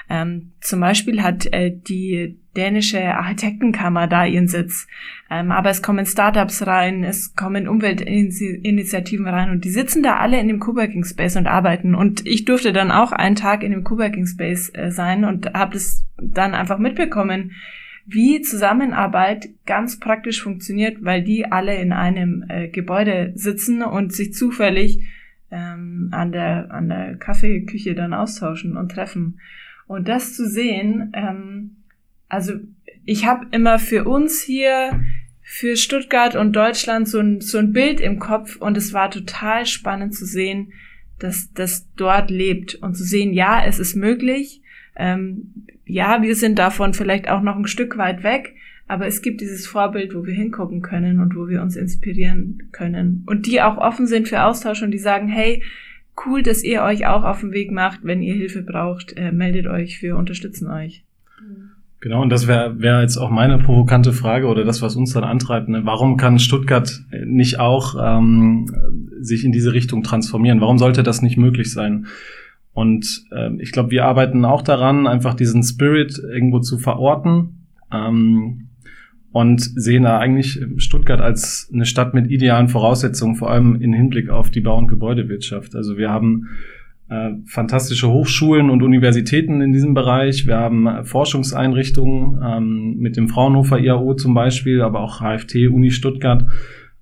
Ähm, 0.09 0.53
zum 0.61 0.79
Beispiel 0.79 1.21
hat 1.21 1.45
äh, 1.53 1.71
die 1.71 2.38
dänische 2.59 3.15
Architektenkammer 3.15 4.07
da 4.07 4.25
ihren 4.25 4.49
Sitz. 4.49 4.87
Ähm, 5.31 5.51
aber 5.51 5.69
es 5.69 5.81
kommen 5.81 6.05
Startups 6.05 6.67
rein, 6.67 7.03
es 7.03 7.35
kommen 7.35 7.67
Umweltinitiativen 7.67 9.27
rein 9.27 9.49
und 9.51 9.63
die 9.63 9.69
sitzen 9.69 10.03
da 10.03 10.17
alle 10.17 10.39
in 10.39 10.47
dem 10.47 10.59
Coworking 10.59 11.05
Space 11.05 11.37
und 11.37 11.47
arbeiten. 11.47 11.95
Und 11.95 12.25
ich 12.25 12.43
durfte 12.45 12.73
dann 12.73 12.91
auch 12.91 13.13
einen 13.13 13.35
Tag 13.35 13.63
in 13.63 13.71
dem 13.71 13.83
Coworking 13.83 14.25
Space 14.25 14.71
äh, 14.73 14.91
sein 14.91 15.23
und 15.23 15.53
habe 15.53 15.73
das 15.73 16.05
dann 16.17 16.53
einfach 16.53 16.79
mitbekommen, 16.79 17.51
wie 18.05 18.41
Zusammenarbeit 18.41 19.49
ganz 19.65 19.99
praktisch 19.99 20.41
funktioniert, 20.41 20.97
weil 21.01 21.23
die 21.23 21.45
alle 21.45 21.75
in 21.75 21.93
einem 21.93 22.43
äh, 22.49 22.67
Gebäude 22.67 23.31
sitzen 23.35 23.83
und 23.83 24.11
sich 24.11 24.33
zufällig 24.33 24.99
ähm, 25.51 26.09
an 26.11 26.31
der 26.31 26.71
an 26.71 26.89
der 26.89 27.15
Kaffeeküche 27.15 27.95
dann 27.95 28.13
austauschen 28.13 28.77
und 28.77 28.91
treffen. 28.91 29.39
Und 29.87 30.07
das 30.07 30.35
zu 30.35 30.47
sehen, 30.47 31.11
ähm, 31.13 31.77
also 32.29 32.53
ich 33.05 33.25
habe 33.25 33.47
immer 33.51 33.79
für 33.79 34.05
uns 34.05 34.41
hier, 34.41 35.01
für 35.41 35.75
Stuttgart 35.75 36.35
und 36.35 36.55
Deutschland 36.55 37.07
so 37.07 37.19
ein, 37.19 37.41
so 37.41 37.57
ein 37.57 37.73
Bild 37.73 37.99
im 37.99 38.19
Kopf 38.19 38.55
und 38.57 38.77
es 38.77 38.93
war 38.93 39.09
total 39.09 39.65
spannend 39.65 40.13
zu 40.13 40.25
sehen, 40.25 40.73
dass 41.17 41.51
das 41.53 41.87
dort 41.95 42.29
lebt 42.29 42.75
und 42.75 42.95
zu 42.95 43.03
sehen, 43.03 43.33
ja, 43.33 43.65
es 43.65 43.79
ist 43.79 43.95
möglich. 43.95 44.61
Ähm, 44.95 45.65
ja, 45.85 46.21
wir 46.21 46.35
sind 46.35 46.59
davon 46.59 46.93
vielleicht 46.93 47.29
auch 47.29 47.41
noch 47.41 47.55
ein 47.55 47.67
Stück 47.67 47.97
weit 47.97 48.21
weg, 48.21 48.53
aber 48.87 49.07
es 49.07 49.23
gibt 49.23 49.41
dieses 49.41 49.65
Vorbild, 49.65 50.13
wo 50.13 50.23
wir 50.25 50.35
hingucken 50.35 50.83
können 50.83 51.19
und 51.19 51.35
wo 51.35 51.47
wir 51.47 51.63
uns 51.63 51.75
inspirieren 51.75 52.69
können. 52.71 53.23
Und 53.25 53.47
die 53.47 53.61
auch 53.61 53.77
offen 53.77 54.05
sind 54.05 54.27
für 54.27 54.43
Austausch 54.43 54.83
und 54.83 54.91
die 54.91 54.99
sagen, 54.99 55.27
hey, 55.27 55.63
cool, 56.25 56.43
dass 56.43 56.63
ihr 56.63 56.83
euch 56.83 57.07
auch 57.07 57.23
auf 57.23 57.39
den 57.39 57.53
Weg 57.53 57.71
macht. 57.71 58.01
Wenn 58.03 58.21
ihr 58.21 58.35
Hilfe 58.35 58.61
braucht, 58.61 59.17
äh, 59.17 59.31
meldet 59.31 59.65
euch, 59.65 60.01
wir 60.03 60.15
unterstützen 60.15 60.69
euch. 60.69 61.03
Genau, 62.01 62.21
und 62.21 62.29
das 62.29 62.47
wäre 62.47 62.79
wär 62.79 63.01
jetzt 63.01 63.17
auch 63.17 63.29
meine 63.29 63.57
provokante 63.57 64.13
Frage 64.13 64.47
oder 64.47 64.63
das, 64.63 64.81
was 64.81 64.95
uns 64.95 65.11
dann 65.11 65.25
antreibt. 65.25 65.67
Ne? 65.67 65.81
Warum 65.83 66.15
kann 66.15 66.39
Stuttgart 66.39 67.01
nicht 67.25 67.59
auch 67.59 67.95
ähm, 68.01 68.71
sich 69.19 69.43
in 69.43 69.51
diese 69.51 69.73
Richtung 69.73 70.01
transformieren? 70.01 70.61
Warum 70.61 70.77
sollte 70.77 71.03
das 71.03 71.21
nicht 71.21 71.37
möglich 71.37 71.73
sein? 71.73 72.07
Und 72.71 73.25
äh, 73.31 73.51
ich 73.59 73.73
glaube, 73.73 73.91
wir 73.91 74.05
arbeiten 74.05 74.45
auch 74.45 74.61
daran, 74.61 75.07
einfach 75.07 75.33
diesen 75.33 75.61
Spirit 75.63 76.17
irgendwo 76.17 76.59
zu 76.59 76.77
verorten. 76.77 77.65
Ähm, 77.91 78.69
und 79.31 79.61
sehen 79.61 80.03
da 80.03 80.17
eigentlich 80.17 80.59
Stuttgart 80.77 81.21
als 81.21 81.69
eine 81.71 81.85
Stadt 81.85 82.13
mit 82.13 82.31
idealen 82.31 82.67
Voraussetzungen, 82.67 83.35
vor 83.35 83.51
allem 83.51 83.79
in 83.79 83.93
Hinblick 83.93 84.29
auf 84.29 84.49
die 84.49 84.61
Bau- 84.61 84.77
und 84.77 84.87
Gebäudewirtschaft. 84.87 85.75
Also 85.75 85.97
wir 85.97 86.09
haben 86.09 86.47
äh, 87.09 87.31
fantastische 87.45 88.09
Hochschulen 88.09 88.69
und 88.69 88.83
Universitäten 88.83 89.61
in 89.61 89.73
diesem 89.73 89.93
Bereich. 89.93 90.45
Wir 90.45 90.57
haben 90.57 90.87
äh, 90.87 91.03
Forschungseinrichtungen 91.03 92.39
ähm, 92.43 92.95
mit 92.97 93.17
dem 93.17 93.27
Fraunhofer 93.27 93.79
IAO 93.79 94.13
zum 94.13 94.33
Beispiel, 94.33 94.81
aber 94.81 95.01
auch 95.01 95.19
HFT, 95.19 95.69
Uni 95.71 95.91
Stuttgart. 95.91 96.45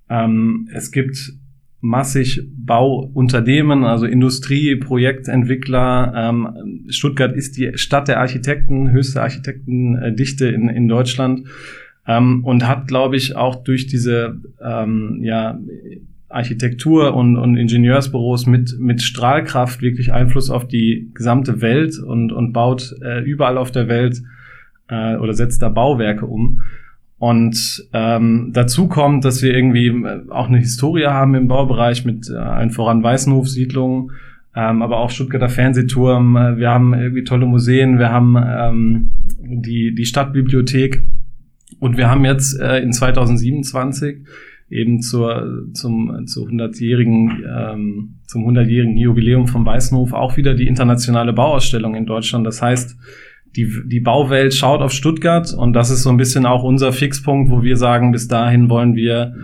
Ähm, 0.08 0.68
es 0.72 0.92
gibt 0.92 1.34
massig 1.80 2.42
Bauunternehmen, 2.56 3.84
also 3.84 4.06
Industrie, 4.06 4.76
Projektentwickler. 4.76 6.12
Ähm, 6.16 6.86
Stuttgart 6.88 7.32
ist 7.34 7.56
die 7.56 7.72
Stadt 7.76 8.08
der 8.08 8.18
Architekten, 8.20 8.90
höchste 8.90 9.22
Architektendichte 9.22 10.48
in, 10.48 10.68
in 10.68 10.88
Deutschland 10.88 11.46
ähm, 12.06 12.44
und 12.44 12.66
hat, 12.66 12.88
glaube 12.88 13.16
ich, 13.16 13.36
auch 13.36 13.62
durch 13.62 13.86
diese 13.86 14.40
ähm, 14.64 15.20
ja, 15.22 15.58
Architektur 16.28 17.14
und, 17.14 17.36
und 17.36 17.56
Ingenieursbüros 17.56 18.46
mit, 18.46 18.78
mit 18.78 19.02
Strahlkraft 19.02 19.80
wirklich 19.80 20.12
Einfluss 20.12 20.50
auf 20.50 20.68
die 20.68 21.10
gesamte 21.14 21.62
Welt 21.62 21.98
und, 21.98 22.32
und 22.32 22.52
baut 22.52 22.94
äh, 23.02 23.22
überall 23.22 23.56
auf 23.56 23.70
der 23.70 23.88
Welt 23.88 24.22
äh, 24.88 25.16
oder 25.16 25.32
setzt 25.32 25.62
da 25.62 25.68
Bauwerke 25.70 26.26
um. 26.26 26.60
Und 27.18 27.88
ähm, 27.92 28.50
dazu 28.52 28.86
kommt, 28.86 29.24
dass 29.24 29.42
wir 29.42 29.54
irgendwie 29.54 29.88
äh, 29.88 30.30
auch 30.30 30.48
eine 30.48 30.58
Historie 30.58 31.06
haben 31.06 31.34
im 31.34 31.48
Baubereich 31.48 32.04
mit 32.04 32.28
äh, 32.30 32.36
allen 32.36 32.70
voran 32.70 33.02
Weißenhof-Siedlungen, 33.02 34.12
ähm, 34.54 34.82
aber 34.82 34.98
auch 34.98 35.10
Stuttgarter 35.10 35.48
Fernsehturm. 35.48 36.34
Wir 36.34 36.68
haben 36.68 36.94
irgendwie 36.94 37.24
tolle 37.24 37.46
Museen, 37.46 37.98
wir 37.98 38.10
haben 38.10 38.36
ähm, 38.36 39.10
die, 39.40 39.94
die 39.94 40.04
Stadtbibliothek 40.04 41.02
und 41.80 41.96
wir 41.96 42.10
haben 42.10 42.24
jetzt 42.24 42.60
äh, 42.60 42.78
in 42.78 42.92
2027 42.92 44.24
eben 44.70 45.00
zur, 45.00 45.66
zum, 45.72 46.26
zu 46.26 46.46
100-jährigen, 46.46 47.42
ähm, 47.48 48.20
zum 48.26 48.46
100-jährigen 48.46 48.96
Jubiläum 48.96 49.46
vom 49.46 49.64
Weißenhof 49.64 50.12
auch 50.12 50.36
wieder 50.36 50.54
die 50.54 50.66
internationale 50.66 51.32
Bauausstellung 51.32 51.94
in 51.94 52.06
Deutschland. 52.06 52.46
Das 52.46 52.60
heißt, 52.60 52.96
die, 53.56 53.72
die 53.86 54.00
Bauwelt 54.00 54.54
schaut 54.54 54.82
auf 54.82 54.92
Stuttgart 54.92 55.52
und 55.54 55.72
das 55.72 55.90
ist 55.90 56.02
so 56.02 56.10
ein 56.10 56.18
bisschen 56.18 56.44
auch 56.44 56.62
unser 56.62 56.92
Fixpunkt, 56.92 57.50
wo 57.50 57.62
wir 57.62 57.76
sagen, 57.76 58.12
bis 58.12 58.28
dahin 58.28 58.68
wollen 58.68 58.94
wir 58.94 59.34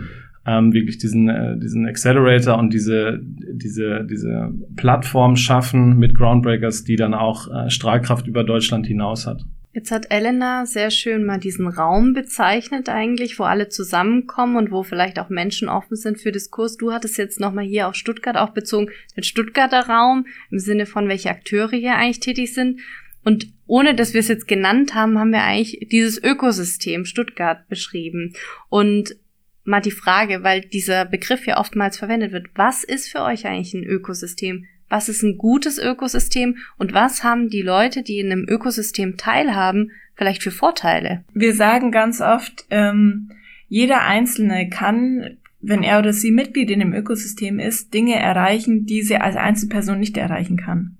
ähm, 0.45 0.73
wirklich 0.73 0.99
diesen, 0.99 1.27
äh, 1.27 1.57
diesen 1.57 1.87
Accelerator 1.87 2.57
und 2.57 2.71
diese, 2.71 3.19
diese, 3.21 4.05
diese 4.07 4.53
Plattform 4.75 5.35
schaffen 5.35 5.97
mit 5.97 6.15
Groundbreakers, 6.15 6.83
die 6.83 6.95
dann 6.97 7.15
auch 7.15 7.47
äh, 7.47 7.69
Strahlkraft 7.69 8.27
über 8.27 8.43
Deutschland 8.43 8.85
hinaus 8.85 9.25
hat. 9.25 9.43
Jetzt 9.75 9.91
hat 9.91 10.09
Elena 10.09 10.65
sehr 10.65 10.89
schön 10.89 11.25
mal 11.25 11.37
diesen 11.37 11.67
Raum 11.67 12.13
bezeichnet 12.13 12.87
eigentlich, 12.87 13.37
wo 13.39 13.43
alle 13.43 13.67
zusammenkommen 13.67 14.55
und 14.55 14.71
wo 14.71 14.83
vielleicht 14.83 15.19
auch 15.19 15.27
Menschen 15.27 15.67
offen 15.67 15.97
sind 15.97 16.17
für 16.17 16.31
Diskurs. 16.31 16.77
Du 16.77 16.93
hattest 16.93 17.17
jetzt 17.17 17.41
nochmal 17.41 17.65
hier 17.65 17.89
auf 17.89 17.95
Stuttgart 17.95 18.37
auch 18.37 18.51
bezogen, 18.51 18.89
den 19.17 19.23
Stuttgarter 19.23 19.89
Raum 19.89 20.27
im 20.49 20.59
Sinne 20.59 20.85
von, 20.85 21.09
welche 21.09 21.29
Akteure 21.29 21.75
hier 21.75 21.95
eigentlich 21.95 22.21
tätig 22.21 22.53
sind. 22.53 22.79
Und 23.25 23.47
ohne 23.67 23.95
dass 23.95 24.13
wir 24.13 24.21
es 24.21 24.29
jetzt 24.29 24.47
genannt 24.47 24.95
haben, 24.95 25.19
haben 25.19 25.33
wir 25.33 25.43
eigentlich 25.43 25.89
dieses 25.91 26.23
Ökosystem 26.23 27.03
Stuttgart 27.03 27.67
beschrieben. 27.67 28.31
Und 28.69 29.17
mal 29.65 29.81
die 29.81 29.91
Frage, 29.91 30.41
weil 30.41 30.61
dieser 30.61 31.03
Begriff 31.03 31.45
ja 31.45 31.59
oftmals 31.59 31.97
verwendet 31.97 32.31
wird, 32.31 32.47
was 32.55 32.85
ist 32.85 33.09
für 33.09 33.23
euch 33.23 33.45
eigentlich 33.45 33.73
ein 33.73 33.83
Ökosystem? 33.83 34.67
Was 34.89 35.09
ist 35.09 35.23
ein 35.23 35.37
gutes 35.37 35.77
Ökosystem 35.79 36.57
und 36.77 36.93
was 36.93 37.23
haben 37.23 37.49
die 37.49 37.61
Leute, 37.61 38.03
die 38.03 38.19
in 38.19 38.31
einem 38.31 38.45
Ökosystem 38.47 39.17
teilhaben, 39.17 39.91
vielleicht 40.15 40.43
für 40.43 40.51
Vorteile? 40.51 41.23
Wir 41.33 41.53
sagen 41.53 41.91
ganz 41.91 42.21
oft, 42.21 42.65
ähm, 42.69 43.31
jeder 43.67 44.03
Einzelne 44.03 44.69
kann, 44.69 45.37
wenn 45.61 45.83
er 45.83 45.99
oder 45.99 46.13
sie 46.13 46.31
Mitglied 46.31 46.69
in 46.69 46.79
dem 46.79 46.93
Ökosystem 46.93 47.59
ist, 47.59 47.93
Dinge 47.93 48.15
erreichen, 48.15 48.85
die 48.85 49.01
sie 49.01 49.17
als 49.17 49.35
Einzelperson 49.35 49.99
nicht 49.99 50.17
erreichen 50.17 50.57
kann. 50.57 50.97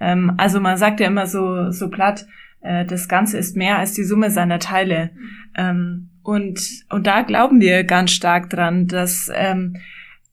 Ähm, 0.00 0.32
also 0.36 0.60
man 0.60 0.76
sagt 0.76 1.00
ja 1.00 1.08
immer 1.08 1.26
so, 1.26 1.70
so 1.70 1.90
platt, 1.90 2.26
äh, 2.60 2.84
das 2.84 3.08
Ganze 3.08 3.38
ist 3.38 3.56
mehr 3.56 3.78
als 3.78 3.92
die 3.92 4.04
Summe 4.04 4.30
seiner 4.30 4.58
Teile. 4.58 5.10
Ähm, 5.56 6.10
und, 6.22 6.60
und 6.88 7.06
da 7.06 7.22
glauben 7.22 7.60
wir 7.60 7.84
ganz 7.84 8.12
stark 8.12 8.48
dran, 8.50 8.86
dass 8.86 9.30
ähm, 9.34 9.76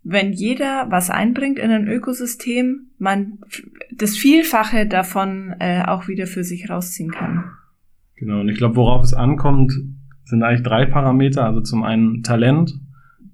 wenn 0.03 0.33
jeder 0.33 0.87
was 0.89 1.09
einbringt 1.09 1.59
in 1.59 1.69
ein 1.69 1.87
Ökosystem, 1.87 2.87
man 2.97 3.39
das 3.95 4.17
Vielfache 4.17 4.87
davon 4.87 5.53
äh, 5.59 5.83
auch 5.83 6.07
wieder 6.07 6.27
für 6.27 6.43
sich 6.43 6.69
rausziehen 6.69 7.11
kann. 7.11 7.45
Genau, 8.15 8.41
und 8.41 8.49
ich 8.49 8.57
glaube, 8.57 8.75
worauf 8.75 9.03
es 9.03 9.13
ankommt, 9.13 9.73
sind 10.25 10.43
eigentlich 10.43 10.63
drei 10.63 10.85
Parameter. 10.85 11.45
Also 11.45 11.61
zum 11.61 11.83
einen 11.83 12.23
Talent, 12.23 12.79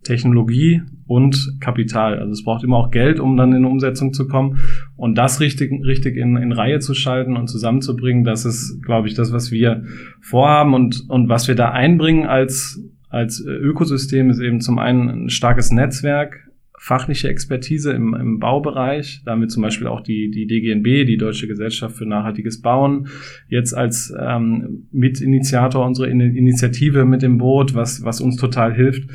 Technologie 0.03 0.81
und 1.05 1.57
Kapital. 1.59 2.19
Also 2.19 2.31
es 2.31 2.43
braucht 2.43 2.63
immer 2.63 2.77
auch 2.77 2.91
Geld, 2.91 3.19
um 3.19 3.37
dann 3.37 3.53
in 3.53 3.65
Umsetzung 3.65 4.13
zu 4.13 4.27
kommen. 4.27 4.59
Und 4.95 5.17
das 5.17 5.39
richtig, 5.39 5.71
richtig 5.83 6.17
in, 6.17 6.35
in 6.37 6.51
Reihe 6.51 6.79
zu 6.79 6.93
schalten 6.93 7.37
und 7.37 7.47
zusammenzubringen, 7.47 8.23
das 8.23 8.45
ist, 8.45 8.81
glaube 8.83 9.07
ich, 9.07 9.13
das, 9.13 9.31
was 9.31 9.51
wir 9.51 9.83
vorhaben 10.21 10.73
und, 10.73 11.05
und 11.09 11.29
was 11.29 11.47
wir 11.47 11.55
da 11.55 11.71
einbringen 11.71 12.25
als, 12.25 12.81
als 13.09 13.41
Ökosystem 13.41 14.29
ist 14.29 14.39
eben 14.39 14.59
zum 14.59 14.79
einen 14.79 15.09
ein 15.09 15.29
starkes 15.29 15.71
Netzwerk, 15.71 16.46
fachliche 16.77 17.27
Expertise 17.27 17.91
im, 17.91 18.13
im 18.13 18.39
Baubereich. 18.39 19.21
Da 19.25 19.31
haben 19.31 19.41
wir 19.41 19.47
zum 19.47 19.63
Beispiel 19.63 19.87
auch 19.87 20.01
die, 20.01 20.29
die 20.29 20.45
DGNB, 20.45 21.07
die 21.07 21.17
Deutsche 21.17 21.47
Gesellschaft 21.47 21.97
für 21.97 22.05
nachhaltiges 22.05 22.61
Bauen, 22.61 23.07
jetzt 23.49 23.73
als 23.73 24.13
ähm, 24.19 24.87
Mitinitiator 24.91 25.85
unsere 25.85 26.09
Initiative 26.09 27.05
mit 27.05 27.23
dem 27.23 27.39
Boot, 27.39 27.73
was, 27.73 28.03
was 28.03 28.21
uns 28.21 28.37
total 28.37 28.73
hilft. 28.73 29.09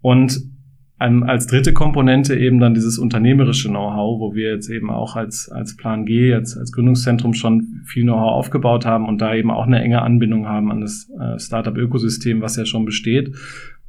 Und 0.00 0.40
ähm, 1.00 1.24
als 1.24 1.46
dritte 1.46 1.72
Komponente 1.72 2.36
eben 2.36 2.60
dann 2.60 2.74
dieses 2.74 2.98
unternehmerische 2.98 3.68
Know-how, 3.68 4.20
wo 4.20 4.34
wir 4.34 4.50
jetzt 4.52 4.68
eben 4.68 4.90
auch 4.90 5.16
als, 5.16 5.48
als 5.48 5.76
Plan 5.76 6.06
G, 6.06 6.32
als, 6.34 6.56
als 6.56 6.72
Gründungszentrum 6.72 7.34
schon 7.34 7.82
viel 7.84 8.04
Know-how 8.04 8.32
aufgebaut 8.32 8.86
haben 8.86 9.06
und 9.06 9.20
da 9.20 9.34
eben 9.34 9.50
auch 9.50 9.66
eine 9.66 9.80
enge 9.80 10.02
Anbindung 10.02 10.46
haben 10.46 10.70
an 10.70 10.80
das 10.80 11.08
äh, 11.20 11.38
Startup-Ökosystem, 11.38 12.40
was 12.40 12.56
ja 12.56 12.64
schon 12.64 12.84
besteht 12.84 13.32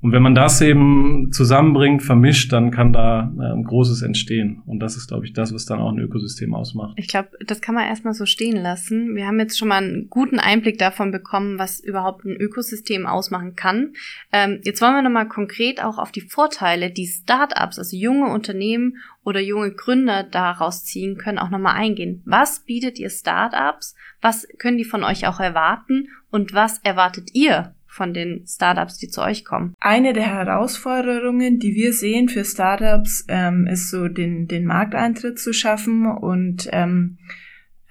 Und 0.02 0.14
wenn 0.14 0.22
man 0.22 0.34
das 0.34 0.62
eben 0.62 1.30
zusammenbringt, 1.34 2.04
vermischt, 2.04 2.54
dann 2.54 2.72
kann 2.72 2.94
da 2.94 3.34
äh, 3.38 3.62
Großes 3.62 4.02
entstehen. 4.02 4.62
Und 4.66 4.80
das 4.80 4.96
ist, 4.96 5.08
glaube 5.08 5.26
ich, 5.26 5.34
das, 5.34 5.54
was 5.54 5.66
dann 5.66 5.80
auch 5.80 5.92
ein 5.92 6.00
Ökosystem 6.00 6.54
ausmacht. 6.54 6.94
Ich 6.96 7.10
glaube, 7.10 7.32
das 7.46 7.60
kann 7.60 7.76
man 7.76 7.86
erstmal 7.86 8.14
so 8.14 8.26
stehen 8.26 8.56
lassen. 8.56 9.16
Wir 9.16 9.28
haben 9.28 9.40
jetzt 9.40 9.58
schon 9.58 9.68
mal 9.68 9.84
einen 9.84 10.10
guten 10.10 10.40
Einblick 10.40 10.78
davon 10.78 11.12
bekommen, 11.12 11.60
was 11.60 11.82
überhaupt 11.82 12.24
ein 12.24 12.38
Ökosystem 12.38 13.08
ausmachen 13.08 13.56
kann. 13.56 13.94
Ähm, 14.32 14.62
jetzt 14.64 14.82
wollen 14.82 14.94
wir 14.94 15.02
nochmal 15.02 15.28
konkret 15.28 15.84
auch 15.84 15.98
auf 15.98 16.14
die 16.14 16.22
Vorteile, 16.22 16.92
die 16.92 17.08
Startups, 17.08 17.78
also 17.78 17.98
junge 17.98 18.32
Unternehmen 18.32 18.98
oder 19.26 19.42
junge 19.42 19.74
Gründer 19.74 20.24
daraus 20.24 20.86
ziehen 20.86 21.18
können, 21.18 21.40
auch 21.40 21.50
nochmal 21.50 21.76
eingehen. 21.76 22.24
Was 22.26 22.62
bietet 22.62 23.00
ihr 23.00 23.10
Startups? 23.10 23.96
Was 24.22 24.48
können 24.60 24.78
die 24.78 24.86
von 24.86 25.04
euch 25.04 25.28
auch 25.28 25.42
erwarten? 25.42 26.08
Und 26.32 26.54
was 26.54 26.78
erwartet 26.80 27.32
ihr 27.34 27.74
von 28.00 28.14
den 28.14 28.48
Startups, 28.48 28.98
die 28.98 29.10
zu 29.10 29.22
euch 29.22 29.44
kommen? 29.44 29.76
Eine 29.82 30.14
der 30.14 30.34
Herausforderungen, 30.34 31.60
die 31.60 31.76
wir 31.76 31.92
sehen 31.92 32.30
für 32.30 32.46
Startups, 32.46 33.26
ähm, 33.28 33.68
ist 33.68 33.90
so 33.90 34.08
den, 34.08 34.48
den 34.48 34.64
Markteintritt 34.66 35.38
zu 35.38 35.52
schaffen 35.52 36.08
und 36.08 36.70
ähm, 36.72 37.18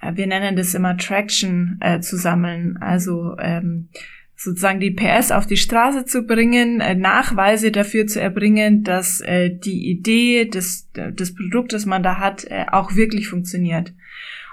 wir 0.01 0.25
nennen 0.25 0.55
das 0.55 0.73
immer 0.73 0.97
Traction 0.97 1.77
äh, 1.79 1.99
zu 1.99 2.17
sammeln. 2.17 2.77
Also 2.77 3.35
ähm, 3.37 3.89
sozusagen 4.35 4.79
die 4.79 4.91
PS 4.91 5.31
auf 5.31 5.45
die 5.45 5.57
Straße 5.57 6.05
zu 6.05 6.23
bringen, 6.23 6.81
äh, 6.81 6.95
Nachweise 6.95 7.71
dafür 7.71 8.07
zu 8.07 8.19
erbringen, 8.19 8.83
dass 8.83 9.21
äh, 9.21 9.51
die 9.51 9.91
Idee 9.91 10.45
des, 10.45 10.89
des 10.91 11.35
Produktes, 11.35 11.83
das 11.83 11.85
man 11.85 12.01
da 12.01 12.17
hat, 12.17 12.45
äh, 12.45 12.65
auch 12.71 12.95
wirklich 12.95 13.27
funktioniert. 13.27 13.93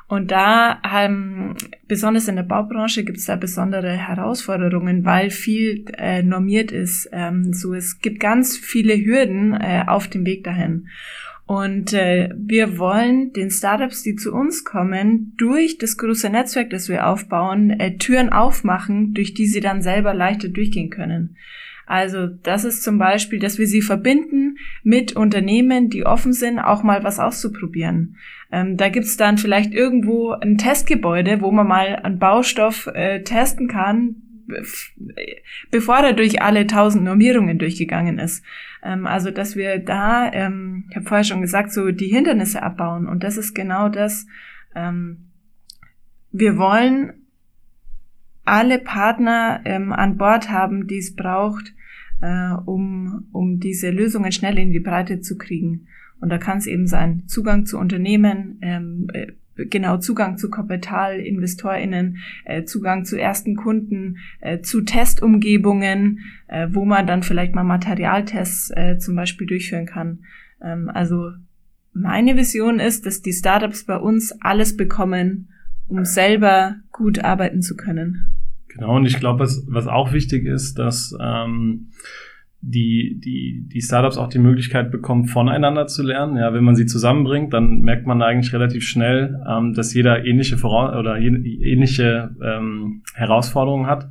Und 0.09 0.31
da, 0.31 0.81
ähm, 0.89 1.57
besonders 1.89 2.29
in 2.29 2.37
der 2.37 2.45
Baubranche, 2.45 3.03
gibt 3.03 3.19
es 3.19 3.25
da 3.25 3.35
besondere 3.35 3.91
Herausforderungen, 3.91 5.05
weil 5.05 5.31
viel 5.31 5.85
äh, 5.97 6.23
normiert 6.23 6.71
ist. 6.71 7.09
Ähm, 7.13 7.53
so, 7.53 7.75
es 7.75 7.99
gibt 7.99 8.21
ganz 8.21 8.57
viele 8.57 8.97
Hürden 8.97 9.55
äh, 9.55 9.85
auf 9.87 10.07
dem 10.07 10.25
Weg 10.25 10.45
dahin. 10.45 10.87
Und 11.47 11.93
äh, 11.93 12.31
wir 12.37 12.79
wollen 12.79 13.33
den 13.33 13.51
Startups, 13.51 14.03
die 14.03 14.17
zu 14.17 14.33
uns 14.33 14.65
kommen, 14.65 15.33
durch 15.37 15.79
das 15.79 15.97
große 15.97 16.29
Netzwerk, 16.29 16.71
das 16.71 16.89
wir 16.89 17.07
aufbauen, 17.07 17.71
äh, 17.71 17.97
Türen 17.97 18.31
aufmachen, 18.31 19.15
durch 19.15 19.35
die 19.35 19.47
sie 19.47 19.61
dann 19.61 19.81
selber 19.81 20.13
leichter 20.15 20.49
durchgehen 20.49 20.91
können. 20.91 21.37
Also 21.87 22.27
das 22.27 22.65
ist 22.65 22.83
zum 22.83 22.99
Beispiel, 22.99 23.39
dass 23.39 23.59
wir 23.59 23.67
sie 23.69 23.81
verbinden 23.81 24.57
mit 24.83 25.15
Unternehmen, 25.15 25.89
die 25.89 26.05
offen 26.05 26.33
sind, 26.33 26.59
auch 26.59 26.83
mal 26.83 27.05
was 27.05 27.21
auszuprobieren. 27.21 28.17
Ähm, 28.51 28.77
da 28.77 28.89
gibt's 28.89 29.17
dann 29.17 29.39
vielleicht 29.39 29.73
irgendwo 29.73 30.33
ein 30.33 30.59
Testgebäude, 30.59 31.41
wo 31.41 31.53
man 31.53 31.69
mal 31.69 31.97
einen 31.97 32.19
Baustoff 32.19 32.89
äh, 32.89 33.23
testen 33.23 33.69
kann, 33.69 34.17
bevor 35.71 35.99
er 35.99 36.13
durch 36.13 36.43
alle 36.43 36.67
tausend 36.67 37.05
Normierungen 37.05 37.59
durchgegangen 37.59 38.19
ist. 38.19 38.45
Ähm, 38.83 39.07
also 39.07 39.31
dass 39.31 39.55
wir 39.55 39.79
da, 39.79 40.31
ähm, 40.33 40.87
ich 40.91 40.97
habe 40.97 41.07
vorher 41.07 41.25
schon 41.25 41.41
gesagt, 41.41 41.73
so 41.73 41.93
die 41.93 42.09
Hindernisse 42.09 42.63
abbauen. 42.63 43.07
Und 43.07 43.23
das 43.23 43.37
ist 43.37 43.55
genau 43.55 43.89
das. 43.89 44.27
Ähm, 44.75 45.31
wir 46.33 46.57
wollen 46.57 47.13
alle 48.45 48.79
Partner 48.79 49.61
ähm, 49.65 49.93
an 49.93 50.17
Bord 50.17 50.51
haben, 50.51 50.87
die 50.87 50.99
es 50.99 51.15
braucht, 51.15 51.75
äh, 52.21 52.53
um, 52.65 53.27
um 53.33 53.61
diese 53.61 53.91
Lösungen 53.91 54.33
schnell 54.33 54.59
in 54.59 54.73
die 54.73 54.81
Breite 54.81 55.21
zu 55.21 55.37
kriegen. 55.37 55.87
Und 56.21 56.31
da 56.31 56.39
kann 56.39 56.59
es 56.59 56.67
eben 56.67 56.87
sein, 56.87 57.25
Zugang 57.27 57.67
zu 57.67 57.79
Unternehmen, 57.79 58.59
ähm, 58.63 59.09
äh, 59.13 59.33
genau 59.57 59.99
Zugang 59.99 60.39
zu 60.39 60.51
Kapital, 60.51 61.19
InvestorInnen, 61.19 62.19
äh, 62.45 62.65
Zugang 62.65 63.05
zu 63.05 63.19
ersten 63.19 63.57
Kunden, 63.57 64.19
äh, 64.41 64.61
zu 64.61 64.83
Testumgebungen, 64.83 66.21
äh, 66.49 66.69
wo 66.71 66.85
man 66.85 67.07
dann 67.07 67.23
vielleicht 67.23 67.55
mal 67.55 67.65
Materialtests 67.65 68.71
äh, 68.71 68.99
zum 68.99 69.17
Beispiel 69.17 69.47
durchführen 69.47 69.87
kann. 69.87 70.21
Ähm, 70.63 70.91
also 70.93 71.31
meine 71.93 72.37
Vision 72.37 72.79
ist, 72.79 73.07
dass 73.07 73.23
die 73.23 73.33
Startups 73.33 73.85
bei 73.85 73.97
uns 73.97 74.33
alles 74.41 74.77
bekommen, 74.77 75.49
um 75.89 76.05
selber 76.05 76.77
gut 76.93 77.21
arbeiten 77.21 77.63
zu 77.63 77.77
können. 77.77 78.37
Genau, 78.77 78.97
und 78.97 79.07
ich 79.07 79.19
glaube, 79.19 79.41
was, 79.41 79.65
was 79.69 79.87
auch 79.87 80.13
wichtig 80.13 80.45
ist, 80.45 80.79
dass 80.79 81.17
ähm, 81.21 81.89
die, 82.61 83.21
die, 83.23 83.65
die 83.73 83.81
Startups 83.81 84.19
auch 84.19 84.29
die 84.29 84.39
Möglichkeit 84.39 84.91
bekommen, 84.91 85.27
voneinander 85.27 85.87
zu 85.87 86.03
lernen. 86.03 86.37
Ja, 86.37 86.53
wenn 86.53 86.65
man 86.65 86.75
sie 86.75 86.87
zusammenbringt, 86.87 87.53
dann 87.53 87.81
merkt 87.83 88.07
man 88.07 88.23
eigentlich 88.23 88.53
relativ 88.53 88.85
schnell, 88.85 89.41
ähm, 89.49 89.73
dass 89.75 89.95
jeder 89.95 90.25
ähnliche 90.25 90.59
Voraus 90.59 90.97
oder 90.97 91.17
ähnliche 91.19 92.31
ähm, 92.43 93.03
Herausforderungen 93.15 93.87
hat. 93.87 94.09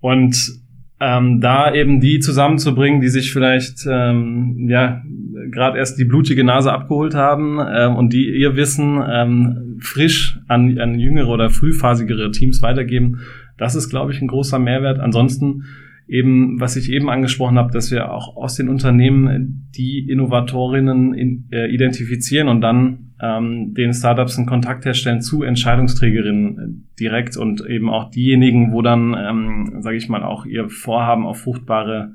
Und 0.00 0.62
ähm, 1.00 1.40
da 1.40 1.74
eben 1.74 2.00
die 2.00 2.20
zusammenzubringen, 2.20 3.00
die 3.00 3.08
sich 3.08 3.32
vielleicht 3.32 3.86
ähm, 3.90 4.68
ja 4.68 5.02
gerade 5.50 5.78
erst 5.78 5.98
die 5.98 6.04
blutige 6.04 6.44
Nase 6.44 6.72
abgeholt 6.72 7.14
haben 7.14 7.58
ähm, 7.60 7.96
und 7.96 8.12
die 8.12 8.30
ihr 8.30 8.54
Wissen 8.56 9.02
ähm, 9.10 9.78
frisch 9.80 10.38
an, 10.46 10.78
an 10.78 10.98
jüngere 10.98 11.28
oder 11.28 11.50
frühphasigere 11.50 12.30
Teams 12.30 12.62
weitergeben, 12.62 13.20
das 13.56 13.74
ist, 13.74 13.88
glaube 13.88 14.12
ich, 14.12 14.20
ein 14.20 14.28
großer 14.28 14.58
Mehrwert. 14.58 15.00
Ansonsten 15.00 15.64
eben, 16.06 16.60
was 16.60 16.76
ich 16.76 16.90
eben 16.90 17.08
angesprochen 17.08 17.58
habe, 17.58 17.72
dass 17.72 17.90
wir 17.90 18.12
auch 18.12 18.36
aus 18.36 18.56
den 18.56 18.68
Unternehmen 18.68 19.68
die 19.74 20.06
Innovatorinnen 20.08 21.14
in, 21.14 21.48
äh, 21.50 21.66
identifizieren 21.68 22.48
und 22.48 22.60
dann 22.60 23.14
ähm, 23.20 23.74
den 23.74 23.94
Startups 23.94 24.36
einen 24.36 24.46
Kontakt 24.46 24.84
herstellen 24.84 25.22
zu 25.22 25.42
Entscheidungsträgerinnen 25.42 26.58
äh, 26.58 26.98
direkt 27.00 27.36
und 27.36 27.64
eben 27.66 27.88
auch 27.88 28.10
diejenigen, 28.10 28.72
wo 28.72 28.82
dann, 28.82 29.14
ähm, 29.18 29.76
sage 29.80 29.96
ich 29.96 30.08
mal, 30.08 30.22
auch 30.22 30.44
ihr 30.44 30.68
Vorhaben 30.68 31.26
auf 31.26 31.40
fruchtbare 31.40 32.12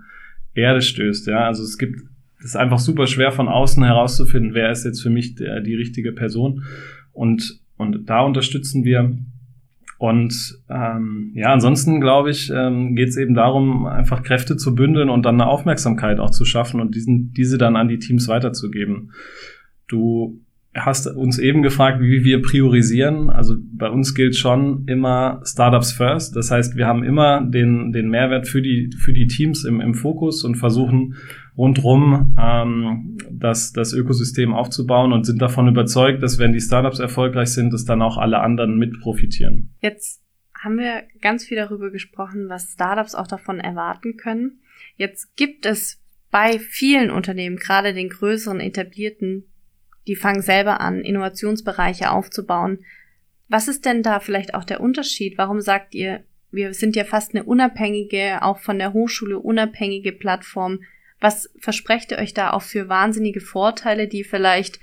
Erde 0.54 0.82
stößt. 0.82 1.28
Ja, 1.28 1.46
also 1.46 1.64
es 1.64 1.78
gibt, 1.78 2.00
es 2.40 2.46
ist 2.46 2.56
einfach 2.56 2.80
super 2.80 3.08
schwer 3.08 3.32
von 3.32 3.48
außen 3.48 3.84
herauszufinden, 3.84 4.54
wer 4.54 4.72
ist 4.72 4.86
jetzt 4.86 5.02
für 5.02 5.10
mich 5.10 5.36
der, 5.36 5.62
die 5.62 5.76
richtige 5.76 6.12
Person 6.12 6.64
und 7.12 7.60
und 7.80 8.10
da 8.10 8.20
unterstützen 8.22 8.84
wir 8.84 9.18
und 10.00 10.64
ähm, 10.70 11.34
ja, 11.36 11.52
ansonsten 11.52 12.00
glaube 12.00 12.32
ich, 12.32 12.50
ähm, 12.56 12.96
geht 12.96 13.10
es 13.10 13.18
eben 13.18 13.34
darum, 13.34 13.86
einfach 13.86 14.24
Kräfte 14.24 14.56
zu 14.56 14.74
bündeln 14.74 15.10
und 15.10 15.26
dann 15.26 15.42
eine 15.42 15.50
Aufmerksamkeit 15.50 16.20
auch 16.20 16.32
zu 16.32 16.46
schaffen 16.46 16.80
und 16.80 16.96
diesen, 16.96 17.34
diese 17.34 17.58
dann 17.58 17.76
an 17.76 17.90
die 17.90 18.00
Teams 18.00 18.30
weiterzugeben. 18.30 19.12
Du 19.90 20.40
hast 20.74 21.06
uns 21.08 21.38
eben 21.38 21.64
gefragt, 21.64 22.00
wie 22.00 22.24
wir 22.24 22.42
priorisieren. 22.42 23.30
Also 23.30 23.56
bei 23.60 23.90
uns 23.90 24.16
gilt 24.16 24.38
schon 24.38 24.86
immer 24.88 25.42
Startups 25.44 25.92
first. 25.92 26.34
Das 26.34 26.50
heißt, 26.50 26.78
wir 26.78 26.88
haben 26.88 27.04
immer 27.04 27.42
den, 27.42 27.92
den 27.92 28.10
Mehrwert 28.10 28.48
für 28.48 28.62
die, 28.62 28.92
für 28.98 29.12
die 29.12 29.28
Teams 29.28 29.66
im, 29.66 29.82
im 29.82 29.96
Fokus 29.96 30.46
und 30.46 30.56
versuchen 30.56 31.16
rundrum 31.60 32.36
ähm, 32.42 33.18
das, 33.30 33.74
das 33.74 33.92
Ökosystem 33.92 34.54
aufzubauen 34.54 35.12
und 35.12 35.26
sind 35.26 35.42
davon 35.42 35.68
überzeugt, 35.68 36.24
dass 36.24 36.40
wenn 36.40 36.54
die 36.54 36.62
Startups 36.62 37.00
erfolgreich 37.00 37.50
sind, 37.50 37.74
dass 37.74 37.84
dann 37.84 38.02
auch 38.02 38.18
alle 38.18 38.40
anderen 38.40 38.78
mit 38.78 39.02
profitieren. 39.02 39.76
Jetzt 39.82 40.24
haben 40.58 40.78
wir 40.78 41.04
ganz 41.22 41.44
viel 41.44 41.58
darüber 41.58 41.92
gesprochen, 41.92 42.48
was 42.48 42.72
Startups 42.72 43.14
auch 43.14 43.28
davon 43.28 43.60
erwarten 43.60 44.16
können. 44.16 44.62
Jetzt 44.96 45.36
gibt 45.36 45.66
es 45.66 46.02
bei 46.32 46.60
vielen 46.60 47.12
Unternehmen, 47.12 47.58
gerade 47.58 47.94
den 47.94 48.08
größeren 48.08 48.62
etablierten, 48.62 49.44
die 50.08 50.16
fangen 50.16 50.42
selber 50.42 50.80
an, 50.80 51.02
Innovationsbereiche 51.02 52.10
aufzubauen. 52.10 52.80
Was 53.50 53.68
ist 53.68 53.84
denn 53.84 54.02
da 54.02 54.22
vielleicht 54.22 54.54
auch 54.54 54.64
der 54.64 54.80
Unterschied? 54.80 55.38
Warum 55.38 55.60
sagt 55.60 55.94
ihr, 55.94 56.24
wir 56.52 56.74
sind 56.74 56.96
ja 56.96 57.04
fast 57.04 57.36
eine 57.36 57.44
unabhängige, 57.44 58.44
auch 58.44 58.60
von 58.60 58.80
der 58.80 58.94
Hochschule 58.94 59.40
unabhängige 59.40 60.14
Plattform? 60.14 60.80
Was 61.20 61.50
versprecht 61.60 62.12
ihr 62.12 62.18
euch 62.18 62.34
da 62.34 62.52
auch 62.52 62.62
für 62.62 62.88
wahnsinnige 62.88 63.42
Vorteile, 63.42 64.08
die 64.08 64.24
vielleicht 64.24 64.80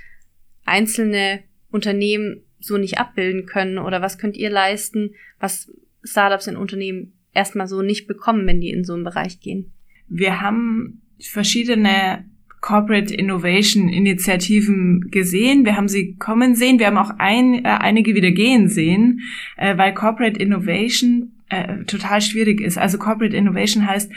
einzelne 0.64 1.40
Unternehmen 1.70 2.42
so 2.58 2.76
nicht 2.76 2.98
abbilden 2.98 3.46
können? 3.46 3.78
Oder 3.78 4.02
was 4.02 4.18
könnt 4.18 4.36
ihr 4.36 4.50
leisten, 4.50 5.14
was 5.40 5.72
Startups 6.04 6.46
in 6.46 6.56
Unternehmen 6.56 7.12
erstmal 7.32 7.68
so 7.68 7.82
nicht 7.82 8.06
bekommen, 8.06 8.46
wenn 8.46 8.60
die 8.60 8.70
in 8.70 8.84
so 8.84 8.94
einen 8.94 9.04
Bereich 9.04 9.40
gehen? 9.40 9.72
Wir 10.08 10.40
haben 10.40 11.02
verschiedene 11.20 12.24
Corporate 12.60 13.14
Innovation 13.14 13.88
Initiativen 13.88 15.08
gesehen. 15.10 15.64
Wir 15.64 15.76
haben 15.76 15.88
sie 15.88 16.16
kommen 16.16 16.54
sehen. 16.54 16.78
Wir 16.78 16.88
haben 16.88 16.98
auch 16.98 17.12
ein, 17.18 17.64
äh, 17.64 17.68
einige 17.68 18.14
wieder 18.14 18.30
gehen 18.30 18.68
sehen, 18.68 19.20
äh, 19.56 19.76
weil 19.78 19.94
Corporate 19.94 20.40
Innovation 20.40 21.32
äh, 21.48 21.84
total 21.84 22.20
schwierig 22.20 22.60
ist. 22.60 22.76
Also 22.76 22.98
Corporate 22.98 23.36
Innovation 23.36 23.86
heißt 23.86 24.10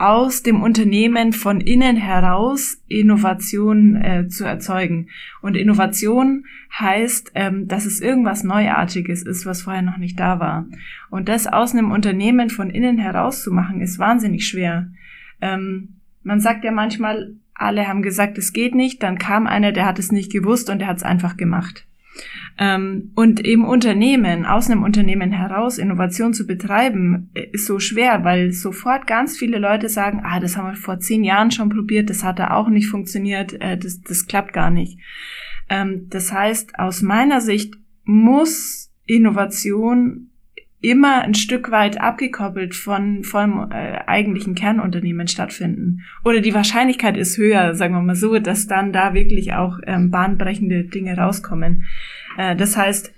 aus 0.00 0.42
dem 0.42 0.62
Unternehmen 0.62 1.34
von 1.34 1.60
innen 1.60 1.94
heraus 1.94 2.82
Innovation 2.88 3.96
äh, 3.96 4.28
zu 4.28 4.46
erzeugen. 4.46 5.08
Und 5.42 5.58
Innovation 5.58 6.46
heißt, 6.78 7.32
ähm, 7.34 7.68
dass 7.68 7.84
es 7.84 8.00
irgendwas 8.00 8.42
Neuartiges 8.42 9.22
ist, 9.22 9.44
was 9.44 9.60
vorher 9.60 9.82
noch 9.82 9.98
nicht 9.98 10.18
da 10.18 10.40
war. 10.40 10.66
Und 11.10 11.28
das 11.28 11.46
aus 11.46 11.72
einem 11.72 11.90
Unternehmen 11.90 12.48
von 12.48 12.70
innen 12.70 12.96
heraus 12.96 13.42
zu 13.42 13.52
machen, 13.52 13.82
ist 13.82 13.98
wahnsinnig 13.98 14.46
schwer. 14.46 14.90
Ähm, 15.42 15.96
man 16.22 16.40
sagt 16.40 16.64
ja 16.64 16.72
manchmal, 16.72 17.34
alle 17.52 17.86
haben 17.86 18.00
gesagt, 18.00 18.38
es 18.38 18.54
geht 18.54 18.74
nicht, 18.74 19.02
dann 19.02 19.18
kam 19.18 19.46
einer, 19.46 19.70
der 19.70 19.84
hat 19.84 19.98
es 19.98 20.10
nicht 20.10 20.32
gewusst 20.32 20.70
und 20.70 20.78
der 20.78 20.88
hat 20.88 20.96
es 20.96 21.02
einfach 21.02 21.36
gemacht. 21.36 21.86
Ähm, 22.62 23.12
und 23.14 23.40
eben 23.40 23.64
Unternehmen, 23.64 24.44
aus 24.44 24.68
einem 24.68 24.82
Unternehmen 24.82 25.32
heraus 25.32 25.78
Innovation 25.78 26.34
zu 26.34 26.46
betreiben, 26.46 27.30
äh, 27.32 27.46
ist 27.52 27.64
so 27.64 27.78
schwer, 27.78 28.22
weil 28.22 28.52
sofort 28.52 29.06
ganz 29.06 29.38
viele 29.38 29.58
Leute 29.58 29.88
sagen, 29.88 30.20
ah, 30.22 30.40
das 30.40 30.58
haben 30.58 30.68
wir 30.68 30.76
vor 30.76 31.00
zehn 31.00 31.24
Jahren 31.24 31.50
schon 31.50 31.70
probiert, 31.70 32.10
das 32.10 32.22
hat 32.22 32.38
da 32.38 32.50
auch 32.50 32.68
nicht 32.68 32.88
funktioniert, 32.88 33.54
äh, 33.62 33.78
das, 33.78 34.02
das 34.02 34.26
klappt 34.26 34.52
gar 34.52 34.70
nicht. 34.70 34.98
Ähm, 35.70 36.08
das 36.10 36.32
heißt, 36.32 36.78
aus 36.78 37.00
meiner 37.00 37.40
Sicht 37.40 37.76
muss 38.04 38.92
Innovation 39.06 40.30
immer 40.82 41.22
ein 41.22 41.34
Stück 41.34 41.70
weit 41.70 41.98
abgekoppelt 41.98 42.74
von 42.74 43.24
vom 43.24 43.70
äh, 43.70 44.00
eigentlichen 44.06 44.54
Kernunternehmen 44.54 45.28
stattfinden. 45.28 46.02
Oder 46.24 46.40
die 46.40 46.54
Wahrscheinlichkeit 46.54 47.16
ist 47.16 47.38
höher, 47.38 47.74
sagen 47.74 47.94
wir 47.94 48.02
mal 48.02 48.14
so, 48.14 48.38
dass 48.38 48.66
dann 48.66 48.92
da 48.92 49.14
wirklich 49.14 49.54
auch 49.54 49.78
ähm, 49.86 50.10
bahnbrechende 50.10 50.84
Dinge 50.84 51.16
rauskommen. 51.16 51.84
Äh, 52.36 52.56
das 52.56 52.76
heißt, 52.76 53.12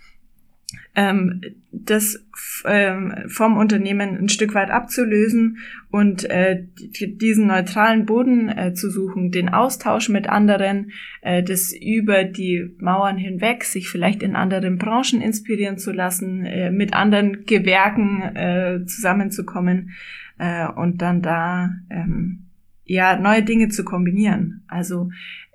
ähm, 0.94 1.40
das 1.70 2.18
ähm, 2.66 3.14
vom 3.28 3.56
Unternehmen 3.56 4.18
ein 4.18 4.28
Stück 4.28 4.54
weit 4.54 4.70
abzulösen 4.70 5.58
und 5.90 6.28
äh, 6.28 6.64
diesen 6.76 7.46
neutralen 7.46 8.04
Boden 8.04 8.48
äh, 8.50 8.74
zu 8.74 8.90
suchen, 8.90 9.30
den 9.30 9.48
Austausch 9.48 10.10
mit 10.10 10.28
anderen, 10.28 10.92
äh, 11.22 11.42
das 11.42 11.72
über 11.72 12.24
die 12.24 12.74
Mauern 12.78 13.16
hinweg, 13.16 13.64
sich 13.64 13.88
vielleicht 13.88 14.22
in 14.22 14.36
anderen 14.36 14.76
Branchen 14.76 15.22
inspirieren 15.22 15.78
zu 15.78 15.92
lassen, 15.92 16.44
äh, 16.44 16.70
mit 16.70 16.92
anderen 16.92 17.46
Gewerken 17.46 18.22
äh, 18.36 18.84
zusammenzukommen 18.84 19.92
äh, 20.38 20.68
und 20.68 21.00
dann 21.00 21.22
da 21.22 21.70
ähm, 21.88 22.48
ja 22.84 23.18
neue 23.18 23.42
Dinge 23.42 23.68
zu 23.68 23.84
kombinieren. 23.84 24.64
Also 24.68 25.10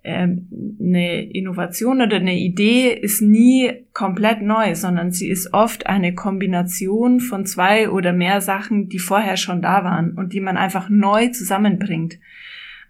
eine 0.08 1.24
Innovation 1.32 2.02
oder 2.02 2.17
eine 2.17 2.38
Idee 2.38 2.91
ist 2.93 3.22
nie 3.22 3.72
komplett 3.93 4.41
neu, 4.41 4.76
sondern 4.76 5.12
sie 5.12 5.30
ist 5.30 5.54
oft 5.54 5.88
eine 5.88 6.15
Kombination 6.15 7.20
von 7.20 7.46
zwei 7.46 7.89
oder 7.89 8.13
mehr 8.13 8.41
Sachen, 8.41 8.89
die 8.89 9.00
vorher 9.00 9.38
schon 9.38 9.62
da 9.62 9.84
waren 9.84 10.12
und 10.13 10.34
die 10.34 10.41
man 10.41 10.58
einfach 10.58 10.89
neu 10.89 11.30
zusammenbringt. 11.30 12.20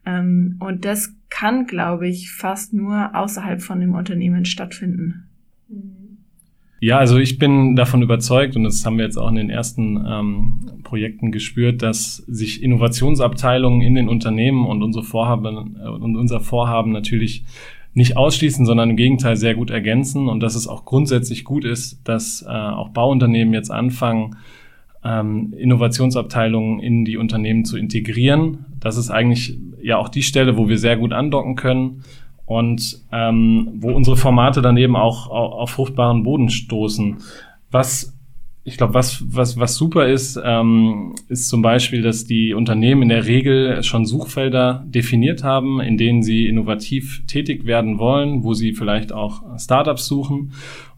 Ähm, 0.05 0.57
und 0.59 0.85
das 0.85 1.15
kann, 1.29 1.65
glaube 1.65 2.07
ich, 2.07 2.31
fast 2.31 2.73
nur 2.73 3.15
außerhalb 3.15 3.61
von 3.61 3.79
dem 3.79 3.93
Unternehmen 3.95 4.45
stattfinden. 4.45 5.27
Mhm. 5.67 6.06
Ja, 6.79 6.99
also 6.99 7.17
ich 7.17 7.39
bin 7.39 7.75
davon 7.75 8.03
überzeugt, 8.03 8.55
und 8.55 8.63
das 8.63 8.85
haben 8.85 8.97
wir 8.97 9.05
jetzt 9.05 9.17
auch 9.17 9.29
in 9.29 9.35
den 9.35 9.49
ersten 9.49 10.03
ähm, 10.07 10.81
Projekten 10.83 11.31
gespürt, 11.31 11.81
dass 11.81 12.17
sich 12.27 12.61
Innovationsabteilungen 12.61 13.81
in 13.81 13.95
den 13.95 14.07
Unternehmen 14.07 14.65
und 14.65 14.83
unsere 14.83 15.03
Vorhaben 15.03 15.77
äh, 15.81 15.87
und 15.87 16.15
unser 16.15 16.39
Vorhaben 16.39 16.91
natürlich 16.91 17.45
nicht 17.95 18.15
ausschließen, 18.15 18.67
sondern 18.67 18.91
im 18.91 18.95
Gegenteil 18.95 19.37
sehr 19.37 19.55
gut 19.55 19.71
ergänzen 19.71 20.27
und 20.27 20.39
dass 20.39 20.53
es 20.53 20.67
auch 20.67 20.85
grundsätzlich 20.85 21.43
gut 21.43 21.65
ist, 21.65 22.07
dass 22.07 22.45
äh, 22.47 22.51
auch 22.51 22.89
Bauunternehmen 22.89 23.55
jetzt 23.55 23.71
anfangen, 23.71 24.35
ähm, 25.03 25.55
Innovationsabteilungen 25.57 26.79
in 26.79 27.05
die 27.05 27.17
Unternehmen 27.17 27.65
zu 27.65 27.75
integrieren. 27.75 28.65
Das 28.79 28.97
ist 28.97 29.09
eigentlich 29.09 29.57
ja 29.81 29.97
auch 29.97 30.09
die 30.09 30.21
Stelle, 30.21 30.57
wo 30.57 30.69
wir 30.69 30.77
sehr 30.77 30.97
gut 30.97 31.11
andocken 31.11 31.55
können 31.55 32.03
und 32.47 33.01
ähm, 33.11 33.73
wo 33.75 33.91
unsere 33.91 34.17
Formate 34.17 34.61
dann 34.63 34.77
eben 34.77 34.95
auch 34.95 35.27
auf, 35.27 35.51
auf 35.53 35.69
fruchtbaren 35.69 36.23
Boden 36.23 36.49
stoßen. 36.49 37.17
Was 37.69 38.17
ich 38.63 38.75
glaube, 38.75 38.95
was, 38.95 39.23
was, 39.25 39.57
was 39.57 39.75
super 39.75 40.09
ist, 40.09 40.37
ähm, 40.43 41.15
ist 41.29 41.47
zum 41.47 41.61
Beispiel, 41.61 42.01
dass 42.01 42.25
die 42.25 42.53
Unternehmen 42.53 43.03
in 43.03 43.07
der 43.09 43.25
Regel 43.25 43.81
schon 43.81 44.05
Suchfelder 44.05 44.83
definiert 44.85 45.41
haben, 45.41 45.79
in 45.79 45.97
denen 45.97 46.21
sie 46.21 46.47
innovativ 46.47 47.25
tätig 47.27 47.65
werden 47.65 47.97
wollen, 47.97 48.43
wo 48.43 48.53
sie 48.53 48.73
vielleicht 48.73 49.13
auch 49.13 49.41
Startups 49.57 50.05
suchen 50.07 50.51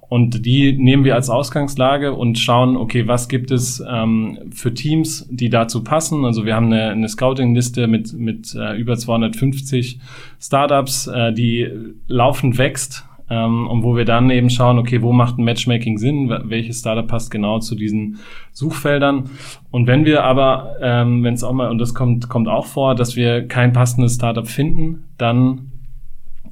und 0.09 0.43
die 0.43 0.73
nehmen 0.73 1.03
wir 1.03 1.13
als 1.13 1.29
Ausgangslage 1.29 2.13
und 2.13 2.39
schauen, 2.39 2.75
okay, 2.75 3.07
was 3.07 3.29
gibt 3.29 3.51
es 3.51 3.81
ähm, 3.87 4.39
für 4.51 4.73
Teams, 4.73 5.27
die 5.29 5.49
dazu 5.49 5.83
passen. 5.83 6.25
Also 6.25 6.45
wir 6.45 6.55
haben 6.55 6.65
eine, 6.65 6.89
eine 6.89 7.07
Scouting-Liste 7.07 7.87
mit, 7.87 8.11
mit 8.13 8.55
äh, 8.55 8.75
über 8.75 8.97
250 8.97 9.99
Startups, 10.41 11.05
äh, 11.05 11.31
die 11.31 11.67
laufend 12.07 12.57
wächst 12.57 13.05
ähm, 13.29 13.67
und 13.67 13.83
wo 13.83 13.95
wir 13.95 14.05
dann 14.05 14.31
eben 14.31 14.49
schauen, 14.49 14.79
okay, 14.79 15.03
wo 15.03 15.13
macht 15.13 15.37
ein 15.37 15.43
Matchmaking 15.43 15.99
Sinn, 15.99 16.29
welches 16.45 16.79
Startup 16.79 17.07
passt 17.07 17.29
genau 17.29 17.59
zu 17.59 17.75
diesen 17.75 18.17
Suchfeldern. 18.51 19.29
Und 19.69 19.85
wenn 19.85 20.05
wir 20.05 20.23
aber, 20.23 20.75
ähm, 20.81 21.23
wenn 21.23 21.35
es 21.35 21.43
auch 21.43 21.53
mal, 21.53 21.69
und 21.69 21.77
das 21.77 21.93
kommt, 21.93 22.29
kommt 22.29 22.47
auch 22.47 22.65
vor, 22.65 22.95
dass 22.95 23.15
wir 23.15 23.47
kein 23.47 23.73
passendes 23.73 24.15
Startup 24.15 24.47
finden, 24.47 25.03
dann 25.19 25.71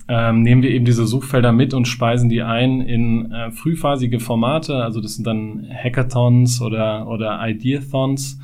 ähm, 0.10 0.42
nehmen 0.42 0.62
wir 0.62 0.72
eben 0.72 0.86
diese 0.86 1.06
Suchfelder 1.06 1.52
mit 1.52 1.74
und 1.74 1.88
speisen 1.88 2.30
die 2.30 2.42
ein 2.42 2.82
in 2.82 3.32
äh, 3.32 3.52
frühphasige 3.52 4.20
Formate. 4.20 4.76
Also 4.76 5.02
das 5.02 5.16
sind 5.16 5.28
dann 5.28 5.68
Hackathons 5.70 6.62
oder, 6.62 7.08
oder 7.08 7.40
Ideathons, 7.46 8.40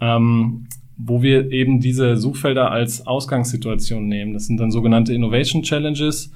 ähm, 0.00 0.68
wo 0.96 1.22
wir 1.22 1.50
eben 1.50 1.80
diese 1.80 2.16
Suchfelder 2.16 2.70
als 2.70 3.06
Ausgangssituation 3.06 4.06
nehmen. 4.06 4.34
Das 4.34 4.46
sind 4.46 4.60
dann 4.60 4.70
sogenannte 4.70 5.12
Innovation 5.12 5.62
Challenges, 5.62 6.32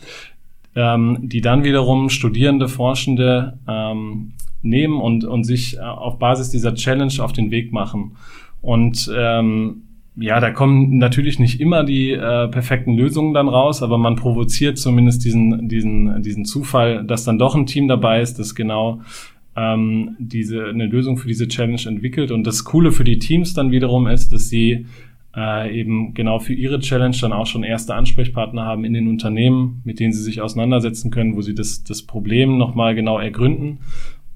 ähm, 0.74 1.18
die 1.22 1.40
dann 1.40 1.62
wiederum 1.62 2.08
Studierende, 2.08 2.66
Forschende 2.68 3.58
ähm, 3.68 4.32
nehmen 4.62 5.00
und, 5.00 5.24
und 5.24 5.44
sich 5.44 5.76
äh, 5.76 5.80
auf 5.80 6.18
Basis 6.18 6.50
dieser 6.50 6.74
Challenge 6.74 7.12
auf 7.20 7.32
den 7.32 7.52
Weg 7.52 7.72
machen. 7.72 8.16
Und 8.60 9.08
ähm, 9.16 9.82
ja, 10.16 10.38
da 10.38 10.50
kommen 10.50 10.98
natürlich 10.98 11.38
nicht 11.38 11.60
immer 11.60 11.82
die 11.82 12.12
äh, 12.12 12.48
perfekten 12.48 12.96
Lösungen 12.96 13.34
dann 13.34 13.48
raus, 13.48 13.82
aber 13.82 13.98
man 13.98 14.14
provoziert 14.14 14.78
zumindest 14.78 15.24
diesen, 15.24 15.68
diesen, 15.68 16.22
diesen 16.22 16.44
Zufall, 16.44 17.04
dass 17.04 17.24
dann 17.24 17.38
doch 17.38 17.56
ein 17.56 17.66
Team 17.66 17.88
dabei 17.88 18.20
ist, 18.20 18.38
das 18.38 18.54
genau 18.54 19.00
ähm, 19.56 20.16
diese, 20.18 20.66
eine 20.66 20.86
Lösung 20.86 21.16
für 21.16 21.26
diese 21.26 21.48
Challenge 21.48 21.82
entwickelt. 21.86 22.30
Und 22.30 22.46
das 22.46 22.64
Coole 22.64 22.92
für 22.92 23.04
die 23.04 23.18
Teams 23.18 23.54
dann 23.54 23.72
wiederum 23.72 24.06
ist, 24.06 24.32
dass 24.32 24.48
sie 24.48 24.86
äh, 25.36 25.76
eben 25.76 26.14
genau 26.14 26.38
für 26.38 26.54
ihre 26.54 26.78
Challenge 26.78 27.16
dann 27.20 27.32
auch 27.32 27.46
schon 27.46 27.64
erste 27.64 27.96
Ansprechpartner 27.96 28.64
haben 28.64 28.84
in 28.84 28.92
den 28.92 29.08
Unternehmen, 29.08 29.82
mit 29.84 29.98
denen 29.98 30.12
sie 30.12 30.22
sich 30.22 30.40
auseinandersetzen 30.40 31.10
können, 31.10 31.34
wo 31.34 31.42
sie 31.42 31.54
das, 31.54 31.82
das 31.82 32.02
Problem 32.02 32.56
nochmal 32.56 32.94
genau 32.94 33.18
ergründen 33.18 33.80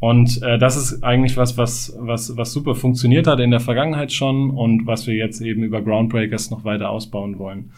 und 0.01 0.43
äh, 0.43 0.59
das 0.59 0.77
ist 0.77 1.03
eigentlich 1.03 1.37
was, 1.37 1.59
was, 1.59 1.97
was, 1.99 2.37
was 2.37 2.53
super 2.53 2.75
funktioniert 2.75 3.27
hat 3.27 3.41
in 3.41 3.51
der 3.51 3.61
Vergangenheit 3.61 4.13
schon 4.13 4.51
und 4.51 4.87
was 4.87 5.07
wir 5.07 5.15
jetzt 5.15 5.41
eben 5.41 5.65
über 5.65 5.83
Groundbreakers 5.83 6.51
noch 6.51 6.65
weiter 6.65 6.91
ausbauen 6.91 7.39
wollen. 7.39 7.73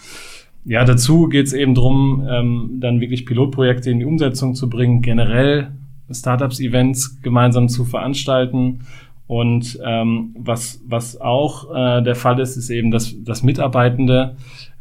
Ja, 0.66 0.84
dazu 0.84 1.28
geht 1.28 1.46
es 1.46 1.54
eben 1.54 1.74
drum, 1.74 2.26
ähm, 2.30 2.76
dann 2.80 3.00
wirklich 3.00 3.24
Pilotprojekte 3.24 3.90
in 3.90 4.00
die 4.00 4.04
Umsetzung 4.04 4.54
zu 4.54 4.68
bringen, 4.68 5.00
generell 5.00 5.72
Startups-Events 6.10 7.22
gemeinsam 7.22 7.68
zu 7.68 7.84
veranstalten. 7.84 8.80
Und 9.26 9.78
ähm, 9.84 10.34
was, 10.38 10.82
was 10.86 11.18
auch 11.18 11.74
äh, 11.74 12.02
der 12.02 12.16
Fall 12.16 12.40
ist, 12.40 12.56
ist 12.56 12.68
eben, 12.68 12.90
dass, 12.90 13.14
dass 13.22 13.42
Mitarbeitende 13.42 14.36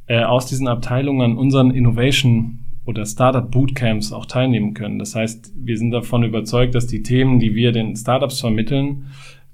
äh, 0.08 0.24
aus 0.24 0.48
diesen 0.48 0.68
Abteilungen 0.68 1.22
an 1.32 1.38
unseren 1.38 1.72
Innovation 1.72 2.59
oder 2.90 3.06
Startup 3.06 3.50
Bootcamps 3.50 4.12
auch 4.12 4.26
teilnehmen 4.26 4.74
können. 4.74 4.98
Das 4.98 5.14
heißt, 5.14 5.54
wir 5.56 5.78
sind 5.78 5.92
davon 5.92 6.24
überzeugt, 6.24 6.74
dass 6.74 6.88
die 6.88 7.04
Themen, 7.04 7.40
die 7.40 7.54
wir 7.54 7.72
den 7.72 7.96
Startups 7.96 8.40
vermitteln, 8.40 9.06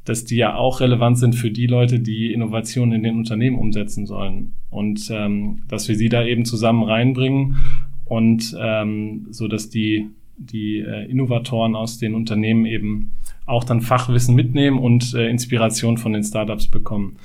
dass 0.05 0.23
die 0.23 0.37
ja 0.37 0.55
auch 0.55 0.79
relevant 0.79 1.17
sind 1.17 1.35
für 1.35 1.51
die 1.51 1.67
Leute, 1.67 1.99
die 1.99 2.31
Innovationen 2.31 2.93
in 2.93 3.03
den 3.03 3.17
Unternehmen 3.17 3.57
umsetzen 3.57 4.05
sollen. 4.05 4.53
Und 4.69 5.09
ähm, 5.11 5.63
dass 5.67 5.89
wir 5.89 5.97
sie 5.97 6.07
da 6.07 6.23
eben 6.23 6.45
zusammen 6.45 6.83
reinbringen 6.83 7.57
und 8.05 8.55
ähm, 8.57 9.27
so 9.31 9.49
dass 9.49 9.69
die, 9.69 10.11
die 10.37 10.77
äh, 10.77 11.11
Innovatoren 11.11 11.75
aus 11.75 11.97
den 11.97 12.15
Unternehmen 12.15 12.65
eben 12.65 13.11
auch 13.45 13.65
dann 13.65 13.81
Fachwissen 13.81 14.33
mitnehmen 14.33 14.79
und 14.79 15.13
äh, 15.13 15.27
Inspiration 15.29 15.97
von 15.97 16.13
den 16.13 16.23
Startups 16.23 16.67
bekommen. 16.67 17.17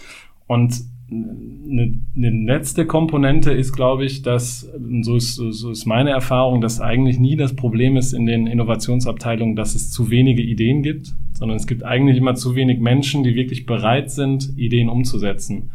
Und 0.49 0.75
eine, 1.11 1.95
eine 2.17 2.31
letzte 2.31 2.87
Komponente 2.87 3.53
ist, 3.53 3.73
glaube 3.73 4.05
ich, 4.05 4.23
dass, 4.23 4.71
so 5.03 5.17
ist, 5.17 5.35
so 5.35 5.71
ist 5.71 5.87
meine 5.87 6.11
Erfahrung, 6.11 6.61
dass 6.61 6.81
eigentlich 6.81 7.19
nie 7.19 7.37
das 7.37 7.55
Problem 7.55 7.97
ist 7.97 8.13
in 8.13 8.27
den 8.27 8.47
Innovationsabteilungen, 8.47 9.57
dass 9.57 9.75
es 9.75 9.91
zu 9.91 10.11
wenige 10.11 10.43
Ideen 10.43 10.83
gibt, 10.83 11.15
sondern 11.33 11.57
es 11.57 11.67
gibt 11.67 11.85
eigentlich 11.85 12.17
immer 12.17 12.35
zu 12.35 12.55
wenig 12.55 12.81
Menschen, 12.81 13.25
die 13.25 13.35
wirklich 13.35 13.67
bereit 13.67 14.11
sind, 14.11 14.53
Ideen 14.57 14.89
umzusetzen. 14.89 15.71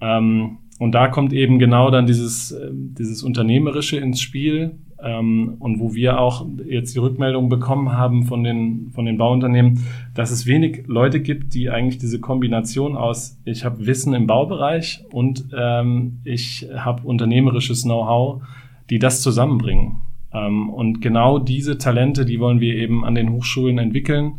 Ähm, 0.00 0.58
und 0.78 0.92
da 0.92 1.08
kommt 1.08 1.32
eben 1.32 1.58
genau 1.58 1.90
dann 1.90 2.06
dieses, 2.06 2.52
äh, 2.52 2.70
dieses 2.72 3.22
Unternehmerische 3.22 3.96
ins 3.96 4.20
Spiel, 4.20 4.72
ähm, 5.04 5.56
und 5.58 5.78
wo 5.80 5.94
wir 5.94 6.18
auch 6.18 6.46
jetzt 6.66 6.94
die 6.94 6.98
Rückmeldung 6.98 7.48
bekommen 7.48 7.92
haben 7.92 8.24
von 8.24 8.42
den, 8.42 8.90
von 8.94 9.04
den 9.04 9.18
Bauunternehmen, 9.18 9.84
dass 10.14 10.30
es 10.30 10.46
wenig 10.46 10.84
Leute 10.86 11.20
gibt, 11.20 11.54
die 11.54 11.70
eigentlich 11.70 11.98
diese 11.98 12.20
Kombination 12.20 12.96
aus, 12.96 13.38
ich 13.44 13.64
habe 13.64 13.86
Wissen 13.86 14.14
im 14.14 14.26
Baubereich 14.26 15.04
und 15.12 15.46
ähm, 15.56 16.20
ich 16.24 16.66
habe 16.74 17.06
unternehmerisches 17.06 17.82
Know-how, 17.82 18.42
die 18.88 18.98
das 18.98 19.20
zusammenbringen. 19.20 19.98
Ähm, 20.32 20.70
und 20.70 21.00
genau 21.00 21.38
diese 21.38 21.76
Talente, 21.76 22.24
die 22.24 22.40
wollen 22.40 22.60
wir 22.60 22.74
eben 22.74 23.04
an 23.04 23.14
den 23.14 23.30
Hochschulen 23.30 23.78
entwickeln, 23.78 24.34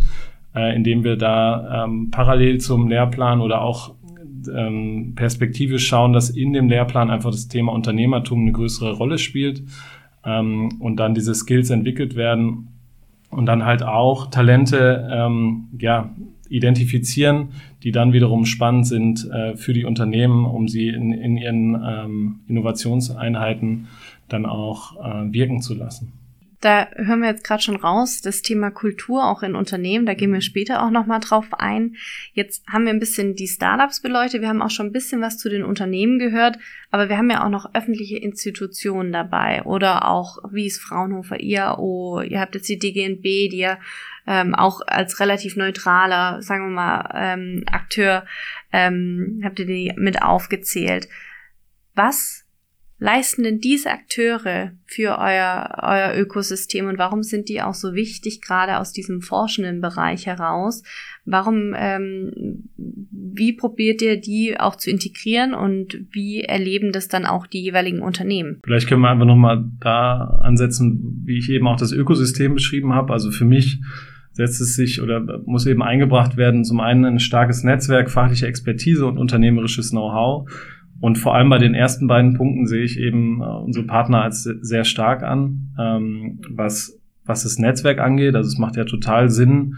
äh, 0.56 0.75
indem 0.75 1.04
wir 1.04 1.15
da 1.15 1.86
ähm, 1.86 2.10
parallel 2.10 2.60
zum 2.60 2.88
Lehrplan 2.88 3.41
oder 3.41 3.62
auch 3.62 3.93
ähm, 4.54 5.13
perspektivisch 5.15 5.88
schauen, 5.88 6.13
dass 6.13 6.30
in 6.30 6.54
dem 6.54 6.69
Lehrplan 6.69 7.10
einfach 7.10 7.32
das 7.32 7.47
Thema 7.47 7.71
Unternehmertum 7.71 8.41
eine 8.41 8.51
größere 8.51 8.93
Rolle 8.93 9.17
spielt 9.17 9.63
ähm, 10.25 10.69
und 10.79 10.97
dann 10.97 11.13
diese 11.13 11.35
Skills 11.35 11.69
entwickelt 11.69 12.15
werden. 12.15 12.69
und 13.32 13.47
dann 13.47 13.65
halt 13.65 13.84
auch 13.84 14.28
Talente 14.28 15.09
ähm, 15.11 15.67
ja, 15.80 16.09
identifizieren, 16.49 17.49
die 17.84 17.91
dann 17.91 18.13
wiederum 18.13 18.45
spannend 18.45 18.88
sind 18.88 19.30
äh, 19.30 19.57
für 19.57 19.73
die 19.73 19.84
Unternehmen, 19.84 20.45
um 20.45 20.67
sie 20.67 20.89
in, 20.89 21.11
in 21.11 21.38
ihren 21.38 21.76
ähm, 21.76 22.39
Innovationseinheiten 22.47 23.88
dann 24.30 24.45
auch 24.45 24.95
äh, 25.03 25.34
wirken 25.34 25.61
zu 25.61 25.73
lassen. 25.73 26.13
Da 26.66 26.88
hören 26.95 27.20
wir 27.20 27.30
jetzt 27.30 27.43
gerade 27.43 27.61
schon 27.61 27.76
raus, 27.76 28.22
das 28.24 28.41
Thema 28.41 28.72
Kultur 28.72 29.28
auch 29.28 29.43
in 29.43 29.53
Unternehmen, 29.53 30.07
da 30.07 30.16
gehen 30.16 30.34
wir 30.34 30.41
später 30.41 30.82
auch 30.82 30.89
nochmal 30.89 31.20
drauf 31.20 31.45
ein. 31.51 31.95
Jetzt 32.34 32.66
haben 32.68 32.86
wir 32.86 32.89
ein 32.91 32.99
bisschen 32.99 33.36
die 33.36 33.47
Startups 33.47 34.01
beleuchtet, 34.01 34.41
wir 34.41 34.49
haben 34.49 34.63
auch 34.63 34.72
schon 34.72 34.88
ein 34.88 34.91
bisschen 34.91 35.22
was 35.22 35.38
zu 35.38 35.47
den 35.47 35.63
Unternehmen 35.63 36.18
gehört, 36.18 36.57
aber 36.89 37.07
wir 37.07 37.20
haben 37.20 37.30
ja 37.30 37.45
auch 37.45 37.51
noch 37.51 37.76
öffentliche 37.76 38.18
Institutionen 38.18 39.11
dabei. 39.11 39.61
Oder 39.61 40.09
auch, 40.09 40.39
wie 40.49 40.66
es 40.66 40.80
Fraunhofer, 40.80 41.39
IAO, 41.39 42.22
ihr 42.22 42.39
habt 42.39 42.55
jetzt 42.55 42.68
die 42.68 42.80
DGNB, 42.80 43.22
die 43.22 43.59
ja 43.59 43.78
ähm, 44.26 44.55
auch 44.55 44.82
als 44.88 45.20
relativ 45.20 45.55
neutraler, 45.57 46.41
sagen 46.41 46.70
wir 46.70 46.74
mal, 46.74 47.11
ähm, 47.13 47.63
Akteur, 47.72 48.26
ähm, 48.74 49.39
habt 49.43 49.59
ihr 49.59 49.68
die 49.68 49.93
mit 49.97 50.24
aufgezählt. 50.24 51.09
Was 51.93 52.45
leisten 53.06 53.43
denn 53.43 53.60
diese 53.60 53.91
Akteure 53.91 54.72
für 54.88 55.20
euer, 55.20 55.78
euer 55.84 56.20
Ökosystem 56.20 56.88
und 56.88 56.97
warum 56.97 57.22
sind 57.22 57.49
die 57.49 57.62
auch 57.62 57.76
so 57.76 57.93
wichtig, 57.93 58.41
gerade 58.41 58.80
aus 58.80 58.93
diesem 58.93 59.22
forschenden 59.22 59.80
Bereich 59.80 60.26
heraus? 60.26 60.82
Warum, 61.24 61.76
ähm, 61.78 62.64
wie 62.78 63.53
probiert 63.53 64.01
ihr 64.01 64.20
die 64.20 64.60
auch 64.60 64.76
zu 64.76 64.89
integrieren 64.89 65.53
und 65.53 65.99
wie 66.12 66.41
erleben 66.41 66.91
das 66.91 67.08
dann 67.08 67.28
auch 67.28 67.45
die 67.45 67.62
jeweiligen 67.62 68.01
Unternehmen? 68.01 68.60
Vielleicht 68.64 68.89
können 68.89 69.01
wir 69.01 69.12
einfach 69.12 69.26
nochmal 69.26 69.64
da 69.80 70.39
ansetzen, 70.41 71.22
wie 71.26 71.38
ich 71.38 71.49
eben 71.51 71.68
auch 71.68 71.78
das 71.78 71.91
Ökosystem 71.91 72.56
beschrieben 72.56 72.93
habe. 72.93 73.14
Also 73.14 73.30
für 73.30 73.45
mich 73.45 73.82
setzt 74.32 74.60
es 74.60 74.76
sich 74.76 75.01
oder 75.01 75.22
muss 75.45 75.68
eben 75.68 75.84
eingebracht 75.84 76.38
werden, 76.38 76.66
zum 76.66 76.80
einen 76.80 77.06
ein 77.06 77.20
starkes 77.20 77.64
Netzwerk, 77.64 78.10
fachliche 78.10 78.47
Expertise 78.47 79.06
und 79.06 79.20
unternehmerisches 79.20 79.91
Know-how 79.91 80.49
und 81.06 81.20
vor 81.20 81.36
allem 81.36 81.49
bei 81.49 81.60
den 81.60 81.76
ersten 81.76 82.08
beiden 82.08 82.34
Punkten 82.34 82.66
sehe 82.66 82.84
ich 82.84 82.99
eben 82.99 83.39
äh, 83.39 83.45
unsere 83.45 83.86
Partner 83.86 84.24
als 84.24 84.41
sehr 84.41 84.86
stark 84.86 85.22
an, 85.22 85.70
ähm, 85.80 86.39
was, 86.49 86.99
was 87.26 87.43
das 87.43 87.60
Netzwerk 87.60 87.99
angeht. 87.99 88.34
Also 88.34 88.47
es 88.47 88.58
macht 88.58 88.76
ja 88.76 88.86
total 88.86 89.30
Sinn, 89.30 89.76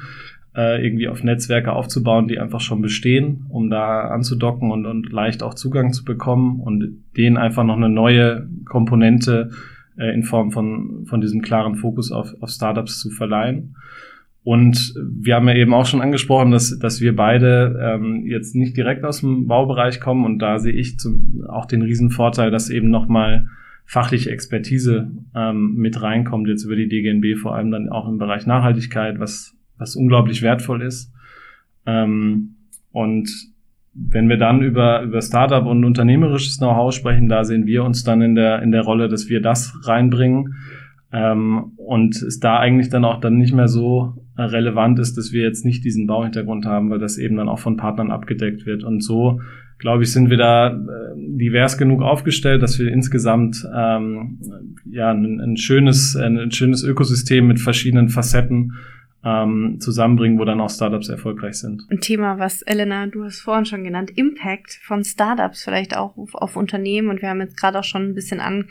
äh, 0.56 0.82
irgendwie 0.82 1.10
auf 1.10 1.26
Netzwerke 1.26 1.74
aufzubauen, 1.74 2.30
die 2.30 2.40
einfach 2.40 2.62
schon 2.62 2.82
bestehen, 2.82 3.46
um 3.50 3.70
da 3.70 4.08
anzudocken 4.08 4.72
und, 4.72 4.86
und 4.86 5.12
leicht 5.12 5.44
auch 5.44 5.54
Zugang 5.54 5.92
zu 5.92 6.06
bekommen 6.06 6.62
und 6.62 7.04
denen 7.18 7.36
einfach 7.36 7.66
noch 7.66 7.76
eine 7.76 7.90
neue 7.90 8.48
Komponente 8.64 9.50
äh, 9.98 10.14
in 10.14 10.24
Form 10.24 10.54
von, 10.54 11.08
von 11.08 11.20
diesem 11.20 11.42
klaren 11.42 11.76
Fokus 11.76 12.14
auf, 12.14 12.34
auf 12.40 12.52
Startups 12.52 13.02
zu 13.02 13.10
verleihen. 13.10 13.76
Und 14.48 14.94
wir 14.96 15.36
haben 15.36 15.50
ja 15.50 15.56
eben 15.56 15.74
auch 15.74 15.86
schon 15.86 16.00
angesprochen, 16.00 16.52
dass, 16.52 16.80
dass 16.80 17.02
wir 17.02 17.14
beide 17.14 17.78
ähm, 17.84 18.26
jetzt 18.26 18.56
nicht 18.56 18.78
direkt 18.78 19.04
aus 19.04 19.20
dem 19.20 19.46
Baubereich 19.46 20.00
kommen. 20.00 20.24
Und 20.24 20.40
da 20.40 20.58
sehe 20.58 20.72
ich 20.72 20.98
zum, 21.00 21.44
auch 21.50 21.66
den 21.66 21.82
Riesenvorteil, 21.82 22.50
dass 22.50 22.70
eben 22.70 22.90
nochmal 22.90 23.50
fachliche 23.84 24.32
Expertise 24.32 25.12
ähm, 25.36 25.76
mit 25.76 26.02
reinkommt, 26.02 26.48
jetzt 26.48 26.64
über 26.64 26.78
die 26.78 26.88
DGNB, 26.88 27.38
vor 27.38 27.58
allem 27.58 27.72
dann 27.72 27.90
auch 27.90 28.08
im 28.08 28.20
Bereich 28.20 28.46
Nachhaltigkeit, 28.46 29.20
was, 29.20 29.54
was 29.78 29.98
unglaublich 29.98 30.42
wertvoll 30.42 30.82
ist. 30.82 31.12
Ähm, 31.86 32.56
und 32.94 33.30
wenn 33.94 34.30
wir 34.30 34.38
dann 34.38 34.62
über, 34.62 35.02
über 35.02 35.22
Startup 35.22 35.66
und 35.66 35.84
unternehmerisches 35.84 36.60
Know-how 36.60 36.94
sprechen, 36.94 37.28
da 37.28 37.44
sehen 37.44 37.66
wir 37.66 37.84
uns 37.84 38.06
dann 38.06 38.22
in 38.22 38.36
der, 38.36 38.62
in 38.62 38.72
der 38.72 38.84
Rolle, 38.84 39.10
dass 39.10 39.28
wir 39.28 39.42
das 39.42 39.74
reinbringen. 39.84 40.56
Ähm, 41.12 41.72
und 41.78 42.22
es 42.22 42.40
da 42.40 42.60
eigentlich 42.60 42.90
dann 42.90 43.06
auch 43.06 43.20
dann 43.20 43.38
nicht 43.38 43.54
mehr 43.54 43.68
so 43.68 44.16
relevant 44.38 45.00
ist, 45.00 45.18
dass 45.18 45.32
wir 45.32 45.42
jetzt 45.42 45.66
nicht 45.66 45.84
diesen 45.84 46.06
Bauhintergrund 46.06 46.66
haben, 46.66 46.90
weil 46.90 47.00
das 47.00 47.18
eben 47.18 47.38
dann 47.38 47.50
auch 47.50 47.60
von 47.60 47.78
Partnern 47.78 48.12
abgedeckt 48.12 48.66
wird. 48.66 48.84
Und 48.84 49.04
so, 49.04 49.42
glaube 49.80 50.04
ich, 50.04 50.12
sind 50.12 50.30
wir 50.30 50.38
da 50.38 50.70
äh, 50.70 50.74
divers 51.16 51.78
genug 51.78 52.02
aufgestellt, 52.02 52.62
dass 52.62 52.78
wir 52.78 52.92
insgesamt 52.92 53.66
ähm, 53.74 54.40
ja 54.86 55.12
ein, 55.12 55.40
ein 55.40 55.58
schönes, 55.58 56.16
ein, 56.16 56.52
schönes 56.52 56.84
Ökosystem 56.84 57.48
mit 57.48 57.60
verschiedenen 57.60 58.10
Facetten 58.10 58.74
ähm, 59.24 59.78
zusammenbringen, 59.80 60.40
wo 60.40 60.46
dann 60.46 60.62
auch 60.62 60.70
Startups 60.70 61.10
erfolgreich 61.10 61.56
sind. 61.56 61.84
Ein 61.90 62.00
Thema, 62.00 62.38
was 62.38 62.62
Elena, 62.62 63.08
du 63.08 63.24
hast 63.24 63.40
vorhin 63.40 63.66
schon 63.66 63.84
genannt, 63.84 64.12
Impact 64.16 64.80
von 64.84 65.04
Startups 65.04 65.64
vielleicht 65.64 65.98
auch 65.98 66.18
auf, 66.18 66.36
auf 66.36 66.56
Unternehmen 66.56 67.10
und 67.10 67.22
wir 67.22 67.30
haben 67.30 67.42
jetzt 67.42 67.60
gerade 67.60 67.80
auch 67.80 67.84
schon 67.84 68.04
ein 68.04 68.14
bisschen 68.14 68.40
an 68.40 68.66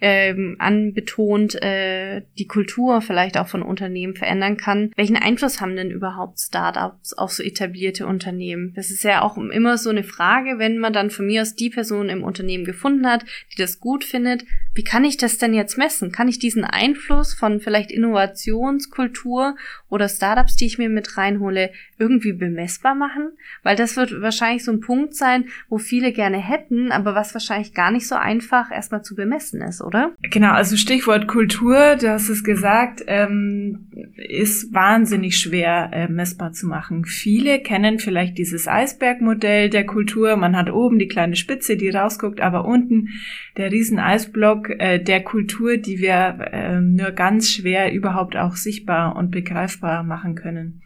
ähm, 0.00 0.56
anbetont, 0.58 1.60
äh, 1.62 2.22
die 2.38 2.46
Kultur 2.46 3.00
vielleicht 3.00 3.36
auch 3.36 3.48
von 3.48 3.62
Unternehmen 3.62 4.14
verändern 4.14 4.56
kann. 4.56 4.92
Welchen 4.96 5.16
Einfluss 5.16 5.60
haben 5.60 5.76
denn 5.76 5.90
überhaupt 5.90 6.38
Startups 6.38 7.12
auf 7.12 7.32
so 7.32 7.42
etablierte 7.42 8.06
Unternehmen? 8.06 8.72
Das 8.74 8.90
ist 8.90 9.02
ja 9.02 9.22
auch 9.22 9.36
immer 9.36 9.78
so 9.78 9.90
eine 9.90 10.04
Frage, 10.04 10.58
wenn 10.58 10.78
man 10.78 10.92
dann 10.92 11.10
von 11.10 11.26
mir 11.26 11.42
aus 11.42 11.54
die 11.54 11.70
Person 11.70 12.08
im 12.08 12.22
Unternehmen 12.22 12.64
gefunden 12.64 13.06
hat, 13.06 13.24
die 13.52 13.60
das 13.60 13.80
gut 13.80 14.04
findet. 14.04 14.44
Wie 14.74 14.84
kann 14.84 15.04
ich 15.04 15.16
das 15.16 15.38
denn 15.38 15.54
jetzt 15.54 15.78
messen? 15.78 16.12
Kann 16.12 16.28
ich 16.28 16.38
diesen 16.38 16.64
Einfluss 16.64 17.34
von 17.34 17.60
vielleicht 17.60 17.90
Innovationskultur 17.90 19.56
oder 19.88 20.08
Startups, 20.08 20.56
die 20.56 20.66
ich 20.66 20.78
mir 20.78 20.88
mit 20.88 21.16
reinhole, 21.16 21.72
irgendwie 21.98 22.32
bemessbar 22.32 22.94
machen? 22.94 23.32
Weil 23.64 23.74
das 23.74 23.96
wird 23.96 24.20
wahrscheinlich 24.20 24.64
so 24.64 24.70
ein 24.70 24.80
Punkt 24.80 25.16
sein, 25.16 25.46
wo 25.68 25.78
viele 25.78 26.12
gerne 26.12 26.38
hätten, 26.38 26.92
aber 26.92 27.14
was 27.14 27.34
wahrscheinlich 27.34 27.74
gar 27.74 27.90
nicht 27.90 28.06
so 28.06 28.14
einfach 28.14 28.70
erstmal 28.70 29.02
zu 29.02 29.16
bemessen 29.16 29.60
ist, 29.62 29.80
oder? 29.88 30.12
Genau, 30.22 30.52
also 30.52 30.76
Stichwort 30.76 31.28
Kultur, 31.28 31.96
du 31.96 32.10
hast 32.10 32.28
es 32.28 32.44
gesagt, 32.44 33.02
ähm, 33.06 33.88
ist 34.16 34.72
wahnsinnig 34.74 35.38
schwer 35.38 35.90
äh, 35.92 36.08
messbar 36.08 36.52
zu 36.52 36.66
machen. 36.66 37.06
Viele 37.06 37.60
kennen 37.60 37.98
vielleicht 37.98 38.36
dieses 38.36 38.68
Eisbergmodell 38.68 39.70
der 39.70 39.86
Kultur. 39.86 40.36
Man 40.36 40.56
hat 40.56 40.70
oben 40.70 40.98
die 40.98 41.08
kleine 41.08 41.36
Spitze, 41.36 41.76
die 41.76 41.88
rausguckt, 41.88 42.40
aber 42.40 42.66
unten 42.66 43.08
der 43.56 43.72
riesen 43.72 43.98
Eisblock 43.98 44.70
äh, 44.78 44.98
der 44.98 45.22
Kultur, 45.22 45.78
die 45.78 45.98
wir 45.98 46.38
äh, 46.52 46.80
nur 46.80 47.12
ganz 47.12 47.50
schwer 47.50 47.92
überhaupt 47.92 48.36
auch 48.36 48.56
sichtbar 48.56 49.16
und 49.16 49.30
begreifbar 49.30 50.02
machen 50.02 50.34
können. 50.34 50.82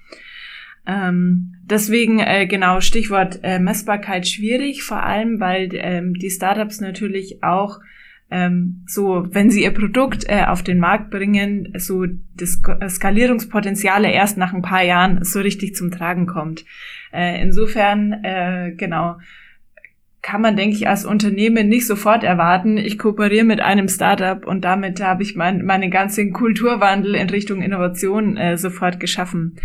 Ähm, 0.87 1.55
deswegen 1.65 2.19
äh, 2.19 2.47
genau 2.47 2.81
Stichwort 2.81 3.41
äh, 3.43 3.59
Messbarkeit 3.59 4.27
schwierig, 4.27 4.83
vor 4.83 5.03
allem 5.03 5.39
weil 5.39 5.69
ähm, 5.73 6.15
die 6.15 6.31
Startups 6.31 6.81
natürlich 6.81 7.43
auch 7.43 7.81
ähm, 8.33 8.83
so, 8.87 9.27
wenn 9.31 9.51
sie 9.51 9.63
ihr 9.63 9.75
Produkt 9.75 10.25
äh, 10.27 10.45
auf 10.47 10.63
den 10.63 10.79
Markt 10.79 11.11
bringen, 11.11 11.73
so 11.77 12.07
das 12.35 12.61
Skalierungspotenziale 12.95 14.11
erst 14.11 14.39
nach 14.39 14.55
ein 14.55 14.63
paar 14.63 14.83
Jahren 14.83 15.23
so 15.23 15.41
richtig 15.41 15.75
zum 15.75 15.91
Tragen 15.91 16.27
kommt. 16.27 16.65
Äh, 17.13 17.43
insofern, 17.43 18.13
äh, 18.25 18.73
genau, 18.75 19.19
kann 20.23 20.41
man, 20.41 20.57
denke 20.57 20.77
ich, 20.77 20.89
als 20.89 21.05
Unternehmen 21.05 21.69
nicht 21.69 21.87
sofort 21.87 22.25
erwarten, 22.25 22.79
ich 22.79 22.97
kooperiere 22.97 23.45
mit 23.45 23.61
einem 23.61 23.89
Startup 23.89 24.47
und 24.47 24.65
damit 24.65 25.03
habe 25.03 25.23
ich 25.23 25.37
mein, 25.37 25.65
meinen 25.65 25.91
ganzen 25.91 26.33
Kulturwandel 26.33 27.17
in 27.17 27.29
Richtung 27.29 27.61
Innovation 27.61 28.39
äh, 28.39 28.57
sofort 28.57 28.99
geschaffen. 28.99 29.57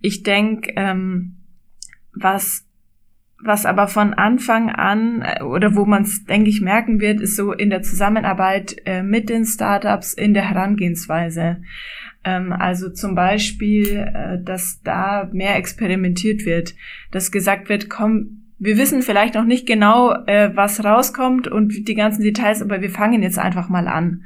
Ich 0.00 0.22
denke, 0.24 0.72
ähm, 0.74 1.36
was 2.12 2.66
was 3.42 3.66
aber 3.66 3.88
von 3.88 4.14
Anfang 4.14 4.70
an 4.70 5.22
äh, 5.22 5.42
oder 5.42 5.74
wo 5.74 5.84
man 5.84 6.02
es, 6.02 6.24
denke 6.24 6.50
ich, 6.50 6.60
merken 6.60 7.00
wird, 7.00 7.20
ist 7.20 7.36
so 7.36 7.52
in 7.52 7.70
der 7.70 7.82
Zusammenarbeit 7.82 8.76
äh, 8.84 9.02
mit 9.02 9.28
den 9.28 9.44
Startups 9.44 10.12
in 10.12 10.34
der 10.34 10.48
Herangehensweise. 10.48 11.62
Ähm, 12.24 12.52
also 12.52 12.90
zum 12.90 13.14
Beispiel, 13.14 13.96
äh, 13.96 14.42
dass 14.42 14.82
da 14.82 15.28
mehr 15.32 15.56
experimentiert 15.56 16.44
wird, 16.44 16.74
dass 17.10 17.32
gesagt 17.32 17.68
wird, 17.68 17.88
komm, 17.88 18.40
wir 18.58 18.76
wissen 18.76 19.00
vielleicht 19.00 19.34
noch 19.34 19.46
nicht 19.46 19.66
genau, 19.66 20.12
äh, 20.26 20.50
was 20.54 20.84
rauskommt 20.84 21.48
und 21.48 21.88
die 21.88 21.94
ganzen 21.94 22.22
Details, 22.22 22.60
aber 22.60 22.82
wir 22.82 22.90
fangen 22.90 23.22
jetzt 23.22 23.38
einfach 23.38 23.70
mal 23.70 23.88
an. 23.88 24.24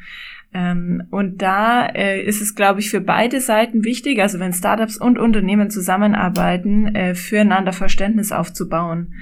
Ähm, 0.55 1.03
und 1.11 1.43
da 1.43 1.85
äh, 1.87 2.23
ist 2.23 2.41
es, 2.41 2.55
glaube 2.55 2.79
ich, 2.79 2.89
für 2.89 3.01
beide 3.01 3.41
Seiten 3.41 3.85
wichtig, 3.85 4.21
also 4.21 4.39
wenn 4.39 4.53
Startups 4.53 4.97
und 4.97 5.19
Unternehmen 5.19 5.69
zusammenarbeiten, 5.69 6.95
äh, 6.95 7.17
füreinander 7.17 7.73
Verständnis 7.73 8.31
aufzubauen. 8.31 9.15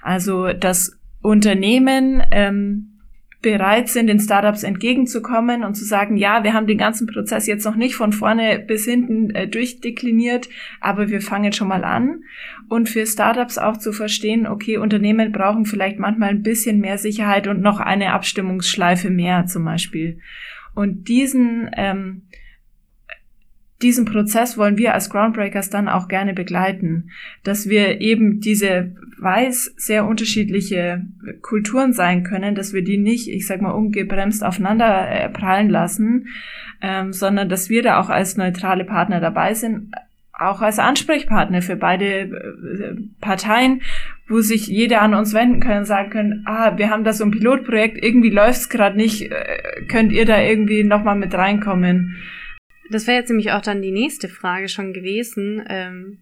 Also 0.00 0.52
dass 0.52 0.96
Unternehmen 1.22 2.22
ähm, 2.30 2.92
bereit 3.42 3.88
sind, 3.88 4.06
den 4.06 4.20
Startups 4.20 4.62
entgegenzukommen 4.62 5.64
und 5.64 5.74
zu 5.74 5.84
sagen, 5.84 6.16
ja, 6.16 6.44
wir 6.44 6.52
haben 6.52 6.66
den 6.66 6.78
ganzen 6.78 7.06
Prozess 7.06 7.46
jetzt 7.46 7.64
noch 7.64 7.76
nicht 7.76 7.96
von 7.96 8.12
vorne 8.12 8.58
bis 8.58 8.84
hinten 8.84 9.30
äh, 9.30 9.46
durchdekliniert, 9.48 10.48
aber 10.80 11.10
wir 11.10 11.20
fangen 11.20 11.52
schon 11.52 11.68
mal 11.68 11.84
an. 11.84 12.22
Und 12.68 12.88
für 12.88 13.06
Startups 13.06 13.58
auch 13.58 13.76
zu 13.76 13.92
verstehen, 13.92 14.46
okay, 14.46 14.78
Unternehmen 14.78 15.32
brauchen 15.32 15.64
vielleicht 15.64 15.98
manchmal 15.98 16.30
ein 16.30 16.42
bisschen 16.42 16.80
mehr 16.80 16.98
Sicherheit 16.98 17.46
und 17.46 17.60
noch 17.60 17.80
eine 17.80 18.12
Abstimmungsschleife 18.12 19.10
mehr 19.10 19.46
zum 19.46 19.64
Beispiel. 19.64 20.18
Und 20.76 21.08
diesen, 21.08 21.70
ähm, 21.74 22.22
diesen 23.80 24.04
Prozess 24.04 24.58
wollen 24.58 24.76
wir 24.76 24.92
als 24.92 25.10
Groundbreakers 25.10 25.70
dann 25.70 25.88
auch 25.88 26.06
gerne 26.06 26.34
begleiten, 26.34 27.10
dass 27.44 27.68
wir 27.68 28.00
eben 28.02 28.40
diese 28.40 28.94
weiß 29.18 29.74
sehr 29.78 30.06
unterschiedliche 30.06 31.06
Kulturen 31.40 31.94
sein 31.94 32.24
können, 32.24 32.54
dass 32.54 32.74
wir 32.74 32.84
die 32.84 32.98
nicht, 32.98 33.28
ich 33.28 33.46
sag 33.46 33.62
mal, 33.62 33.70
ungebremst 33.70 34.44
aufeinander 34.44 35.10
äh, 35.10 35.30
prallen 35.30 35.70
lassen, 35.70 36.28
ähm, 36.82 37.14
sondern 37.14 37.48
dass 37.48 37.70
wir 37.70 37.82
da 37.82 37.98
auch 37.98 38.10
als 38.10 38.36
neutrale 38.36 38.84
Partner 38.84 39.18
dabei 39.18 39.54
sind, 39.54 39.94
auch 40.38 40.60
als 40.60 40.78
Ansprechpartner 40.78 41.62
für 41.62 41.76
beide 41.76 42.06
äh, 42.06 42.96
Parteien, 43.20 43.82
wo 44.28 44.40
sich 44.40 44.66
jeder 44.66 45.02
an 45.02 45.14
uns 45.14 45.32
wenden 45.32 45.60
können 45.60 45.80
und 45.80 45.84
sagen 45.86 46.10
können, 46.10 46.42
ah, 46.46 46.76
wir 46.76 46.90
haben 46.90 47.04
da 47.04 47.12
so 47.12 47.24
ein 47.24 47.30
Pilotprojekt, 47.30 48.02
irgendwie 48.02 48.30
läuft's 48.30 48.68
gerade 48.68 48.96
nicht, 48.96 49.30
äh, 49.30 49.84
könnt 49.88 50.12
ihr 50.12 50.26
da 50.26 50.40
irgendwie 50.40 50.84
nochmal 50.84 51.16
mit 51.16 51.32
reinkommen? 51.34 52.16
Das 52.90 53.06
wäre 53.06 53.18
jetzt 53.18 53.30
nämlich 53.30 53.52
auch 53.52 53.62
dann 53.62 53.82
die 53.82 53.92
nächste 53.92 54.28
Frage 54.28 54.68
schon 54.68 54.92
gewesen. 54.92 55.64
Ähm, 55.68 56.18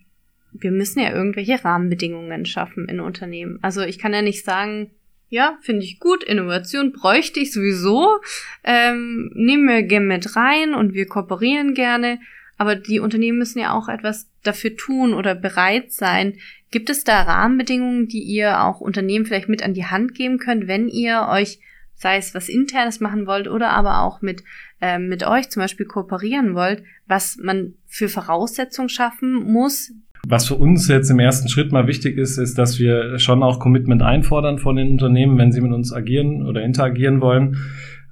wir 0.52 0.70
müssen 0.70 1.00
ja 1.00 1.12
irgendwelche 1.12 1.64
Rahmenbedingungen 1.64 2.46
schaffen 2.46 2.88
in 2.88 3.00
Unternehmen. 3.00 3.58
Also 3.62 3.82
ich 3.82 3.98
kann 3.98 4.12
ja 4.12 4.22
nicht 4.22 4.44
sagen, 4.44 4.90
ja, 5.28 5.58
finde 5.62 5.82
ich 5.82 5.98
gut, 5.98 6.22
Innovation 6.22 6.92
bräuchte 6.92 7.40
ich 7.40 7.52
sowieso, 7.52 8.20
ähm, 8.62 9.32
nehmen 9.34 9.66
wir 9.66 9.82
gerne 9.82 10.06
mit 10.06 10.36
rein 10.36 10.74
und 10.74 10.94
wir 10.94 11.06
kooperieren 11.06 11.74
gerne. 11.74 12.20
Aber 12.56 12.76
die 12.76 13.00
Unternehmen 13.00 13.38
müssen 13.38 13.58
ja 13.58 13.72
auch 13.72 13.88
etwas 13.88 14.28
dafür 14.42 14.76
tun 14.76 15.14
oder 15.14 15.34
bereit 15.34 15.92
sein. 15.92 16.34
Gibt 16.70 16.90
es 16.90 17.04
da 17.04 17.22
Rahmenbedingungen, 17.22 18.08
die 18.08 18.22
ihr 18.22 18.62
auch 18.62 18.80
Unternehmen 18.80 19.26
vielleicht 19.26 19.48
mit 19.48 19.62
an 19.62 19.74
die 19.74 19.86
Hand 19.86 20.14
geben 20.14 20.38
könnt, 20.38 20.66
wenn 20.66 20.88
ihr 20.88 21.28
euch, 21.30 21.60
sei 21.94 22.16
es 22.16 22.34
was 22.34 22.48
internes 22.48 23.00
machen 23.00 23.26
wollt 23.26 23.48
oder 23.48 23.70
aber 23.70 24.02
auch 24.02 24.22
mit 24.22 24.42
äh, 24.84 24.98
mit 24.98 25.26
euch 25.26 25.48
zum 25.48 25.62
Beispiel 25.62 25.86
kooperieren 25.86 26.54
wollt, 26.54 26.82
was 27.06 27.38
man 27.42 27.74
für 27.86 28.08
Voraussetzungen 28.08 28.90
schaffen 28.90 29.32
muss. 29.32 29.92
Was 30.26 30.46
für 30.46 30.56
uns 30.56 30.88
jetzt 30.88 31.10
im 31.10 31.18
ersten 31.18 31.48
Schritt 31.48 31.72
mal 31.72 31.86
wichtig 31.86 32.18
ist, 32.18 32.36
ist, 32.36 32.58
dass 32.58 32.78
wir 32.78 33.18
schon 33.18 33.42
auch 33.42 33.60
Commitment 33.60 34.02
einfordern 34.02 34.58
von 34.58 34.76
den 34.76 34.90
Unternehmen, 34.90 35.38
wenn 35.38 35.52
sie 35.52 35.60
mit 35.60 35.72
uns 35.72 35.92
agieren 35.92 36.46
oder 36.46 36.62
interagieren 36.62 37.20
wollen. 37.20 37.56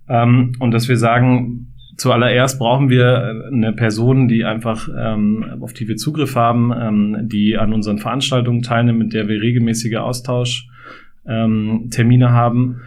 Ähm, 0.08 0.52
und 0.60 0.72
dass 0.72 0.88
wir 0.88 0.96
sagen, 0.96 1.71
Zuallererst 2.02 2.58
brauchen 2.58 2.90
wir 2.90 3.46
eine 3.46 3.72
Person, 3.72 4.26
die 4.26 4.44
einfach, 4.44 4.88
ähm, 4.98 5.44
auf 5.60 5.72
die 5.72 5.86
wir 5.86 5.94
Zugriff 5.94 6.34
haben, 6.34 6.72
ähm, 6.76 7.28
die 7.28 7.56
an 7.56 7.72
unseren 7.72 7.98
Veranstaltungen 7.98 8.62
teilnimmt, 8.62 8.98
mit 8.98 9.12
der 9.12 9.28
wir 9.28 9.40
regelmäßige 9.40 9.98
Austauschtermine 9.98 12.24
ähm, 12.24 12.32
haben. 12.32 12.80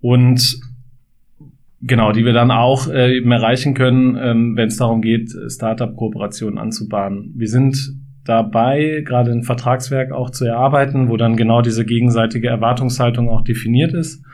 Und 0.00 0.60
Genau, 1.80 2.10
die 2.10 2.24
wir 2.24 2.32
dann 2.32 2.50
auch 2.50 2.88
äh, 2.88 3.16
eben 3.16 3.30
erreichen 3.30 3.74
können, 3.74 4.18
ähm, 4.20 4.56
wenn 4.56 4.66
es 4.66 4.78
darum 4.78 5.00
geht, 5.00 5.30
Startup-Kooperationen 5.46 6.58
anzubahnen. 6.58 7.34
Wir 7.36 7.46
sind 7.46 7.78
dabei, 8.24 9.04
gerade 9.06 9.30
ein 9.30 9.44
Vertragswerk 9.44 10.10
auch 10.10 10.30
zu 10.30 10.44
erarbeiten, 10.44 11.08
wo 11.08 11.16
dann 11.16 11.36
genau 11.36 11.62
diese 11.62 11.84
gegenseitige 11.84 12.48
Erwartungshaltung 12.48 13.28
auch 13.28 13.42
definiert 13.42 13.92
ist. 13.92 14.24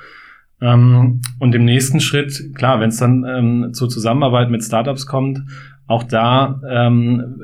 Ähm, 0.64 1.20
und 1.38 1.54
im 1.54 1.64
nächsten 1.66 2.00
Schritt, 2.00 2.54
klar, 2.54 2.80
wenn 2.80 2.88
es 2.88 2.96
dann 2.96 3.24
ähm, 3.28 3.74
zur 3.74 3.90
Zusammenarbeit 3.90 4.50
mit 4.50 4.64
Startups 4.64 5.06
kommt, 5.06 5.42
auch 5.86 6.02
da 6.04 6.60
ähm, 6.66 7.42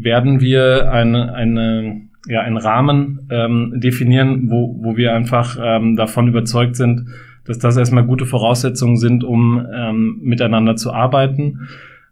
werden 0.00 0.40
wir 0.40 0.92
eine, 0.92 1.34
eine, 1.34 2.02
ja, 2.28 2.42
einen 2.42 2.56
Rahmen 2.56 3.26
ähm, 3.30 3.80
definieren, 3.80 4.50
wo, 4.50 4.78
wo 4.80 4.96
wir 4.96 5.14
einfach 5.14 5.58
ähm, 5.60 5.96
davon 5.96 6.28
überzeugt 6.28 6.76
sind, 6.76 7.08
dass 7.44 7.58
das 7.58 7.76
erstmal 7.76 8.04
gute 8.04 8.24
Voraussetzungen 8.24 8.96
sind, 8.98 9.24
um 9.24 9.66
ähm, 9.74 10.20
miteinander 10.22 10.76
zu 10.76 10.92
arbeiten. 10.92 11.68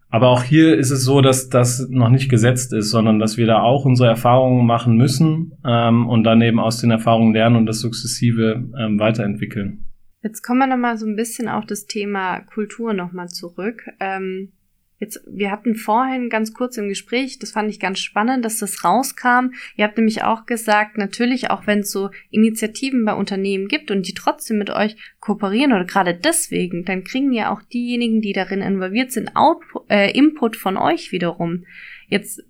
Aber 0.09 0.27
auch 0.27 0.43
hier 0.43 0.77
ist 0.77 0.91
es 0.91 1.05
so, 1.05 1.21
dass 1.21 1.49
das 1.49 1.87
noch 1.89 2.09
nicht 2.09 2.29
gesetzt 2.29 2.73
ist, 2.73 2.91
sondern 2.91 3.17
dass 3.17 3.37
wir 3.37 3.47
da 3.47 3.61
auch 3.61 3.85
unsere 3.85 4.09
Erfahrungen 4.09 4.65
machen 4.65 4.97
müssen 4.97 5.53
ähm, 5.65 6.07
und 6.07 6.25
dann 6.25 6.41
eben 6.41 6.59
aus 6.59 6.79
den 6.79 6.91
Erfahrungen 6.91 7.33
lernen 7.33 7.55
und 7.55 7.65
das 7.65 7.79
sukzessive 7.79 8.63
ähm, 8.77 8.99
weiterentwickeln. 8.99 9.85
Jetzt 10.23 10.41
kommen 10.41 10.59
wir 10.59 10.67
nochmal 10.67 10.97
so 10.97 11.05
ein 11.05 11.15
bisschen 11.15 11.49
auf 11.49 11.65
das 11.65 11.85
Thema 11.85 12.39
Kultur 12.39 12.93
nochmal 12.93 13.29
zurück. 13.29 13.83
Ähm, 13.99 14.53
Jetzt, 15.03 15.19
wir 15.27 15.51
hatten 15.51 15.75
vorhin 15.75 16.29
ganz 16.29 16.53
kurz 16.53 16.77
im 16.77 16.87
Gespräch, 16.87 17.37
das 17.37 17.51
fand 17.51 17.69
ich 17.69 17.81
ganz 17.81 17.99
spannend, 17.99 18.45
dass 18.45 18.59
das 18.59 18.85
rauskam. 18.85 19.51
Ihr 19.75 19.83
habt 19.83 19.97
nämlich 19.97 20.23
auch 20.23 20.45
gesagt, 20.45 20.97
natürlich, 20.97 21.49
auch 21.49 21.67
wenn 21.67 21.79
es 21.79 21.91
so 21.91 22.09
Initiativen 22.29 23.03
bei 23.03 23.13
Unternehmen 23.13 23.67
gibt 23.67 23.91
und 23.91 24.07
die 24.07 24.13
trotzdem 24.13 24.59
mit 24.59 24.69
euch 24.69 24.95
kooperieren 25.19 25.73
oder 25.73 25.83
gerade 25.83 26.13
deswegen, 26.13 26.85
dann 26.85 27.03
kriegen 27.03 27.33
ja 27.33 27.51
auch 27.51 27.61
diejenigen, 27.61 28.21
die 28.21 28.31
darin 28.31 28.61
involviert 28.61 29.11
sind, 29.11 29.35
Output, 29.35 29.89
äh, 29.89 30.09
Input 30.11 30.55
von 30.55 30.77
euch 30.77 31.11
wiederum. 31.11 31.65
Jetzt 32.07 32.41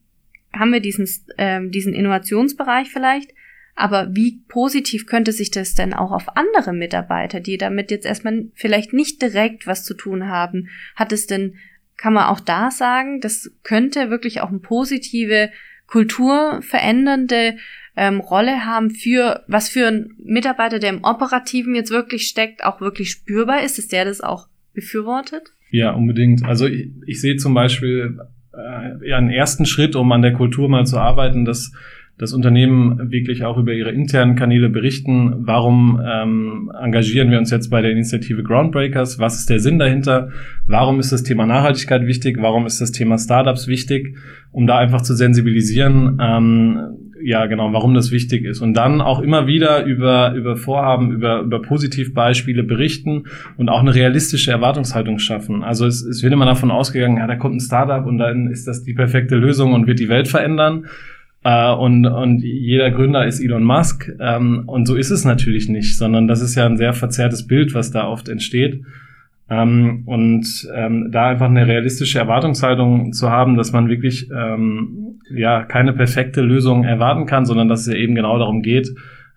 haben 0.53 0.74
wir 0.74 0.80
diesen, 0.80 1.09
äh, 1.38 1.67
diesen 1.69 1.95
Innovationsbereich 1.95 2.91
vielleicht, 2.91 3.34
aber 3.76 4.15
wie 4.15 4.41
positiv 4.47 5.07
könnte 5.07 5.32
sich 5.32 5.51
das 5.51 5.74
denn 5.74 5.93
auch 5.93 6.11
auf 6.11 6.38
andere 6.38 6.74
Mitarbeiter, 6.74 7.39
die 7.39 7.57
damit 7.57 7.91
jetzt 7.91 8.05
erstmal 8.05 8.45
vielleicht 8.53 8.93
nicht 8.93 9.21
direkt 9.21 9.65
was 9.65 9.84
zu 9.84 9.93
tun 9.93 10.28
haben, 10.28 10.69
hat 10.95 11.11
es 11.11 11.28
denn 11.28 11.55
kann 11.97 12.13
man 12.13 12.26
auch 12.26 12.39
da 12.39 12.69
sagen, 12.71 13.21
das 13.21 13.51
könnte 13.63 14.09
wirklich 14.09 14.41
auch 14.41 14.49
eine 14.49 14.59
positive, 14.59 15.49
kulturverändernde 15.88 17.55
ähm, 17.95 18.19
Rolle 18.19 18.65
haben 18.65 18.89
für, 18.91 19.43
was 19.47 19.69
für 19.69 19.88
ein 19.88 20.15
Mitarbeiter, 20.17 20.80
der 20.80 20.89
im 20.89 21.03
Operativen 21.03 21.76
jetzt 21.76 21.91
wirklich 21.91 22.28
steckt, 22.28 22.63
auch 22.63 22.82
wirklich 22.82 23.11
spürbar 23.11 23.63
ist, 23.63 23.78
dass 23.78 23.88
der 23.88 24.05
das 24.05 24.21
auch 24.21 24.47
befürwortet? 24.74 25.53
Ja, 25.69 25.91
unbedingt. 25.91 26.43
Also 26.43 26.67
ich, 26.67 26.89
ich 27.05 27.21
sehe 27.21 27.38
zum 27.38 27.53
Beispiel 27.53 28.17
äh, 28.53 29.09
ja, 29.09 29.17
einen 29.17 29.30
ersten 29.30 29.65
Schritt, 29.65 29.95
um 29.95 30.11
an 30.11 30.21
der 30.21 30.34
Kultur 30.34 30.69
mal 30.69 30.86
zu 30.86 30.97
arbeiten, 30.97 31.45
dass 31.45 31.71
das 32.18 32.32
Unternehmen 32.32 33.11
wirklich 33.11 33.43
auch 33.43 33.57
über 33.57 33.74
ihre 33.74 33.91
internen 33.91 34.36
Kanäle 34.36 34.70
berichten. 34.70 35.34
Warum 35.39 35.99
ähm, 36.05 36.72
engagieren 36.80 37.32
wir 37.32 37.39
uns 37.39 37.49
jetzt 37.49 37.70
bei 37.70 37.82
der 37.82 37.91
Initiative 37.91 38.43
Groundbreakers? 38.43 39.18
Was 39.18 39.39
ist 39.39 39.49
der 39.49 39.59
Sinn 39.59 39.80
dahinter? 39.80 40.30
Warum 40.68 40.99
ist 40.99 41.11
das 41.11 41.24
Thema 41.24 41.45
Nachhaltigkeit 41.47 42.05
wichtig? 42.05 42.38
Warum 42.39 42.68
ist 42.68 42.80
das 42.80 42.91
Thema 42.91 43.18
Startups 43.18 43.68
wichtig? 43.68 44.16
Um 44.51 44.68
da 44.68 44.78
einfach 44.78 45.01
zu 45.01 45.16
sensibilisieren, 45.16 46.20
ähm, 46.22 46.80
ja 47.24 47.45
genau, 47.45 47.74
warum 47.74 47.93
das 47.93 48.11
wichtig 48.11 48.43
ist. 48.45 48.61
Und 48.61 48.76
dann 48.76 49.01
auch 49.01 49.20
immer 49.20 49.47
wieder 49.47 49.84
über, 49.86 50.34
über 50.34 50.55
Vorhaben, 50.57 51.11
über, 51.11 51.41
über 51.41 51.61
Positivbeispiele 51.61 52.64
berichten 52.64 53.24
und 53.57 53.70
auch 53.70 53.80
eine 53.80 53.95
realistische 53.95 54.51
Erwartungshaltung 54.51 55.20
schaffen. 55.20 55.64
Also 55.64 55.86
es, 55.86 56.03
es 56.03 56.22
wird 56.22 56.34
immer 56.34 56.45
davon 56.45 56.70
ausgegangen, 56.70 57.18
ja, 57.18 57.28
da 57.28 57.36
kommt 57.36 57.55
ein 57.55 57.59
Startup 57.59 58.05
und 58.05 58.18
dann 58.18 58.47
ist 58.47 58.68
das 58.68 58.84
die 58.84 58.93
perfekte 58.93 59.36
Lösung 59.36 59.74
und 59.74 59.88
wird 59.88 59.99
die 59.99 60.09
Welt 60.09 60.28
verändern. 60.28 60.86
Äh, 61.44 61.74
und, 61.74 62.06
und 62.06 62.41
jeder 62.41 62.91
Gründer 62.91 63.26
ist 63.26 63.39
Elon 63.39 63.64
Musk. 63.64 64.12
Ähm, 64.20 64.64
und 64.66 64.88
so 64.88 64.96
ist 64.96 65.12
es 65.12 65.26
natürlich 65.26 65.70
nicht, 65.70 65.98
sondern 65.98 66.28
das 66.28 66.41
ist 66.41 66.56
ja 66.56 66.66
ein 66.66 66.78
sehr 66.78 66.94
verzerrtes 66.94 67.48
Bild, 67.48 67.74
was 67.74 67.91
da 67.91 68.08
oft 68.08 68.30
entsteht. 68.30 68.82
Ähm, 69.50 70.04
und 70.06 70.46
ähm, 70.74 71.10
da 71.12 71.28
einfach 71.28 71.48
eine 71.48 71.68
realistische 71.68 72.18
Erwartungshaltung 72.18 73.12
zu 73.12 73.30
haben, 73.30 73.58
dass 73.58 73.74
man 73.74 73.89
wirklich 73.89 74.30
ähm, 74.32 75.20
ja 75.36 75.64
keine 75.64 75.94
perfekte 75.94 76.41
Lösung 76.41 76.86
erwarten 76.86 77.26
kann, 77.26 77.46
sondern 77.46 77.68
dass 77.68 77.82
es 77.82 77.88
ja 77.88 78.00
eben 78.00 78.16
genau 78.16 78.38
darum 78.39 78.62
geht, 78.62 78.96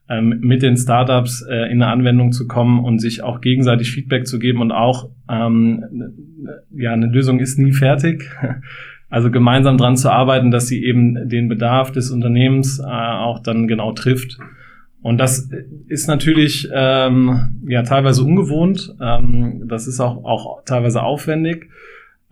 ähm, 0.09 0.39
mit 0.41 0.63
den 0.63 0.77
Startups 0.77 1.43
äh, 1.43 1.71
in 1.73 1.83
eine 1.83 1.89
Anwendung 1.89 2.31
zu 2.31 2.47
kommen 2.47 2.85
und 2.85 3.01
sich 3.01 3.25
auch 3.25 3.41
gegenseitig 3.41 3.91
Feedback 3.91 4.29
zu 4.29 4.39
geben 4.39 4.61
und 4.61 4.71
auch 4.71 5.11
ähm, 5.29 5.85
ja 6.71 6.93
eine 6.93 7.07
Lösung 7.07 7.41
ist 7.41 7.59
nie 7.59 7.73
fertig. 7.73 8.31
Also 9.09 9.31
gemeinsam 9.31 9.79
dran 9.79 9.97
zu 9.97 10.11
arbeiten, 10.11 10.51
dass 10.51 10.67
sie 10.67 10.85
eben 10.85 11.29
den 11.29 11.49
Bedarf 11.49 11.93
des 11.93 12.11
Unternehmens 12.11 12.81
äh, 12.81 12.85
auch 12.85 13.41
dann 13.41 13.69
genau 13.69 13.93
trifft. 13.93 14.39
Und 15.01 15.19
das 15.19 15.49
ist 15.87 16.09
natürlich 16.09 16.69
ähm, 16.73 17.63
ja 17.69 17.83
teilweise 17.83 18.25
ungewohnt. 18.25 18.95
Ähm, 19.01 19.63
das 19.69 19.87
ist 19.87 20.01
auch, 20.01 20.25
auch 20.25 20.65
teilweise 20.65 21.03
aufwendig. 21.03 21.69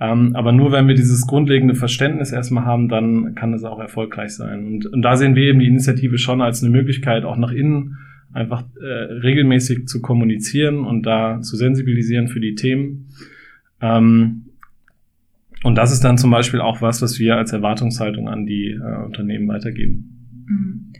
Ähm, 0.01 0.35
aber 0.35 0.51
nur 0.51 0.73
wenn 0.73 0.89
wir 0.89 0.97
dieses 0.97 1.27
grundlegende 1.27 1.77
Verständnis 1.77 2.33
erstmal 2.33 2.65
haben, 2.65 2.89
dann 2.89 3.37
kann 3.37 3.55
es 3.55 3.63
auch 3.63 3.79
erfolgreich 3.79 4.31
sein. 4.31 4.67
Und, 4.67 4.87
und 4.87 5.03
da 5.03 5.17
sehen 5.17 5.37
wir 5.37 5.45
eben 5.45 5.61
die 5.61 5.69
Initiative 5.69 6.19
schon 6.19 6.43
als 6.43 6.63
eine 6.63 6.73
Möglichkeit, 6.73 7.25
auch 7.25 7.37
nach 7.37 7.53
innen 7.53 7.99
einfach 8.33 8.65
äh, 8.81 8.85
regelmäßig 8.85 9.87
zu 9.87 10.03
kommunizieren 10.03 10.85
und 10.85 11.05
da 11.07 11.41
zu 11.41 11.57
sensibilisieren 11.57 12.27
für 12.27 12.41
die 12.41 12.57
Themen. 12.57 13.07
Ähm, 13.81 14.47
und 15.65 15.75
das 15.75 15.91
ist 15.91 16.05
dann 16.05 16.19
zum 16.19 16.31
Beispiel 16.31 16.61
auch 16.61 16.81
was, 16.83 17.03
was 17.03 17.19
wir 17.19 17.37
als 17.37 17.53
Erwartungshaltung 17.53 18.29
an 18.29 18.47
die 18.47 18.71
äh, 18.71 19.05
Unternehmen 19.05 19.49
weitergeben. 19.49 20.45
Mhm. 20.47 20.93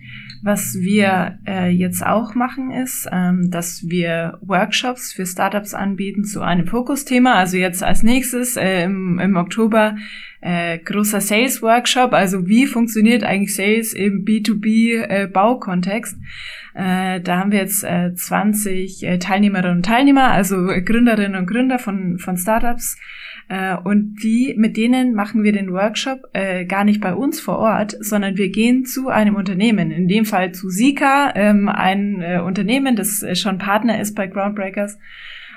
Was 0.43 0.75
wir 0.79 1.39
äh, 1.47 1.71
jetzt 1.71 2.05
auch 2.05 2.35
machen, 2.35 2.71
ist, 2.71 3.09
ähm, 3.11 3.51
dass 3.51 3.85
wir 3.89 4.39
Workshops 4.43 5.13
für 5.13 5.25
Startups 5.25 5.73
anbieten 5.73 6.25
zu 6.25 6.43
einem 6.43 6.67
Fokusthema. 6.67 7.33
Also 7.35 7.57
jetzt 7.57 7.83
als 7.83 8.03
nächstes 8.03 8.59
äh, 8.59 8.85
im, 8.85 9.19
im 9.19 9.37
Oktober 9.37 9.97
äh, 10.43 10.79
großer 10.79 11.23
Sales 11.23 11.63
Workshop. 11.63 12.13
Also 12.13 12.47
wie 12.47 12.67
funktioniert 12.67 13.25
eigentlich 13.25 13.55
Sales 13.55 13.95
im 13.95 14.27
B2B 14.27 15.03
äh? 15.03 15.29
Äh, 16.75 17.21
da 17.21 17.39
haben 17.39 17.51
wir 17.51 17.61
jetzt 17.61 17.83
äh, 17.85 18.15
20 18.15 19.03
äh, 19.03 19.19
Teilnehmerinnen 19.19 19.79
und 19.79 19.87
Teilnehmer, 19.87 20.31
also 20.31 20.57
Gründerinnen 20.85 21.37
und 21.37 21.47
Gründer 21.47 21.79
von, 21.79 22.19
von 22.19 22.37
Startups 22.37 22.99
Äh, 23.49 23.77
und 23.77 24.17
die, 24.23 24.55
mit 24.57 24.77
denen 24.77 25.15
machen 25.15 25.43
wir 25.43 25.53
den 25.53 25.73
Workshop 25.73 26.29
äh, 26.33 26.65
gar 26.65 26.85
nicht 26.85 27.01
bei 27.01 27.15
uns 27.15 27.41
vor 27.41 27.59
Ort, 27.59 27.97
sondern 28.01 28.37
wir 28.37 28.49
gehen 28.49 28.85
zu 28.85 29.09
einem 29.09 29.37
Unternehmen, 29.37 29.91
in 29.91 30.09
dem 30.09 30.25
Fall 30.25 30.53
zu 30.53 30.71
Sika, 30.71 31.33
ähm, 31.35 31.69
ein 31.69 32.21
äh, 32.23 32.41
Unternehmen, 32.41 32.97
das 32.97 33.23
äh, 33.23 33.35
schon 33.35 33.59
Partner 33.59 34.01
ist 34.01 34.15
bei 34.15 34.27
Groundbreakers 34.27 34.99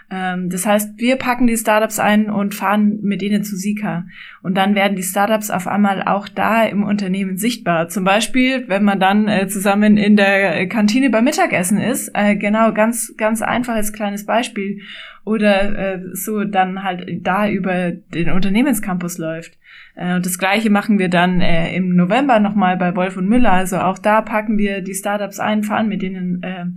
ähm, 0.09 0.49
das 0.49 0.65
heißt, 0.65 0.97
wir 0.97 1.17
packen 1.17 1.47
die 1.47 1.57
Startups 1.57 1.99
ein 1.99 2.29
und 2.29 2.55
fahren 2.55 2.99
mit 3.01 3.21
denen 3.21 3.43
zu 3.43 3.57
Sika. 3.57 4.05
Und 4.41 4.55
dann 4.55 4.73
werden 4.73 4.95
die 4.95 5.03
Startups 5.03 5.49
auf 5.49 5.67
einmal 5.67 6.03
auch 6.03 6.29
da 6.29 6.63
im 6.63 6.83
Unternehmen 6.83 7.37
sichtbar. 7.37 7.89
Zum 7.89 8.05
Beispiel, 8.05 8.63
wenn 8.67 8.83
man 8.83 8.99
dann 8.99 9.27
äh, 9.27 9.47
zusammen 9.47 9.97
in 9.97 10.15
der 10.15 10.67
Kantine 10.67 11.09
beim 11.09 11.25
Mittagessen 11.25 11.77
ist. 11.77 12.11
Äh, 12.13 12.37
genau, 12.37 12.71
ganz, 12.71 13.15
ganz 13.17 13.41
einfaches 13.41 13.91
kleines 13.91 14.25
Beispiel. 14.25 14.79
Oder 15.25 15.95
äh, 15.95 15.99
so 16.13 16.45
dann 16.45 16.83
halt 16.83 17.05
da 17.25 17.49
über 17.49 17.91
den 17.91 18.31
Unternehmenscampus 18.31 19.17
läuft. 19.17 19.57
Äh, 19.95 20.21
das 20.21 20.39
gleiche 20.39 20.69
machen 20.69 20.99
wir 20.99 21.09
dann 21.09 21.41
äh, 21.41 21.75
im 21.75 21.97
November 21.97 22.39
nochmal 22.39 22.77
bei 22.77 22.95
Wolf 22.95 23.17
und 23.17 23.27
Müller. 23.27 23.51
Also 23.51 23.79
auch 23.79 23.99
da 23.99 24.21
packen 24.21 24.57
wir 24.57 24.79
die 24.79 24.93
Startups 24.93 25.41
ein, 25.41 25.63
fahren 25.63 25.89
mit 25.89 26.01
denen 26.01 26.41
äh, 26.43 26.67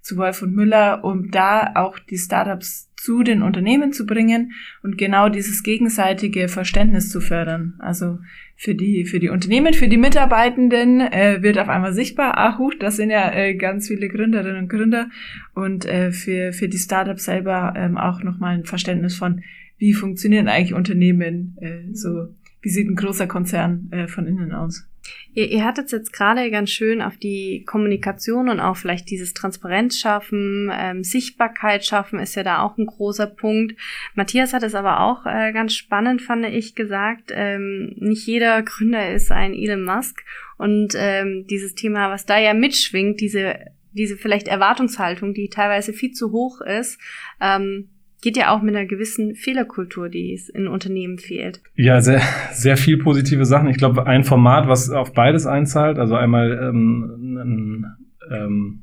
zu 0.00 0.16
Wolf 0.16 0.42
und 0.42 0.54
Müller, 0.54 1.04
um 1.04 1.30
da 1.30 1.72
auch 1.74 1.98
die 1.98 2.18
Startups 2.18 2.88
zu 2.96 3.22
den 3.22 3.42
Unternehmen 3.42 3.92
zu 3.92 4.04
bringen 4.04 4.52
und 4.82 4.98
genau 4.98 5.28
dieses 5.28 5.62
gegenseitige 5.62 6.48
Verständnis 6.48 7.08
zu 7.08 7.20
fördern. 7.20 7.74
Also 7.78 8.18
für 8.56 8.74
die 8.74 9.06
für 9.06 9.20
die 9.20 9.30
Unternehmen, 9.30 9.72
für 9.72 9.88
die 9.88 9.96
Mitarbeitenden 9.96 11.00
äh, 11.00 11.38
wird 11.42 11.58
auf 11.58 11.70
einmal 11.70 11.94
sichtbar, 11.94 12.34
ach 12.36 12.58
huch, 12.58 12.74
das 12.78 12.96
sind 12.96 13.10
ja 13.10 13.32
äh, 13.32 13.54
ganz 13.54 13.88
viele 13.88 14.08
Gründerinnen 14.08 14.64
und 14.64 14.68
Gründer 14.68 15.08
und 15.54 15.86
äh, 15.86 16.12
für 16.12 16.52
für 16.52 16.68
die 16.68 16.78
Startups 16.78 17.24
selber 17.24 17.72
ähm, 17.76 17.96
auch 17.96 18.22
nochmal 18.22 18.56
ein 18.56 18.64
Verständnis 18.64 19.16
von, 19.16 19.42
wie 19.78 19.94
funktionieren 19.94 20.48
eigentlich 20.48 20.74
Unternehmen, 20.74 21.56
äh, 21.60 21.94
so 21.94 22.28
wie 22.60 22.68
sieht 22.68 22.86
ein 22.86 22.96
großer 22.96 23.26
Konzern 23.26 23.88
äh, 23.92 24.08
von 24.08 24.26
innen 24.26 24.52
aus. 24.52 24.89
Ihr, 25.32 25.48
ihr 25.50 25.64
hattet 25.64 25.92
jetzt 25.92 26.12
gerade 26.12 26.50
ganz 26.50 26.70
schön 26.70 27.02
auf 27.02 27.16
die 27.16 27.64
Kommunikation 27.64 28.48
und 28.48 28.60
auch 28.60 28.76
vielleicht 28.76 29.10
dieses 29.10 29.32
Transparenz 29.32 29.98
schaffen, 29.98 30.70
ähm, 30.72 31.04
Sichtbarkeit 31.04 31.84
schaffen 31.84 32.18
ist 32.18 32.34
ja 32.34 32.42
da 32.42 32.62
auch 32.62 32.78
ein 32.78 32.86
großer 32.86 33.26
Punkt. 33.26 33.76
Matthias 34.14 34.52
hat 34.52 34.62
es 34.62 34.74
aber 34.74 35.00
auch 35.00 35.26
äh, 35.26 35.52
ganz 35.52 35.74
spannend, 35.74 36.22
fand 36.22 36.46
ich, 36.46 36.74
gesagt. 36.74 37.30
Ähm, 37.32 37.94
nicht 37.96 38.26
jeder 38.26 38.62
Gründer 38.62 39.12
ist 39.12 39.30
ein 39.30 39.54
Elon 39.54 39.84
Musk 39.84 40.24
und 40.58 40.94
ähm, 40.96 41.46
dieses 41.48 41.74
Thema, 41.74 42.10
was 42.10 42.26
da 42.26 42.38
ja 42.38 42.54
mitschwingt, 42.54 43.20
diese 43.20 43.56
diese 43.92 44.16
vielleicht 44.16 44.48
Erwartungshaltung, 44.48 45.34
die 45.34 45.48
teilweise 45.48 45.92
viel 45.92 46.12
zu 46.12 46.30
hoch 46.32 46.60
ist, 46.60 47.00
ähm, 47.40 47.88
geht 48.20 48.36
ja 48.36 48.54
auch 48.54 48.62
mit 48.62 48.74
einer 48.74 48.86
gewissen 48.86 49.34
Fehlerkultur, 49.34 50.08
die 50.08 50.32
es 50.34 50.48
in 50.48 50.68
Unternehmen 50.68 51.18
fehlt. 51.18 51.60
Ja, 51.74 52.00
sehr, 52.00 52.20
sehr 52.52 52.76
viel 52.76 52.98
positive 52.98 53.44
Sachen. 53.44 53.68
Ich 53.68 53.78
glaube, 53.78 54.06
ein 54.06 54.24
Format, 54.24 54.68
was 54.68 54.90
auf 54.90 55.12
beides 55.12 55.46
einzahlt, 55.46 55.98
also 55.98 56.14
einmal 56.14 56.52
ähm, 56.62 57.36
ein, 57.36 57.86
ähm, 58.30 58.82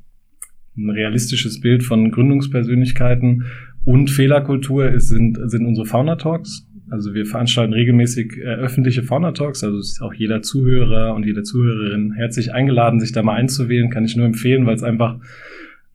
ein 0.75 0.89
realistisches 0.89 1.61
Bild 1.61 1.83
von 1.83 2.11
Gründungspersönlichkeiten 2.11 3.45
und 3.85 4.09
Fehlerkultur 4.09 4.89
ist, 4.89 5.09
sind, 5.09 5.39
sind 5.49 5.65
unsere 5.65 5.85
Fauna 5.85 6.15
Talks. 6.15 6.67
Also 6.89 7.13
wir 7.13 7.25
veranstalten 7.25 7.73
regelmäßig 7.73 8.37
äh, 8.37 8.43
öffentliche 8.43 9.03
Fauna 9.03 9.33
Talks, 9.33 9.63
also 9.63 9.77
ist 9.77 10.01
auch 10.01 10.13
jeder 10.13 10.41
Zuhörer 10.41 11.13
und 11.15 11.25
jede 11.25 11.43
Zuhörerin 11.43 12.13
herzlich 12.13 12.53
eingeladen, 12.53 12.99
sich 12.99 13.11
da 13.11 13.23
mal 13.23 13.35
einzuwählen, 13.35 13.89
kann 13.89 14.05
ich 14.05 14.15
nur 14.15 14.25
empfehlen, 14.25 14.65
weil 14.65 14.75
es 14.75 14.83
einfach 14.83 15.19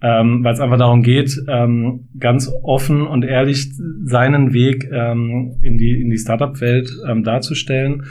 ähm, 0.02 0.42
weil 0.42 0.52
es 0.52 0.60
einfach 0.60 0.78
darum 0.78 1.02
geht, 1.02 1.40
ähm, 1.48 2.08
ganz 2.18 2.50
offen 2.62 3.06
und 3.06 3.24
ehrlich 3.24 3.72
seinen 4.04 4.52
Weg 4.52 4.90
ähm, 4.92 5.56
in 5.62 5.78
die, 5.78 6.00
in 6.00 6.10
die 6.10 6.18
Startup-Welt 6.18 6.90
ähm, 7.08 7.22
darzustellen. 7.22 8.02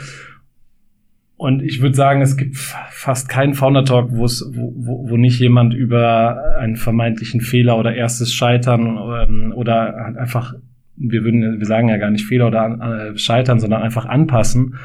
Und 1.36 1.64
ich 1.64 1.82
würde 1.82 1.96
sagen, 1.96 2.22
es 2.22 2.38
gibt 2.38 2.56
fast 2.56 3.28
keinen 3.28 3.56
Founder-Talk, 3.56 4.12
wo, 4.12 4.26
wo, 4.26 5.10
wo 5.10 5.18
nicht 5.18 5.40
jemand 5.40 5.74
über 5.74 6.56
einen 6.60 6.78
vermeintlichen 6.78 7.42
Fehler 7.42 7.78
oder 7.78 7.94
erstes 7.94 8.34
Scheitern 8.34 8.98
ähm, 9.28 9.52
oder 9.54 10.16
einfach, 10.18 10.54
wir 10.96 11.24
würden, 11.24 11.60
wir 11.60 11.66
sagen 11.66 11.90
ja 11.90 11.98
gar 11.98 12.12
nicht 12.12 12.26
Fehler 12.26 12.48
oder 12.48 13.12
äh, 13.14 13.18
Scheitern, 13.18 13.60
sondern 13.60 13.82
einfach 13.82 14.06
anpassen 14.06 14.76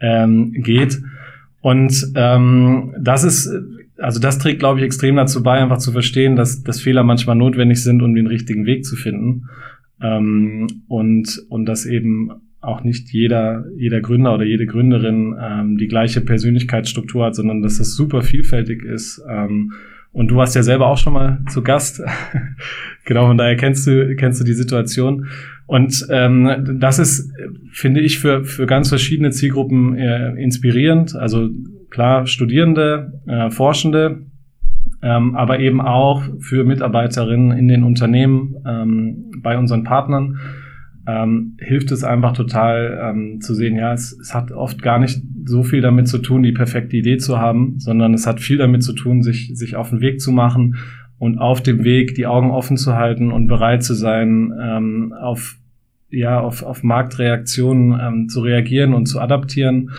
ähm, 0.00 0.52
geht. 0.54 0.98
Und 1.60 2.12
ähm, 2.14 2.94
das 2.98 3.24
ist 3.24 3.52
also 3.98 4.20
das 4.20 4.38
trägt, 4.38 4.60
glaube 4.60 4.78
ich, 4.78 4.84
extrem 4.84 5.16
dazu 5.16 5.42
bei, 5.42 5.60
einfach 5.60 5.78
zu 5.78 5.92
verstehen, 5.92 6.36
dass, 6.36 6.62
dass 6.62 6.80
Fehler 6.80 7.02
manchmal 7.02 7.36
notwendig 7.36 7.82
sind, 7.82 8.02
um 8.02 8.14
den 8.14 8.26
richtigen 8.26 8.66
Weg 8.66 8.84
zu 8.84 8.96
finden. 8.96 9.48
Ähm, 10.00 10.66
und, 10.86 11.42
und 11.48 11.66
dass 11.66 11.86
eben 11.86 12.30
auch 12.60 12.82
nicht 12.82 13.10
jeder, 13.10 13.64
jeder 13.76 14.00
Gründer 14.00 14.34
oder 14.34 14.44
jede 14.44 14.66
Gründerin 14.66 15.36
ähm, 15.40 15.76
die 15.78 15.88
gleiche 15.88 16.20
Persönlichkeitsstruktur 16.20 17.26
hat, 17.26 17.34
sondern 17.34 17.62
dass 17.62 17.80
es 17.80 17.94
super 17.94 18.22
vielfältig 18.22 18.84
ist. 18.84 19.22
Ähm, 19.28 19.72
und 20.12 20.28
du 20.30 20.36
warst 20.36 20.56
ja 20.56 20.62
selber 20.62 20.86
auch 20.86 20.98
schon 20.98 21.12
mal 21.12 21.40
zu 21.50 21.62
Gast. 21.62 22.02
genau, 23.04 23.26
von 23.26 23.38
daher 23.38 23.56
kennst 23.56 23.86
du, 23.86 24.16
kennst 24.16 24.40
du 24.40 24.44
die 24.44 24.54
Situation. 24.54 25.26
Und 25.66 26.06
ähm, 26.10 26.78
das 26.80 26.98
ist, 26.98 27.30
finde 27.72 28.00
ich, 28.00 28.18
für, 28.18 28.44
für 28.44 28.66
ganz 28.66 28.88
verschiedene 28.88 29.30
Zielgruppen 29.30 29.96
äh, 29.96 30.30
inspirierend. 30.42 31.14
Also 31.14 31.50
klar 31.90 32.26
Studierende, 32.26 33.20
äh, 33.26 33.50
Forschende, 33.50 34.26
ähm, 35.02 35.36
aber 35.36 35.60
eben 35.60 35.80
auch 35.80 36.22
für 36.40 36.64
Mitarbeiterinnen 36.64 37.56
in 37.56 37.68
den 37.68 37.84
Unternehmen, 37.84 38.56
ähm, 38.66 39.30
bei 39.42 39.56
unseren 39.56 39.84
Partnern, 39.84 40.38
ähm, 41.06 41.56
hilft 41.58 41.90
es 41.90 42.04
einfach 42.04 42.32
total 42.32 42.98
ähm, 43.02 43.40
zu 43.40 43.54
sehen, 43.54 43.76
ja, 43.76 43.92
es, 43.92 44.12
es 44.20 44.34
hat 44.34 44.52
oft 44.52 44.82
gar 44.82 44.98
nicht 44.98 45.22
so 45.46 45.62
viel 45.62 45.80
damit 45.80 46.08
zu 46.08 46.18
tun, 46.18 46.42
die 46.42 46.52
perfekte 46.52 46.96
Idee 46.96 47.16
zu 47.16 47.38
haben, 47.38 47.78
sondern 47.78 48.12
es 48.12 48.26
hat 48.26 48.40
viel 48.40 48.58
damit 48.58 48.82
zu 48.82 48.92
tun, 48.92 49.22
sich, 49.22 49.52
sich 49.54 49.76
auf 49.76 49.90
den 49.90 50.00
Weg 50.00 50.20
zu 50.20 50.32
machen 50.32 50.76
und 51.18 51.38
auf 51.38 51.62
dem 51.62 51.84
Weg 51.84 52.14
die 52.14 52.26
Augen 52.26 52.50
offen 52.50 52.76
zu 52.76 52.94
halten 52.94 53.32
und 53.32 53.46
bereit 53.46 53.82
zu 53.82 53.94
sein, 53.94 54.52
ähm, 54.60 55.14
auf, 55.18 55.56
ja, 56.10 56.40
auf, 56.40 56.62
auf 56.62 56.82
Marktreaktionen 56.82 57.98
ähm, 58.00 58.28
zu 58.28 58.40
reagieren 58.40 58.92
und 58.92 59.06
zu 59.06 59.18
adaptieren 59.20 59.90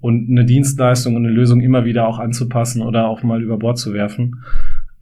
und 0.00 0.30
eine 0.30 0.44
Dienstleistung 0.44 1.16
und 1.16 1.26
eine 1.26 1.34
Lösung 1.34 1.60
immer 1.60 1.84
wieder 1.84 2.06
auch 2.06 2.18
anzupassen 2.18 2.82
oder 2.82 3.08
auch 3.08 3.22
mal 3.22 3.42
über 3.42 3.58
Bord 3.58 3.78
zu 3.78 3.92
werfen. 3.92 4.42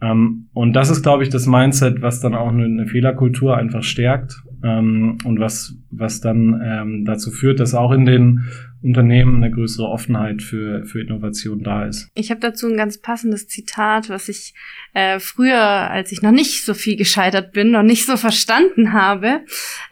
Ähm, 0.02 0.48
und 0.52 0.74
das 0.74 0.90
ist, 0.90 1.02
glaube 1.02 1.22
ich, 1.22 1.30
das 1.30 1.46
Mindset, 1.46 2.02
was 2.02 2.20
dann 2.20 2.34
auch 2.34 2.48
eine, 2.48 2.86
Fehlerkultur 2.86 3.56
einfach 3.56 3.82
stärkt 3.82 4.42
ähm, 4.62 5.18
und 5.24 5.40
was, 5.40 5.74
was 5.90 6.20
dann 6.20 6.60
ähm, 6.62 7.04
dazu 7.04 7.30
führt, 7.30 7.60
dass 7.60 7.74
auch 7.74 7.92
in 7.92 8.04
den 8.04 8.44
Unternehmen 8.82 9.36
eine 9.36 9.50
größere 9.50 9.88
Offenheit 9.88 10.42
für, 10.42 10.84
für 10.84 11.00
Innovation 11.00 11.62
da 11.62 11.86
ist. 11.86 12.10
Ich 12.14 12.30
habe 12.30 12.40
dazu 12.40 12.68
ein 12.68 12.76
ganz 12.76 12.98
passendes 12.98 13.48
Zitat, 13.48 14.10
was 14.10 14.28
ich 14.28 14.54
äh, 14.92 15.18
früher, 15.18 15.60
als 15.62 16.12
ich 16.12 16.20
noch 16.20 16.30
nicht 16.30 16.64
so 16.64 16.74
viel 16.74 16.96
gescheitert 16.96 17.52
bin, 17.52 17.70
noch 17.70 17.82
nicht 17.82 18.06
so 18.06 18.16
verstanden 18.16 18.92
habe. 18.92 19.40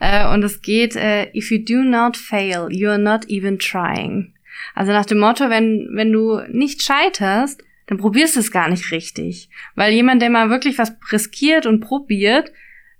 Äh, 0.01 0.33
und 0.33 0.45
es 0.45 0.61
geht, 0.61 0.97
äh, 0.97 1.35
if 1.35 1.51
you 1.51 1.59
do 1.59 1.83
not 1.83 2.17
fail, 2.17 2.69
you 2.71 2.89
are 2.89 2.99
not 2.99 3.25
even 3.29 3.59
trying. 3.59 4.34
Also 4.75 4.93
nach 4.93 5.07
dem 5.07 5.18
Motto, 5.18 5.49
wenn, 5.49 5.89
wenn 5.93 6.12
du 6.12 6.41
nicht 6.49 6.83
scheiterst, 6.83 7.62
dann 7.87 7.99
probierst 7.99 8.37
du 8.37 8.41
es 8.41 8.51
gar 8.51 8.68
nicht 8.68 8.91
richtig. 8.91 9.49
Weil 9.75 9.93
jemand, 9.93 10.20
der 10.22 10.31
mal 10.31 10.51
wirklich 10.51 10.79
was 10.79 10.95
riskiert 11.12 11.66
und 11.66 11.81
probiert, 11.81 12.53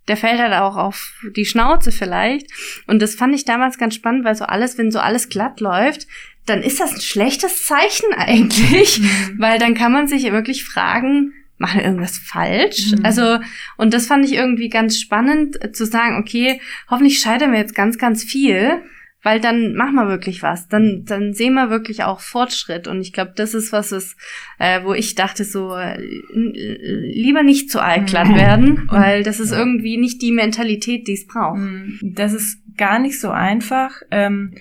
der 0.09 0.17
fällt 0.17 0.39
halt 0.39 0.53
auch 0.53 0.77
auf 0.77 1.15
die 1.35 1.47
Schnauze 1.47 1.91
vielleicht. 1.91 2.47
Und 2.87 3.01
das 3.01 3.15
fand 3.15 3.35
ich 3.35 3.45
damals 3.45 3.79
ganz 3.79 3.95
spannend, 3.95 4.25
weil 4.25 4.35
so 4.35 4.45
alles, 4.45 4.77
wenn 4.77 4.91
so 4.91 4.99
alles 4.99 5.29
glatt 5.29 5.61
läuft, 5.61 6.07
dann 6.47 6.63
ist 6.63 6.81
das 6.81 6.93
ein 6.93 7.01
schlechtes 7.01 7.65
Zeichen 7.65 8.13
eigentlich, 8.17 9.01
mhm. 9.01 9.37
weil 9.39 9.59
dann 9.59 9.75
kann 9.75 9.93
man 9.93 10.07
sich 10.07 10.31
wirklich 10.31 10.65
fragen, 10.65 11.33
machen 11.57 11.79
wir 11.79 11.85
irgendwas 11.87 12.19
falsch? 12.19 12.93
Mhm. 12.93 13.05
Also, 13.05 13.39
und 13.77 13.95
das 13.95 14.07
fand 14.07 14.25
ich 14.25 14.35
irgendwie 14.35 14.69
ganz 14.69 15.01
spannend 15.01 15.59
zu 15.75 15.87
sagen, 15.87 16.19
okay, 16.19 16.61
hoffentlich 16.91 17.19
scheitern 17.21 17.53
wir 17.53 17.59
jetzt 17.59 17.75
ganz, 17.75 17.97
ganz 17.97 18.23
viel, 18.23 18.83
weil 19.25 19.41
dann 19.41 19.75
machen 19.75 19.97
wir 19.97 20.07
wirklich 20.07 20.43
was. 20.43 20.69
Dann, 20.69 21.05
dann 21.05 21.33
sehen 21.33 21.55
wir 21.55 21.71
wirklich 21.71 22.05
auch 22.05 22.21
Fortschritt. 22.21 22.87
Und 22.87 23.01
ich 23.01 23.13
glaube, 23.13 23.33
das 23.35 23.55
ist 23.55 23.73
was, 23.73 23.91
was, 23.91 24.17
äh, 24.61 24.85
wo 24.85 24.93
ich 24.93 25.17
dachte, 25.17 25.45
so 25.45 25.75
äh, 25.75 25.99
lieber 26.33 27.43
nicht 27.43 27.71
zu 27.71 27.83
allglatt 27.83 28.29
mhm. 28.29 28.37
werden, 28.37 28.89
weil 28.89 29.25
das 29.25 29.41
ist 29.41 29.51
irgendwie 29.51 29.97
nicht 29.97 30.23
die 30.23 30.31
Mentalität, 30.31 31.09
die 31.09 31.15
es 31.15 31.27
braucht. 31.27 31.59
Mhm. 31.59 31.99
Das 32.03 32.33
ist 32.33 32.59
gar 32.77 33.01
nicht 33.01 33.19
so 33.19 33.31
einfach. 33.31 33.91
Ähm, 34.11 34.55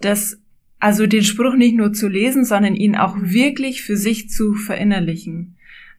das 0.00 0.40
also 0.80 1.08
den 1.08 1.24
Spruch 1.24 1.56
nicht 1.56 1.74
nur 1.74 1.92
zu 1.92 2.08
lesen, 2.08 2.44
sondern 2.44 2.76
ihn 2.76 2.96
auch 2.96 3.16
wirklich 3.20 3.82
für 3.82 3.96
sich 3.96 4.30
zu 4.30 4.54
verinnerlichen. 4.54 5.56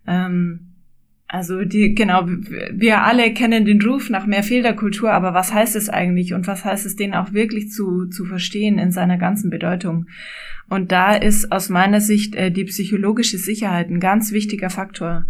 Ähm, 0.07 0.68
also 1.31 1.63
die, 1.63 1.93
genau, 1.93 2.25
wir 2.25 3.03
alle 3.03 3.31
kennen 3.35 3.63
den 3.63 3.79
Ruf 3.83 4.09
nach 4.09 4.25
mehr 4.25 4.41
Fehlerkultur, 4.41 5.11
aber 5.11 5.35
was 5.35 5.53
heißt 5.53 5.75
es 5.75 5.87
eigentlich 5.87 6.33
und 6.33 6.47
was 6.47 6.65
heißt 6.65 6.87
es, 6.87 6.95
den 6.95 7.13
auch 7.13 7.33
wirklich 7.33 7.69
zu, 7.69 8.07
zu 8.07 8.25
verstehen 8.25 8.79
in 8.79 8.91
seiner 8.91 9.19
ganzen 9.19 9.51
Bedeutung? 9.51 10.07
Und 10.69 10.91
da 10.91 11.13
ist 11.13 11.51
aus 11.51 11.69
meiner 11.69 12.01
Sicht 12.01 12.33
äh, 12.33 12.49
die 12.49 12.63
psychologische 12.63 13.37
Sicherheit 13.37 13.91
ein 13.91 13.99
ganz 13.99 14.31
wichtiger 14.31 14.71
Faktor. 14.71 15.27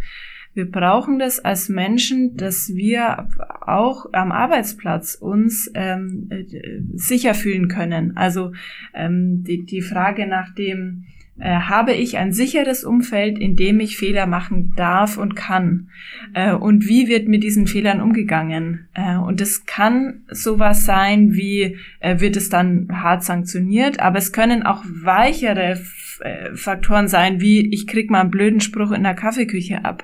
Wir 0.54 0.72
brauchen 0.72 1.20
das 1.20 1.40
als 1.40 1.68
Menschen, 1.68 2.38
dass 2.38 2.74
wir 2.74 3.28
auch 3.68 4.06
am 4.14 4.32
Arbeitsplatz 4.32 5.16
uns 5.16 5.70
ähm, 5.76 6.30
äh, 6.30 6.46
sicher 6.94 7.34
fühlen 7.34 7.68
können. 7.68 8.16
Also 8.16 8.54
ähm, 8.94 9.44
die, 9.44 9.66
die 9.66 9.82
Frage 9.82 10.28
nach 10.28 10.56
dem, 10.56 11.04
habe 11.46 11.94
ich 11.94 12.18
ein 12.18 12.34
sicheres 12.34 12.84
Umfeld, 12.84 13.40
in 13.40 13.56
dem 13.56 13.80
ich 13.80 13.98
Fehler 13.98 14.26
machen 14.26 14.74
darf 14.76 15.18
und 15.18 15.36
kann? 15.36 15.90
Äh, 16.34 16.54
und 16.54 16.88
wie 16.88 17.08
wird 17.08 17.28
mit 17.28 17.44
diesen 17.44 17.68
Fehlern 17.68 18.02
umgegangen? 18.02 18.88
Äh, 18.94 19.16
und 19.18 19.40
es 19.42 19.66
kann 19.66 20.24
sowas 20.30 20.86
sein, 20.86 21.34
wie 21.34 21.78
äh, 22.00 22.20
wird 22.20 22.36
es 22.36 22.50
dann 22.50 22.88
hart 22.92 23.24
sanktioniert, 23.24 24.00
aber 24.00 24.18
es 24.18 24.32
können 24.32 24.64
auch 24.64 24.84
weichere 24.86 25.80
äh, 26.22 26.56
Faktoren 26.56 27.08
sein, 27.08 27.42
wie 27.42 27.74
ich 27.74 27.88
krieg 27.88 28.10
mal 28.10 28.22
einen 28.22 28.32
blöden 28.32 28.60
Spruch 28.60 28.92
in 28.92 29.04
der 29.04 29.14
Kaffeeküche 29.14 29.86
ab. 29.86 30.04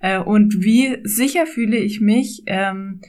Äh, 0.00 0.18
und 0.18 0.62
wie 0.62 0.98
sicher 1.02 1.46
fühle 1.46 1.76
ich 1.76 2.00
mich, 2.00 2.42
ähm, 2.46 3.00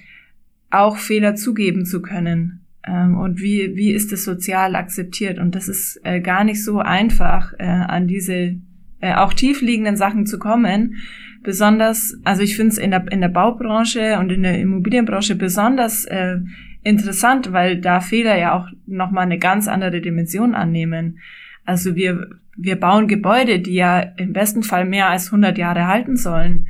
auch 0.71 0.97
Fehler 0.97 1.35
zugeben 1.35 1.85
zu 1.85 2.01
können. 2.01 2.58
Ähm, 2.89 3.17
und 3.17 3.39
wie, 3.39 3.75
wie 3.75 3.91
ist 3.91 4.11
es 4.11 4.25
sozial 4.25 4.75
akzeptiert? 4.75 5.37
Und 5.37 5.55
das 5.55 5.67
ist 5.67 5.99
äh, 6.03 6.19
gar 6.21 6.43
nicht 6.43 6.63
so 6.63 6.79
einfach, 6.79 7.53
äh, 7.59 7.63
an 7.65 8.07
diese 8.07 8.55
äh, 9.01 9.13
auch 9.15 9.33
tiefliegenden 9.33 9.95
Sachen 9.95 10.25
zu 10.25 10.39
kommen. 10.39 10.95
Besonders, 11.43 12.17
also 12.23 12.41
ich 12.41 12.55
finde 12.55 12.71
es 12.71 12.77
in 12.77 12.91
der, 12.91 13.05
in 13.11 13.21
der 13.21 13.29
Baubranche 13.29 14.17
und 14.19 14.31
in 14.31 14.43
der 14.43 14.59
Immobilienbranche 14.59 15.35
besonders 15.35 16.05
äh, 16.05 16.37
interessant, 16.83 17.53
weil 17.53 17.79
da 17.79 18.01
Fehler 18.01 18.37
ja 18.37 18.57
auch 18.57 18.67
nochmal 18.87 19.23
eine 19.23 19.37
ganz 19.37 19.67
andere 19.67 20.01
Dimension 20.01 20.55
annehmen. 20.55 21.19
Also 21.65 21.95
wir, 21.95 22.27
wir 22.57 22.75
bauen 22.77 23.07
Gebäude, 23.07 23.59
die 23.59 23.75
ja 23.75 23.99
im 23.99 24.33
besten 24.33 24.63
Fall 24.63 24.85
mehr 24.85 25.09
als 25.09 25.27
100 25.27 25.57
Jahre 25.57 25.87
halten 25.87 26.17
sollen. 26.17 26.67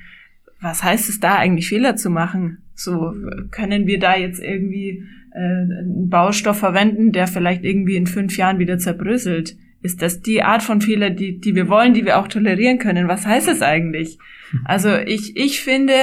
Was 0.61 0.83
heißt 0.83 1.09
es 1.09 1.19
da 1.19 1.37
eigentlich 1.37 1.69
Fehler 1.69 1.95
zu 1.95 2.09
machen? 2.09 2.59
So 2.75 3.15
können 3.51 3.87
wir 3.87 3.99
da 3.99 4.15
jetzt 4.15 4.41
irgendwie 4.41 5.03
äh, 5.33 5.39
einen 5.39 6.09
Baustoff 6.09 6.59
verwenden, 6.59 7.11
der 7.11 7.27
vielleicht 7.27 7.63
irgendwie 7.63 7.95
in 7.95 8.07
fünf 8.07 8.37
Jahren 8.37 8.59
wieder 8.59 8.77
zerbröselt. 8.77 9.57
Ist 9.81 10.01
das 10.01 10.21
die 10.21 10.43
Art 10.43 10.61
von 10.61 10.81
Fehler, 10.81 11.09
die, 11.09 11.39
die 11.39 11.55
wir 11.55 11.69
wollen, 11.69 11.93
die 11.93 12.05
wir 12.05 12.19
auch 12.19 12.27
tolerieren 12.27 12.79
können? 12.79 13.07
Was 13.07 13.25
heißt 13.25 13.47
das 13.47 13.61
eigentlich? 13.61 14.17
Also 14.65 14.93
ich, 14.95 15.37
ich 15.37 15.61
finde, 15.61 15.93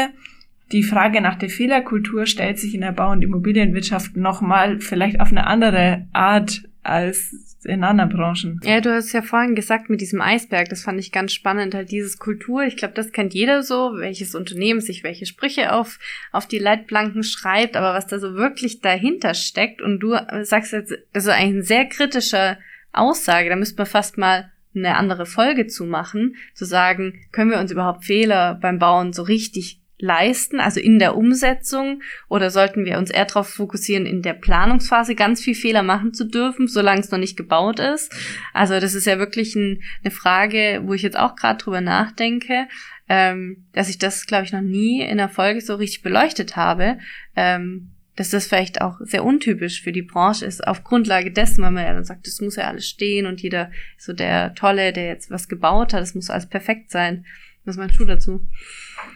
die 0.72 0.82
Frage 0.82 1.20
nach 1.20 1.36
der 1.36 1.48
Fehlerkultur 1.48 2.26
stellt 2.26 2.58
sich 2.58 2.74
in 2.74 2.80
der 2.80 2.92
Bau- 2.92 3.12
und 3.12 3.22
Immobilienwirtschaft 3.22 4.16
nochmal 4.16 4.80
vielleicht 4.80 5.20
auf 5.20 5.30
eine 5.30 5.46
andere 5.46 6.06
Art 6.12 6.62
als 6.88 7.56
in 7.64 7.84
anderen 7.84 8.10
Branchen. 8.10 8.60
Ja, 8.64 8.80
du 8.80 8.94
hast 8.94 9.12
ja 9.12 9.22
vorhin 9.22 9.54
gesagt 9.54 9.90
mit 9.90 10.00
diesem 10.00 10.20
Eisberg, 10.20 10.68
das 10.68 10.82
fand 10.82 11.00
ich 11.00 11.12
ganz 11.12 11.32
spannend, 11.32 11.74
halt 11.74 11.90
dieses 11.90 12.18
Kultur, 12.18 12.62
ich 12.62 12.76
glaube, 12.76 12.94
das 12.94 13.12
kennt 13.12 13.34
jeder 13.34 13.62
so, 13.62 13.92
welches 13.96 14.34
Unternehmen 14.34 14.80
sich 14.80 15.02
welche 15.02 15.26
Sprüche 15.26 15.72
auf, 15.72 15.98
auf 16.32 16.46
die 16.46 16.58
Leitplanken 16.58 17.22
schreibt, 17.22 17.76
aber 17.76 17.94
was 17.94 18.06
da 18.06 18.18
so 18.18 18.34
wirklich 18.34 18.80
dahinter 18.80 19.34
steckt 19.34 19.82
und 19.82 20.00
du 20.00 20.16
sagst 20.42 20.72
jetzt, 20.72 20.94
das 21.12 21.24
ist 21.24 21.30
eigentlich 21.30 21.54
eine 21.54 21.62
sehr 21.62 21.86
kritische 21.86 22.58
Aussage, 22.92 23.48
da 23.48 23.56
müsste 23.56 23.78
man 23.78 23.86
fast 23.86 24.16
mal 24.16 24.50
eine 24.74 24.96
andere 24.96 25.26
Folge 25.26 25.66
zu 25.66 25.84
machen, 25.84 26.36
zu 26.54 26.64
sagen, 26.64 27.20
können 27.32 27.50
wir 27.50 27.58
uns 27.58 27.72
überhaupt 27.72 28.04
Fehler 28.04 28.54
beim 28.54 28.78
Bauen 28.78 29.12
so 29.12 29.22
richtig 29.22 29.80
leisten, 29.98 30.60
also 30.60 30.80
in 30.80 30.98
der 30.98 31.16
Umsetzung, 31.16 32.02
oder 32.28 32.50
sollten 32.50 32.84
wir 32.84 32.98
uns 32.98 33.10
eher 33.10 33.24
darauf 33.24 33.48
fokussieren, 33.48 34.06
in 34.06 34.22
der 34.22 34.34
Planungsphase 34.34 35.14
ganz 35.14 35.42
viel 35.42 35.54
Fehler 35.54 35.82
machen 35.82 36.12
zu 36.12 36.24
dürfen, 36.24 36.68
solange 36.68 37.00
es 37.00 37.10
noch 37.10 37.18
nicht 37.18 37.36
gebaut 37.36 37.80
ist? 37.80 38.12
Also 38.52 38.78
das 38.78 38.94
ist 38.94 39.06
ja 39.06 39.18
wirklich 39.18 39.54
ein, 39.54 39.82
eine 40.04 40.10
Frage, 40.10 40.82
wo 40.84 40.94
ich 40.94 41.02
jetzt 41.02 41.18
auch 41.18 41.36
gerade 41.36 41.62
drüber 41.62 41.80
nachdenke, 41.80 42.68
ähm, 43.08 43.64
dass 43.72 43.88
ich 43.88 43.98
das, 43.98 44.26
glaube 44.26 44.44
ich, 44.44 44.52
noch 44.52 44.60
nie 44.60 45.00
in 45.00 45.18
der 45.18 45.28
Folge 45.28 45.60
so 45.60 45.76
richtig 45.76 46.02
beleuchtet 46.02 46.56
habe. 46.56 46.98
Ähm, 47.34 47.92
dass 48.16 48.30
das 48.30 48.46
vielleicht 48.46 48.80
auch 48.80 48.98
sehr 49.00 49.24
untypisch 49.24 49.82
für 49.82 49.92
die 49.92 50.02
Branche 50.02 50.46
ist, 50.46 50.66
auf 50.66 50.82
Grundlage 50.84 51.30
dessen, 51.30 51.62
weil 51.62 51.70
man 51.70 51.84
ja 51.84 51.92
dann 51.92 52.04
sagt, 52.04 52.26
das 52.26 52.40
muss 52.40 52.56
ja 52.56 52.66
alles 52.66 52.88
stehen 52.88 53.26
und 53.26 53.42
jeder 53.42 53.70
so 53.98 54.14
der 54.14 54.54
Tolle, 54.54 54.94
der 54.94 55.06
jetzt 55.06 55.30
was 55.30 55.48
gebaut 55.48 55.92
hat, 55.92 56.00
das 56.00 56.14
muss 56.14 56.30
alles 56.30 56.46
perfekt 56.46 56.90
sein. 56.90 57.26
Was 57.66 57.76
meinst 57.76 58.00
du 58.00 58.06
dazu? 58.06 58.46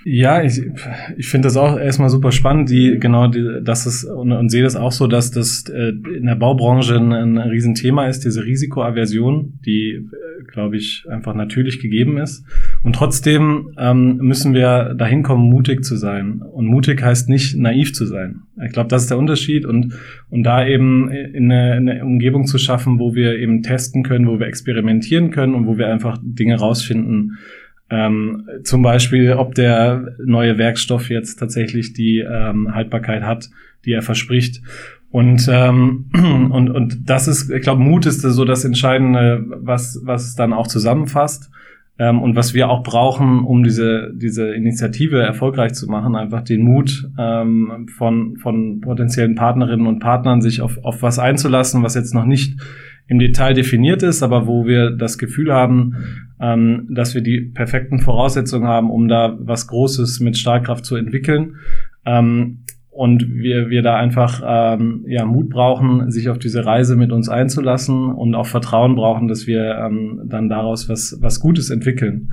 Ja, 0.04 0.42
ich, 0.42 0.62
ich 1.18 1.28
finde 1.28 1.46
das 1.46 1.56
auch 1.56 1.78
erstmal 1.78 2.08
super 2.08 2.32
spannend, 2.32 2.70
die 2.70 2.98
genau, 2.98 3.26
die, 3.26 3.60
dass 3.62 3.84
es 3.84 4.04
und, 4.04 4.32
und 4.32 4.48
sehe 4.48 4.62
das 4.62 4.74
auch 4.74 4.92
so, 4.92 5.06
dass 5.06 5.30
das 5.30 5.64
äh, 5.68 5.92
in 6.16 6.24
der 6.26 6.36
Baubranche 6.36 6.96
ein, 6.96 7.12
ein 7.12 7.38
Riesenthema 7.38 8.06
ist, 8.06 8.24
diese 8.24 8.44
Risikoaversion, 8.44 9.58
die, 9.64 9.90
äh, 9.90 10.44
glaube 10.50 10.78
ich, 10.78 11.04
einfach 11.10 11.34
natürlich 11.34 11.80
gegeben 11.80 12.16
ist. 12.16 12.44
Und 12.82 12.94
trotzdem 12.94 13.74
ähm, 13.78 14.16
müssen 14.16 14.54
wir 14.54 14.94
dahin 14.94 15.22
kommen, 15.22 15.50
mutig 15.50 15.84
zu 15.84 15.96
sein. 15.96 16.40
Und 16.40 16.66
mutig 16.66 17.02
heißt 17.02 17.28
nicht 17.28 17.56
naiv 17.56 17.92
zu 17.92 18.06
sein. 18.06 18.42
Ich 18.64 18.72
glaube, 18.72 18.88
das 18.88 19.02
ist 19.02 19.10
der 19.10 19.18
Unterschied 19.18 19.66
und 19.66 19.94
und 20.30 20.44
da 20.44 20.66
eben 20.66 21.10
in 21.10 21.50
eine, 21.50 21.76
in 21.76 21.88
eine 21.88 22.04
Umgebung 22.04 22.46
zu 22.46 22.56
schaffen, 22.56 22.98
wo 22.98 23.14
wir 23.14 23.38
eben 23.38 23.62
testen 23.62 24.02
können, 24.02 24.28
wo 24.28 24.38
wir 24.38 24.46
experimentieren 24.46 25.30
können 25.30 25.54
und 25.54 25.66
wo 25.66 25.76
wir 25.76 25.88
einfach 25.88 26.18
Dinge 26.22 26.56
rausfinden 26.56 27.38
ähm, 27.90 28.48
zum 28.62 28.82
Beispiel, 28.82 29.32
ob 29.32 29.54
der 29.54 30.14
neue 30.24 30.58
Werkstoff 30.58 31.10
jetzt 31.10 31.36
tatsächlich 31.36 31.92
die 31.92 32.20
ähm, 32.20 32.74
Haltbarkeit 32.74 33.22
hat, 33.22 33.50
die 33.84 33.92
er 33.92 34.02
verspricht. 34.02 34.62
Und, 35.10 35.48
ähm, 35.50 36.06
und, 36.14 36.70
und 36.70 37.10
das 37.10 37.26
ist, 37.28 37.50
ich 37.50 37.62
glaube, 37.62 37.82
Mut 37.82 38.06
ist 38.06 38.22
so 38.22 38.44
das 38.44 38.64
Entscheidende, 38.64 39.44
was, 39.46 40.00
was 40.04 40.24
es 40.26 40.34
dann 40.36 40.52
auch 40.52 40.68
zusammenfasst. 40.68 41.50
Ähm, 41.98 42.22
und 42.22 42.34
was 42.34 42.54
wir 42.54 42.70
auch 42.70 42.82
brauchen, 42.82 43.44
um 43.44 43.62
diese, 43.62 44.12
diese 44.14 44.54
Initiative 44.54 45.20
erfolgreich 45.20 45.74
zu 45.74 45.86
machen, 45.86 46.16
einfach 46.16 46.42
den 46.42 46.62
Mut 46.62 47.10
ähm, 47.18 47.88
von, 47.94 48.36
von 48.38 48.80
potenziellen 48.80 49.34
Partnerinnen 49.34 49.86
und 49.86 49.98
Partnern, 49.98 50.40
sich 50.40 50.62
auf, 50.62 50.78
auf 50.82 51.02
was 51.02 51.18
einzulassen, 51.18 51.82
was 51.82 51.94
jetzt 51.94 52.14
noch 52.14 52.24
nicht 52.24 52.58
im 53.10 53.18
Detail 53.18 53.54
definiert 53.54 54.04
ist, 54.04 54.22
aber 54.22 54.46
wo 54.46 54.66
wir 54.66 54.90
das 54.90 55.18
Gefühl 55.18 55.52
haben, 55.52 55.96
ähm, 56.40 56.86
dass 56.90 57.12
wir 57.12 57.22
die 57.22 57.40
perfekten 57.40 57.98
Voraussetzungen 57.98 58.68
haben, 58.68 58.88
um 58.88 59.08
da 59.08 59.36
was 59.40 59.66
Großes 59.66 60.20
mit 60.20 60.38
Stahlkraft 60.38 60.84
zu 60.84 60.94
entwickeln. 60.94 61.56
Ähm, 62.06 62.60
und 62.88 63.26
wir, 63.34 63.68
wir 63.68 63.82
da 63.82 63.96
einfach 63.96 64.42
ähm, 64.46 65.04
ja, 65.08 65.24
Mut 65.24 65.50
brauchen, 65.50 66.08
sich 66.12 66.28
auf 66.28 66.38
diese 66.38 66.64
Reise 66.64 66.94
mit 66.94 67.10
uns 67.10 67.28
einzulassen 67.28 68.12
und 68.12 68.36
auch 68.36 68.46
Vertrauen 68.46 68.94
brauchen, 68.94 69.26
dass 69.26 69.48
wir 69.48 69.76
ähm, 69.76 70.22
dann 70.26 70.48
daraus 70.48 70.88
was, 70.88 71.18
was 71.20 71.40
Gutes 71.40 71.70
entwickeln. 71.70 72.30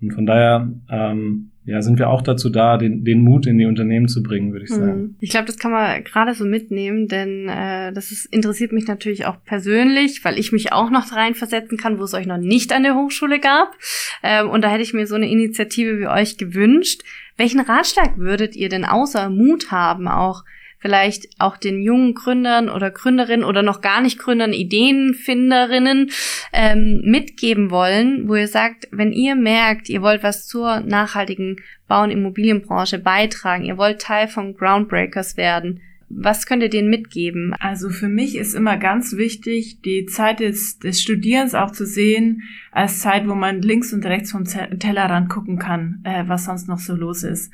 Und 0.00 0.12
von 0.12 0.24
daher 0.24 0.72
ähm, 0.88 1.50
ja, 1.64 1.80
sind 1.80 1.98
wir 1.98 2.10
auch 2.10 2.22
dazu 2.22 2.50
da, 2.50 2.76
den, 2.76 3.04
den 3.04 3.22
Mut 3.22 3.46
in 3.46 3.56
die 3.56 3.66
Unternehmen 3.66 4.08
zu 4.08 4.22
bringen, 4.22 4.52
würde 4.52 4.64
ich 4.64 4.70
sagen. 4.70 4.92
Hm. 4.92 5.16
Ich 5.20 5.30
glaube, 5.30 5.46
das 5.46 5.58
kann 5.58 5.70
man 5.70 6.02
gerade 6.02 6.34
so 6.34 6.44
mitnehmen, 6.44 7.06
denn 7.06 7.48
äh, 7.48 7.92
das 7.92 8.10
ist, 8.10 8.26
interessiert 8.26 8.72
mich 8.72 8.88
natürlich 8.88 9.26
auch 9.26 9.36
persönlich, 9.44 10.24
weil 10.24 10.38
ich 10.38 10.50
mich 10.50 10.72
auch 10.72 10.90
noch 10.90 11.12
reinversetzen 11.12 11.78
kann, 11.78 12.00
wo 12.00 12.02
es 12.02 12.14
euch 12.14 12.26
noch 12.26 12.38
nicht 12.38 12.72
an 12.72 12.82
der 12.82 12.96
Hochschule 12.96 13.38
gab. 13.38 13.76
Ähm, 14.24 14.50
und 14.50 14.62
da 14.62 14.70
hätte 14.70 14.82
ich 14.82 14.92
mir 14.92 15.06
so 15.06 15.14
eine 15.14 15.30
Initiative 15.30 16.00
wie 16.00 16.08
euch 16.08 16.36
gewünscht. 16.36 17.02
Welchen 17.36 17.60
Ratschlag 17.60 18.18
würdet 18.18 18.56
ihr 18.56 18.68
denn 18.68 18.84
außer 18.84 19.30
Mut 19.30 19.70
haben, 19.70 20.08
auch 20.08 20.42
vielleicht 20.82 21.28
auch 21.38 21.56
den 21.56 21.80
jungen 21.80 22.14
Gründern 22.14 22.68
oder 22.68 22.90
Gründerinnen 22.90 23.46
oder 23.46 23.62
noch 23.62 23.80
gar 23.80 24.02
nicht 24.02 24.18
Gründern, 24.18 24.52
Ideenfinderinnen 24.52 26.10
ähm, 26.52 27.00
mitgeben 27.04 27.70
wollen, 27.70 28.28
wo 28.28 28.34
ihr 28.34 28.48
sagt, 28.48 28.88
wenn 28.90 29.12
ihr 29.12 29.36
merkt, 29.36 29.88
ihr 29.88 30.02
wollt 30.02 30.24
was 30.24 30.46
zur 30.46 30.80
nachhaltigen 30.80 31.56
Bau- 31.86 32.02
und 32.02 32.10
Immobilienbranche 32.10 32.98
beitragen, 32.98 33.64
ihr 33.64 33.78
wollt 33.78 34.02
Teil 34.02 34.26
von 34.26 34.54
Groundbreakers 34.54 35.36
werden, 35.36 35.80
was 36.14 36.46
könnt 36.46 36.62
ihr 36.62 36.68
denen 36.68 36.90
mitgeben? 36.90 37.54
Also 37.58 37.88
für 37.88 38.08
mich 38.08 38.36
ist 38.36 38.54
immer 38.54 38.76
ganz 38.76 39.16
wichtig, 39.16 39.80
die 39.82 40.04
Zeit 40.06 40.40
des, 40.40 40.78
des 40.78 41.00
Studierens 41.00 41.54
auch 41.54 41.70
zu 41.70 41.86
sehen, 41.86 42.42
als 42.70 43.00
Zeit, 43.00 43.26
wo 43.26 43.34
man 43.34 43.62
links 43.62 43.92
und 43.92 44.04
rechts 44.04 44.32
vom 44.32 44.44
Tellerrand 44.44 45.30
gucken 45.30 45.58
kann, 45.58 46.02
äh, 46.04 46.24
was 46.26 46.44
sonst 46.44 46.68
noch 46.68 46.80
so 46.80 46.94
los 46.94 47.22
ist. 47.22 47.50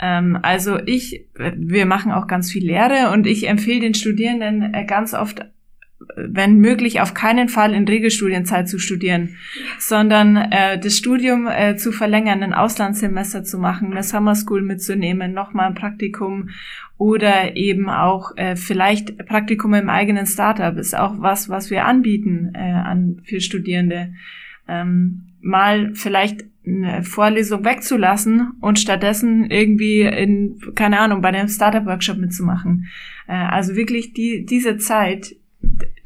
Ähm, 0.00 0.38
also 0.42 0.78
ich, 0.84 1.26
wir 1.34 1.86
machen 1.86 2.12
auch 2.12 2.26
ganz 2.26 2.50
viel 2.50 2.66
Lehre 2.66 3.10
und 3.12 3.26
ich 3.26 3.48
empfehle 3.48 3.80
den 3.80 3.94
Studierenden 3.94 4.74
äh, 4.74 4.84
ganz 4.84 5.14
oft, 5.14 5.46
wenn 6.16 6.58
möglich, 6.58 7.00
auf 7.00 7.14
keinen 7.14 7.48
Fall 7.48 7.72
in 7.72 7.88
Regelstudienzeit 7.88 8.68
zu 8.68 8.78
studieren, 8.78 9.36
sondern 9.78 10.36
äh, 10.36 10.78
das 10.78 10.96
Studium 10.96 11.46
äh, 11.46 11.76
zu 11.76 11.90
verlängern, 11.90 12.42
ein 12.42 12.52
Auslandssemester 12.52 13.44
zu 13.44 13.58
machen, 13.58 13.92
eine 13.92 14.02
Summer 14.02 14.34
School 14.34 14.62
mitzunehmen, 14.62 15.32
nochmal 15.32 15.68
ein 15.68 15.74
Praktikum 15.74 16.50
oder 16.98 17.56
eben 17.56 17.88
auch 17.88 18.36
äh, 18.36 18.56
vielleicht 18.56 19.26
Praktikum 19.26 19.74
im 19.74 19.88
eigenen 19.88 20.26
Startup 20.26 20.76
ist 20.76 20.96
auch 20.96 21.14
was, 21.18 21.48
was 21.48 21.70
wir 21.70 21.86
anbieten 21.86 22.52
äh, 22.54 22.58
an 22.58 23.22
für 23.24 23.40
Studierende. 23.40 24.12
Ähm, 24.68 25.28
mal 25.40 25.92
vielleicht 25.94 26.44
eine 26.66 27.04
Vorlesung 27.04 27.64
wegzulassen 27.64 28.52
und 28.60 28.78
stattdessen 28.78 29.50
irgendwie 29.50 30.02
in, 30.02 30.60
keine 30.74 30.98
Ahnung, 30.98 31.20
bei 31.22 31.28
einem 31.28 31.48
Startup-Workshop 31.48 32.18
mitzumachen. 32.18 32.88
Äh, 33.28 33.34
also 33.34 33.76
wirklich 33.76 34.12
die, 34.12 34.44
diese 34.44 34.76
Zeit 34.78 35.36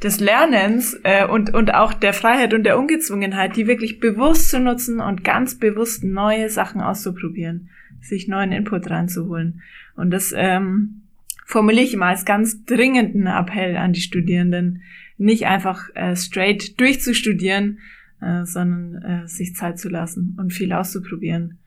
des 0.02 0.20
Lernens 0.20 0.98
äh, 1.02 1.26
und, 1.26 1.52
und 1.54 1.74
auch 1.74 1.92
der 1.92 2.12
Freiheit 2.12 2.54
und 2.54 2.64
der 2.64 2.78
Ungezwungenheit, 2.78 3.56
die 3.56 3.66
wirklich 3.66 4.00
bewusst 4.00 4.50
zu 4.50 4.61
nutzen 4.61 5.00
und 5.00 5.24
ganz 5.24 5.56
bewusst 5.58 6.04
neue 6.04 6.48
Sachen 6.48 6.80
auszuprobieren. 6.80 7.68
sich 8.00 8.28
neuen 8.28 8.52
Input 8.52 8.88
reinzuholen. 8.88 9.62
Und 9.94 10.11
das 10.11 10.32
ähm, 10.34 11.02
formuliere 11.44 11.84
ich 11.84 11.94
immer 11.94 12.06
als 12.06 12.24
ganz 12.24 12.64
dringenden 12.64 13.26
Appell 13.26 13.76
an 13.76 13.92
die 13.92 14.00
Studierenden, 14.00 14.82
nicht 15.18 15.46
einfach 15.46 15.94
äh, 15.94 16.16
straight 16.16 16.80
durchzustudieren, 16.80 17.78
äh, 18.20 18.44
sondern 18.44 19.02
äh, 19.02 19.28
sich 19.28 19.54
Zeit 19.54 19.78
zu 19.78 19.88
lassen 19.88 20.36
und 20.38 20.52
viel 20.52 20.72
auszuprobieren. 20.72 21.58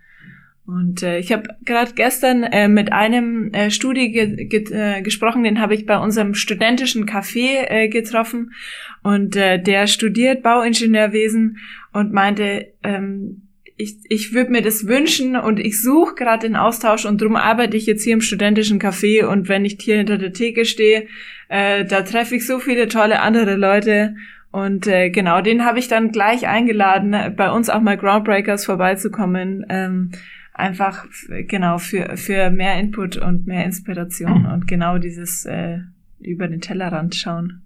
Und 0.65 1.03
äh, 1.03 1.19
ich 1.19 1.33
habe 1.33 1.49
gerade 1.65 1.91
gestern 1.93 2.43
äh, 2.43 2.69
mit 2.69 2.93
einem 2.93 3.51
äh, 3.53 3.69
Studie 3.69 4.11
ge 4.11 4.45
ge 4.45 4.63
äh, 4.71 5.01
gesprochen, 5.01 5.43
den 5.43 5.59
habe 5.59 5.75
ich 5.75 5.85
bei 5.85 5.97
unserem 5.97 6.35
studentischen 6.35 7.05
Café 7.05 7.65
äh, 7.67 7.89
getroffen. 7.89 8.53
Und 9.01 9.35
äh, 9.35 9.61
der 9.61 9.87
studiert 9.87 10.41
Bauingenieurwesen 10.41 11.57
und 11.91 12.13
meinte, 12.13 12.67
ähm, 12.81 13.49
ich, 13.75 13.97
ich 14.07 14.33
würde 14.33 14.51
mir 14.51 14.61
das 14.61 14.87
wünschen 14.87 15.35
und 15.35 15.59
ich 15.59 15.81
suche 15.81 16.15
gerade 16.15 16.47
den 16.47 16.55
Austausch 16.55 17.05
und 17.05 17.21
drum 17.21 17.35
arbeite 17.35 17.75
ich 17.75 17.85
jetzt 17.85 18.03
hier 18.03 18.13
im 18.13 18.21
studentischen 18.21 18.79
Café. 18.79 19.25
Und 19.25 19.49
wenn 19.49 19.65
ich 19.65 19.77
hier 19.81 19.97
hinter 19.97 20.17
der 20.17 20.31
Theke 20.31 20.63
stehe, 20.63 21.07
äh, 21.49 21.83
da 21.83 22.03
treffe 22.03 22.35
ich 22.35 22.47
so 22.47 22.59
viele 22.59 22.87
tolle 22.87 23.19
andere 23.19 23.55
Leute 23.55 24.15
und 24.53 24.85
äh, 24.85 25.09
genau, 25.09 25.41
den 25.41 25.65
habe 25.65 25.79
ich 25.79 25.87
dann 25.87 26.11
gleich 26.11 26.47
eingeladen, 26.47 27.15
bei 27.35 27.51
uns 27.51 27.71
auch 27.71 27.81
mal 27.81 27.97
Groundbreakers 27.97 28.65
vorbeizukommen. 28.65 29.65
Ähm, 29.67 30.11
einfach 30.53 31.05
genau 31.47 31.79
für, 31.79 32.15
für 32.17 32.51
mehr 32.51 32.79
Input 32.79 33.17
und 33.17 33.47
mehr 33.47 33.65
Inspiration 33.65 34.45
und 34.45 34.67
genau 34.67 34.99
dieses 34.99 35.45
äh, 35.45 35.79
über 36.19 36.47
den 36.47 36.61
Tellerrand 36.61 37.15
schauen. 37.15 37.63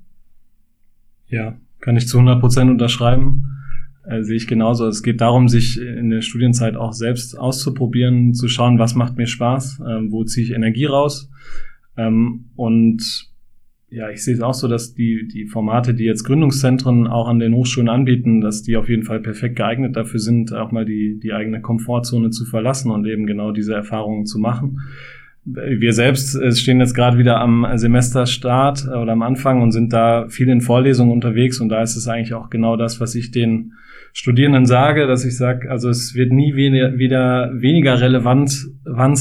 Ja, 1.27 1.57
kann 1.81 1.97
ich 1.97 2.07
zu 2.07 2.19
100 2.19 2.39
Prozent 2.39 2.71
unterschreiben. 2.71 3.43
Äh, 4.05 4.23
sehe 4.23 4.38
ich 4.38 4.47
genauso. 4.47 4.88
Es 4.88 5.03
geht 5.03 5.19
darum, 5.19 5.49
sich 5.49 5.81
in 5.81 6.09
der 6.09 6.21
Studienzeit 6.21 6.77
auch 6.77 6.93
selbst 6.93 7.38
auszuprobieren, 7.38 8.33
zu 8.33 8.47
schauen, 8.47 8.79
was 8.79 8.95
macht 8.95 9.17
mir 9.17 9.27
Spaß, 9.27 9.81
äh, 9.81 10.09
wo 10.09 10.23
ziehe 10.23 10.45
ich 10.45 10.53
Energie 10.53 10.85
raus. 10.85 11.29
Ähm, 11.97 12.45
und 12.55 13.29
ja, 13.89 14.09
ich 14.09 14.23
sehe 14.23 14.33
es 14.33 14.41
auch 14.41 14.53
so, 14.53 14.67
dass 14.67 14.93
die, 14.93 15.27
die 15.27 15.45
Formate, 15.45 15.93
die 15.93 16.03
jetzt 16.03 16.25
Gründungszentren 16.25 17.07
auch 17.07 17.29
an 17.29 17.39
den 17.39 17.53
Hochschulen 17.53 17.88
anbieten, 17.88 18.41
dass 18.41 18.61
die 18.61 18.75
auf 18.75 18.89
jeden 18.89 19.03
Fall 19.03 19.21
perfekt 19.21 19.55
geeignet 19.55 19.95
dafür 19.95 20.19
sind, 20.19 20.53
auch 20.53 20.71
mal 20.71 20.83
die, 20.83 21.17
die 21.21 21.31
eigene 21.31 21.61
Komfortzone 21.61 22.29
zu 22.29 22.45
verlassen 22.45 22.91
und 22.91 23.05
eben 23.05 23.25
genau 23.25 23.51
diese 23.51 23.73
Erfahrungen 23.73 24.25
zu 24.25 24.39
machen. 24.39 24.81
Wir 25.45 25.93
selbst 25.93 26.35
äh, 26.35 26.51
stehen 26.51 26.81
jetzt 26.81 26.95
gerade 26.95 27.17
wieder 27.17 27.39
am 27.39 27.65
Semesterstart 27.75 28.85
oder 28.88 29.13
am 29.13 29.21
Anfang 29.21 29.61
und 29.61 29.71
sind 29.71 29.93
da 29.93 30.27
viel 30.27 30.49
in 30.49 30.59
Vorlesungen 30.59 31.13
unterwegs 31.13 31.61
und 31.61 31.69
da 31.69 31.81
ist 31.81 31.95
es 31.95 32.09
eigentlich 32.09 32.33
auch 32.33 32.49
genau 32.49 32.75
das, 32.75 32.99
was 32.99 33.15
ich 33.15 33.31
den 33.31 33.71
Studierenden 34.20 34.65
sage, 34.65 35.05
dass 35.05 35.26
ich 35.26 35.38
sage, 35.38 35.70
also 35.70 35.89
es 35.89 36.15
wird 36.15 36.32
nie 36.32 36.55
wieder 36.55 37.51
weniger 37.53 38.01
Relevanz 38.01 38.65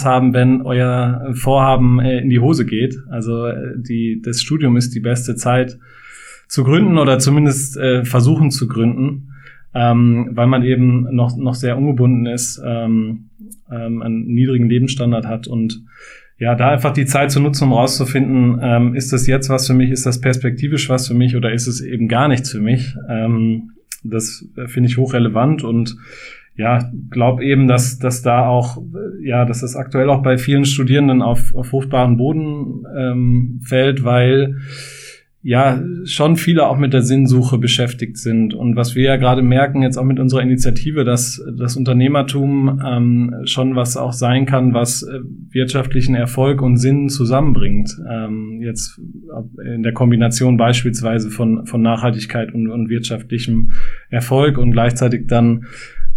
haben, 0.06 0.32
wenn 0.32 0.62
euer 0.62 1.34
Vorhaben 1.34 2.00
äh, 2.00 2.20
in 2.20 2.30
die 2.30 2.40
Hose 2.40 2.64
geht. 2.64 2.96
Also 3.10 3.44
äh, 3.44 3.74
die, 3.76 4.22
das 4.24 4.40
Studium 4.40 4.78
ist 4.78 4.94
die 4.94 5.00
beste 5.00 5.36
Zeit 5.36 5.78
zu 6.48 6.64
gründen 6.64 6.96
oder 6.96 7.18
zumindest 7.18 7.76
äh, 7.76 8.06
versuchen 8.06 8.50
zu 8.50 8.68
gründen, 8.68 9.34
ähm, 9.74 10.30
weil 10.32 10.46
man 10.46 10.62
eben 10.62 11.14
noch, 11.14 11.36
noch 11.36 11.56
sehr 11.56 11.76
ungebunden 11.76 12.24
ist, 12.24 12.58
ähm, 12.64 13.28
ähm, 13.70 14.00
einen 14.00 14.24
niedrigen 14.24 14.66
Lebensstandard 14.66 15.26
hat 15.26 15.46
und 15.46 15.84
ja, 16.38 16.54
da 16.54 16.70
einfach 16.70 16.94
die 16.94 17.04
Zeit 17.04 17.30
zu 17.30 17.40
nutzen, 17.40 17.64
um 17.64 17.74
rauszufinden, 17.74 18.60
ähm, 18.62 18.94
ist 18.94 19.12
das 19.12 19.26
jetzt 19.26 19.50
was 19.50 19.66
für 19.66 19.74
mich, 19.74 19.90
ist 19.90 20.06
das 20.06 20.22
perspektivisch 20.22 20.88
was 20.88 21.06
für 21.06 21.14
mich 21.14 21.36
oder 21.36 21.52
ist 21.52 21.66
es 21.66 21.82
eben 21.82 22.08
gar 22.08 22.28
nichts 22.28 22.50
für 22.50 22.60
mich. 22.60 22.94
Ähm, 23.10 23.72
das 24.10 24.46
äh, 24.56 24.68
finde 24.68 24.88
ich 24.88 24.96
hochrelevant 24.96 25.62
und 25.62 25.96
ja, 26.56 26.90
glaube 27.10 27.44
eben, 27.44 27.68
dass, 27.68 27.98
dass 27.98 28.22
da 28.22 28.46
auch, 28.46 28.82
ja, 29.22 29.44
dass 29.44 29.60
das 29.60 29.76
aktuell 29.76 30.08
auch 30.08 30.22
bei 30.22 30.38
vielen 30.38 30.64
Studierenden 30.64 31.20
auf, 31.20 31.54
auf 31.54 31.66
fruchtbaren 31.66 32.16
Boden 32.16 32.84
ähm, 32.96 33.60
fällt, 33.62 34.04
weil 34.04 34.56
ja 35.46 35.80
schon 36.06 36.34
viele 36.34 36.66
auch 36.66 36.76
mit 36.76 36.92
der 36.92 37.02
Sinnsuche 37.02 37.58
beschäftigt 37.58 38.18
sind. 38.18 38.52
Und 38.52 38.74
was 38.74 38.96
wir 38.96 39.04
ja 39.04 39.16
gerade 39.16 39.42
merken, 39.42 39.80
jetzt 39.82 39.96
auch 39.96 40.04
mit 40.04 40.18
unserer 40.18 40.42
Initiative, 40.42 41.04
dass 41.04 41.40
das 41.56 41.76
Unternehmertum 41.76 42.82
ähm, 42.84 43.32
schon 43.44 43.76
was 43.76 43.96
auch 43.96 44.12
sein 44.12 44.44
kann, 44.44 44.74
was 44.74 45.04
äh, 45.04 45.20
wirtschaftlichen 45.50 46.16
Erfolg 46.16 46.62
und 46.62 46.78
Sinn 46.78 47.08
zusammenbringt. 47.08 47.96
Ähm, 48.10 48.60
jetzt 48.60 49.00
in 49.64 49.84
der 49.84 49.92
Kombination 49.92 50.56
beispielsweise 50.56 51.30
von, 51.30 51.64
von 51.64 51.80
Nachhaltigkeit 51.80 52.52
und, 52.52 52.68
und 52.68 52.88
wirtschaftlichem 52.88 53.70
Erfolg 54.10 54.58
und 54.58 54.72
gleichzeitig 54.72 55.28
dann 55.28 55.66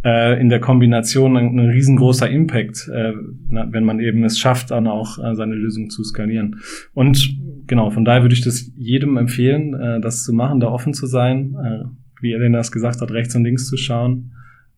äh, 0.04 0.40
in 0.40 0.50
der 0.50 0.60
Kombination 0.60 1.38
ein, 1.38 1.60
ein 1.60 1.70
riesengroßer 1.70 2.30
Impact, 2.30 2.90
äh, 2.94 3.14
wenn 3.50 3.84
man 3.84 4.00
eben 4.00 4.24
es 4.24 4.40
schafft, 4.40 4.72
dann 4.72 4.88
auch 4.88 5.18
äh, 5.18 5.36
seine 5.36 5.56
Lösung 5.56 5.90
zu 5.90 6.04
skalieren. 6.04 6.62
Und 6.94 7.38
genau, 7.68 7.90
von 7.90 8.06
daher 8.06 8.22
würde 8.22 8.36
ich 8.36 8.42
das 8.42 8.72
jedem 8.76 9.18
empfehlen, 9.18 9.74
äh, 9.74 10.00
das 10.00 10.24
zu 10.24 10.34
machen, 10.34 10.60
da 10.60 10.68
offen 10.68 10.94
zu 10.94 11.08
sein, 11.08 11.56
äh, 11.64 11.84
wie 12.22 12.34
Elena 12.34 12.60
es 12.60 12.72
gesagt 12.72 13.02
hat, 13.02 13.12
rechts 13.12 13.36
und 13.36 13.44
links 13.44 13.68
zu 13.68 13.78
schauen. 13.78 14.32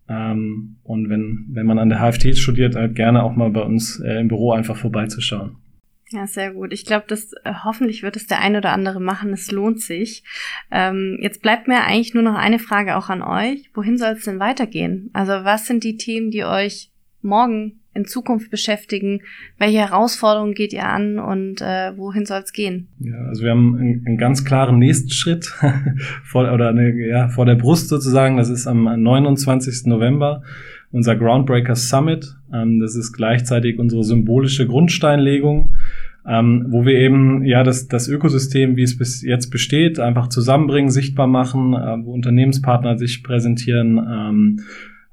Ähm, 0.08 0.78
und 0.84 1.10
wenn, 1.10 1.48
wenn 1.52 1.66
man 1.66 1.80
an 1.80 1.90
der 1.90 2.00
HFT 2.00 2.38
studiert, 2.38 2.76
halt 2.76 2.96
gerne 2.96 3.24
auch 3.24 3.36
mal 3.36 3.50
bei 3.50 3.62
uns 3.62 4.00
äh, 4.00 4.20
im 4.20 4.28
Büro 4.28 4.52
einfach 4.52 4.76
vorbeizuschauen. 4.76 5.58
Ja, 6.12 6.28
sehr 6.28 6.52
gut. 6.54 6.74
Ich 6.74 6.86
glaube, 6.86 7.06
das 7.08 7.32
äh, 7.44 7.54
hoffentlich 7.64 8.04
wird 8.04 8.18
es 8.18 8.28
der 8.28 8.42
eine 8.42 8.58
oder 8.58 8.74
andere 8.74 9.00
machen. 9.00 9.32
Es 9.32 9.50
lohnt 9.50 9.80
sich. 9.80 10.24
Ähm, 10.70 11.18
jetzt 11.22 11.42
bleibt 11.42 11.68
mir 11.68 11.84
eigentlich 11.84 12.14
nur 12.14 12.24
noch 12.24 12.36
eine 12.36 12.60
Frage 12.60 12.98
auch 12.98 13.10
an 13.10 13.22
euch. 13.22 13.70
Wohin 13.74 13.98
soll 13.98 14.12
es 14.12 14.26
denn 14.26 14.40
weitergehen? 14.40 15.10
Also 15.14 15.32
was 15.32 15.68
sind 15.68 15.84
die 15.84 15.96
Themen, 15.96 16.30
die 16.30 16.44
euch 16.44 16.92
morgen 17.22 17.80
in 17.94 18.06
Zukunft 18.06 18.52
beschäftigen? 18.52 19.22
Welche 19.58 19.80
Herausforderungen 19.80 20.54
geht 20.54 20.74
ihr 20.74 20.88
an 20.88 21.18
und 21.18 21.62
äh, 21.62 21.96
wohin 21.96 22.26
soll 22.26 22.42
es 22.42 22.52
gehen? 22.52 22.90
Ja, 23.00 23.16
also 23.30 23.44
wir 23.44 23.52
haben 23.52 23.78
einen, 23.78 24.06
einen 24.06 24.18
ganz 24.18 24.44
klaren 24.44 24.80
nächsten 24.80 25.12
Schritt 25.12 25.46
vor, 26.26 26.52
oder 26.52 26.70
eine, 26.70 26.94
ja, 27.08 27.30
vor 27.30 27.46
der 27.46 27.56
Brust 27.56 27.88
sozusagen. 27.88 28.36
Das 28.36 28.50
ist 28.50 28.68
am 28.68 28.84
29. 28.84 29.86
November 29.86 30.44
unser 30.92 31.16
Groundbreaker 31.16 31.76
Summit. 31.76 32.36
Ähm, 32.54 32.80
das 32.80 32.96
ist 32.96 33.14
gleichzeitig 33.14 33.80
unsere 33.80 34.04
symbolische 34.04 34.68
Grundsteinlegung, 34.68 35.74
ähm, 36.28 36.68
wo 36.70 36.86
wir 36.86 36.96
eben 36.96 37.44
ja 37.46 37.64
das, 37.64 37.88
das 37.88 38.08
Ökosystem, 38.08 38.76
wie 38.76 38.84
es 38.84 38.98
bis 38.98 39.22
jetzt 39.22 39.50
besteht, 39.50 40.00
einfach 40.00 40.28
zusammenbringen, 40.28 40.92
sichtbar 40.92 41.28
machen, 41.28 41.74
äh, 41.74 41.98
wo 42.04 42.14
Unternehmenspartner 42.14 42.98
sich 42.98 43.24
präsentieren. 43.24 43.98
Ähm, 43.98 44.60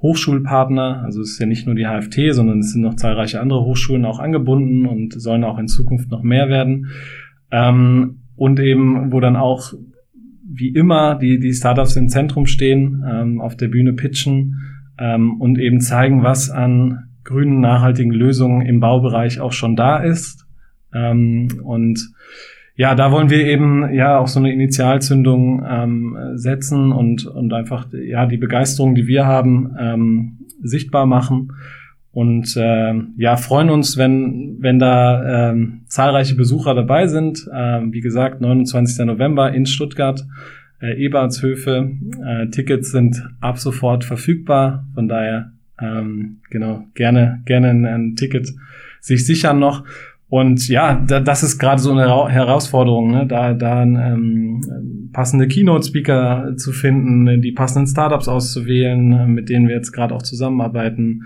Hochschulpartner, 0.01 1.03
also 1.03 1.21
es 1.23 1.33
ist 1.33 1.41
ja 1.41 1.47
nicht 1.47 1.67
nur 1.67 1.75
die 1.75 1.87
HFT, 1.87 2.33
sondern 2.33 2.61
es 2.61 2.73
sind 2.73 2.83
noch 2.83 2.95
zahlreiche 2.95 3.41
andere 3.41 3.65
Hochschulen 3.65 4.05
auch 4.05 4.21
angebunden 4.21 4.87
und 4.87 5.21
sollen 5.21 5.43
auch 5.43 5.59
in 5.59 5.67
Zukunft 5.67 6.09
noch 6.13 6.23
mehr 6.23 6.49
werden. 6.49 6.87
Und 7.51 8.61
eben, 8.61 9.11
wo 9.11 9.19
dann 9.19 9.35
auch 9.35 9.73
wie 10.49 10.69
immer 10.69 11.17
die, 11.17 11.41
die 11.41 11.53
Startups 11.53 11.97
im 11.97 12.09
Zentrum 12.09 12.47
stehen, 12.47 13.41
auf 13.41 13.57
der 13.57 13.67
Bühne 13.67 13.93
pitchen, 13.93 14.55
ähm, 14.99 15.41
und 15.41 15.59
eben 15.59 15.81
zeigen, 15.81 16.23
was 16.23 16.51
an 16.51 17.09
grünen, 17.25 17.61
nachhaltigen 17.61 18.13
Lösungen 18.13 18.63
im 18.63 18.81
Baubereich 18.81 19.41
auch 19.41 19.53
schon 19.53 19.77
da 19.77 19.99
ist. 19.99 20.47
Ähm, 20.95 21.49
und 21.63 22.11
ja, 22.75 22.95
da 22.95 23.11
wollen 23.11 23.29
wir 23.29 23.45
eben 23.45 23.93
ja 23.93 24.19
auch 24.19 24.29
so 24.29 24.39
eine 24.39 24.53
Initialzündung 24.53 25.65
ähm, 25.69 26.17
setzen 26.35 26.93
und, 26.93 27.27
und 27.27 27.53
einfach 27.53 27.89
ja 27.93 28.27
die 28.27 28.37
Begeisterung, 28.37 28.95
die 28.95 29.07
wir 29.07 29.27
haben, 29.27 29.75
ähm, 29.79 30.39
sichtbar 30.63 31.05
machen. 31.05 31.53
Und 32.13 32.57
äh, 32.57 32.95
ja, 33.17 33.37
freuen 33.37 33.71
uns, 33.71 33.97
wenn, 33.97 34.57
wenn 34.61 34.79
da 34.79 35.51
ähm, 35.51 35.83
zahlreiche 35.87 36.35
Besucher 36.35 36.75
dabei 36.75 37.07
sind. 37.07 37.49
Ähm, 37.53 37.93
wie 37.93 38.01
gesagt, 38.01 38.41
29. 38.41 39.05
November 39.07 39.53
in 39.53 39.67
Stuttgart 39.67 40.25
äh, 40.81 41.05
Ebertshöfe. 41.05 41.91
Äh, 42.25 42.49
Tickets 42.49 42.91
sind 42.91 43.23
ab 43.41 43.59
sofort 43.59 44.05
verfügbar. 44.05 44.87
Von 44.95 45.09
daher, 45.09 45.53
ähm, 45.81 46.39
genau, 46.51 46.87
gerne, 46.95 47.43
gerne 47.45 47.71
ein, 47.71 47.85
ein 47.85 48.17
Ticket 48.17 48.53
sich 49.01 49.27
sichern 49.27 49.59
noch. 49.59 49.85
Und 50.31 50.69
ja, 50.69 51.03
da, 51.07 51.21
das 51.21 51.43
ist 51.43 51.59
gerade 51.59 51.81
so 51.81 51.91
eine 51.91 52.07
Herausforderung, 52.31 53.11
ne? 53.11 53.27
da, 53.27 53.55
da 53.55 53.83
ähm, 53.83 55.11
passende 55.13 55.49
Keynote-Speaker 55.49 56.53
zu 56.57 56.73
finden, 56.73 57.41
die 57.41 57.53
passenden 57.53 57.87
Startups 57.87 58.29
auszuwählen, 58.29 59.33
mit 59.33 59.49
denen 59.49 59.69
wir 59.69 59.75
jetzt 59.75 59.93
gerade 59.93 60.15
auch 60.15 60.23
zusammenarbeiten. 60.23 61.23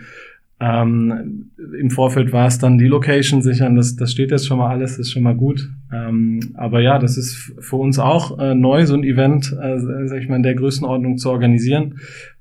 Ähm, 0.60 1.50
Im 1.80 1.90
Vorfeld 1.90 2.32
war 2.32 2.46
es 2.46 2.58
dann 2.58 2.78
die 2.78 2.86
Location 2.86 3.42
sichern, 3.42 3.74
das, 3.74 3.96
das 3.96 4.12
steht 4.12 4.30
jetzt 4.30 4.46
schon 4.46 4.58
mal 4.58 4.70
alles, 4.70 5.00
ist 5.00 5.10
schon 5.10 5.24
mal 5.24 5.34
gut. 5.34 5.68
Ähm, 5.92 6.40
aber 6.54 6.80
ja, 6.80 6.98
das 6.98 7.16
ist 7.16 7.54
für 7.60 7.76
uns 7.76 7.98
auch 7.98 8.38
äh, 8.38 8.54
neu, 8.54 8.86
so 8.86 8.94
ein 8.94 9.04
Event, 9.04 9.52
äh, 9.52 9.78
sag 10.06 10.20
ich 10.20 10.28
mal, 10.28 10.36
in 10.36 10.42
der 10.42 10.54
Größenordnung 10.54 11.18
zu 11.18 11.30
organisieren. 11.30 11.98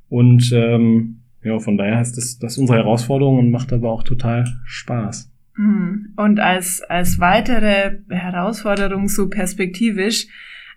Und 0.10 0.52
ähm, 0.54 1.22
ja, 1.44 1.60
von 1.60 1.78
daher 1.78 2.02
ist 2.02 2.18
das, 2.18 2.40
das 2.40 2.58
unsere 2.58 2.80
Herausforderung 2.80 3.40
und 3.40 3.52
macht 3.52 3.74
aber 3.74 3.92
auch 3.92 4.04
total 4.04 4.46
Spaß. 4.66 5.32
Mhm. 5.58 6.14
Und 6.16 6.40
als, 6.40 6.82
als 6.82 7.20
weitere 7.20 8.00
Herausforderung 8.10 9.08
so 9.08 9.28
perspektivisch 9.30 10.28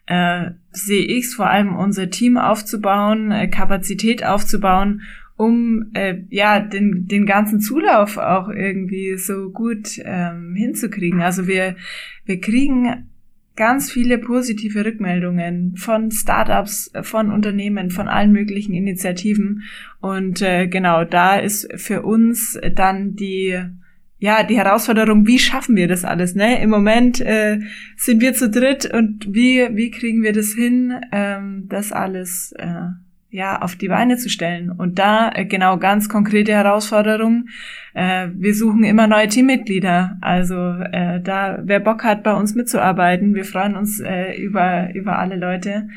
äh, 0.06 0.50
sehe 0.70 1.04
ich 1.04 1.26
es 1.26 1.34
vor 1.34 1.48
allem, 1.48 1.76
unser 1.76 2.10
Team 2.10 2.36
aufzubauen, 2.36 3.30
äh, 3.30 3.48
Kapazität 3.48 4.24
aufzubauen 4.24 5.02
um 5.36 5.90
äh, 5.94 6.22
ja 6.30 6.60
den, 6.60 7.06
den 7.06 7.26
ganzen 7.26 7.60
Zulauf 7.60 8.18
auch 8.18 8.48
irgendwie 8.48 9.16
so 9.16 9.50
gut 9.50 10.00
ähm, 10.04 10.54
hinzukriegen. 10.54 11.20
Also 11.20 11.46
wir, 11.46 11.76
wir 12.24 12.40
kriegen 12.40 13.08
ganz 13.56 13.90
viele 13.90 14.18
positive 14.18 14.84
Rückmeldungen 14.84 15.76
von 15.76 16.10
Startups, 16.10 16.90
von 17.02 17.30
Unternehmen, 17.30 17.90
von 17.90 18.08
allen 18.08 18.32
möglichen 18.32 18.74
Initiativen. 18.74 19.62
Und 20.00 20.42
äh, 20.42 20.66
genau, 20.66 21.04
da 21.04 21.36
ist 21.36 21.68
für 21.76 22.02
uns 22.02 22.58
dann 22.74 23.14
die 23.14 23.60
ja, 24.18 24.42
die 24.42 24.56
Herausforderung, 24.56 25.26
wie 25.26 25.38
schaffen 25.38 25.76
wir 25.76 25.86
das 25.86 26.02
alles? 26.02 26.34
Ne? 26.34 26.62
Im 26.62 26.70
Moment 26.70 27.20
äh, 27.20 27.60
sind 27.96 28.22
wir 28.22 28.32
zu 28.32 28.48
dritt 28.48 28.90
und 28.90 29.26
wie, 29.28 29.68
wie 29.72 29.90
kriegen 29.90 30.22
wir 30.22 30.32
das 30.32 30.54
hin, 30.54 30.94
ähm, 31.12 31.66
das 31.68 31.92
alles 31.92 32.54
äh, 32.56 32.86
ja, 33.34 33.60
auf 33.60 33.74
die 33.74 33.88
Beine 33.88 34.16
zu 34.16 34.28
stellen. 34.28 34.70
Und 34.70 35.00
da 35.00 35.28
äh, 35.34 35.44
genau 35.44 35.76
ganz 35.76 36.08
konkrete 36.08 36.52
Herausforderungen. 36.52 37.48
Äh, 37.92 38.28
wir 38.32 38.54
suchen 38.54 38.84
immer 38.84 39.08
neue 39.08 39.26
Teammitglieder. 39.26 40.18
Also 40.20 40.54
äh, 40.54 41.20
da, 41.20 41.58
wer 41.64 41.80
Bock 41.80 42.04
hat, 42.04 42.22
bei 42.22 42.32
uns 42.32 42.54
mitzuarbeiten, 42.54 43.34
wir 43.34 43.44
freuen 43.44 43.74
uns 43.74 43.98
äh, 43.98 44.40
über, 44.40 44.94
über 44.94 45.18
alle 45.18 45.34
Leute. 45.34 45.88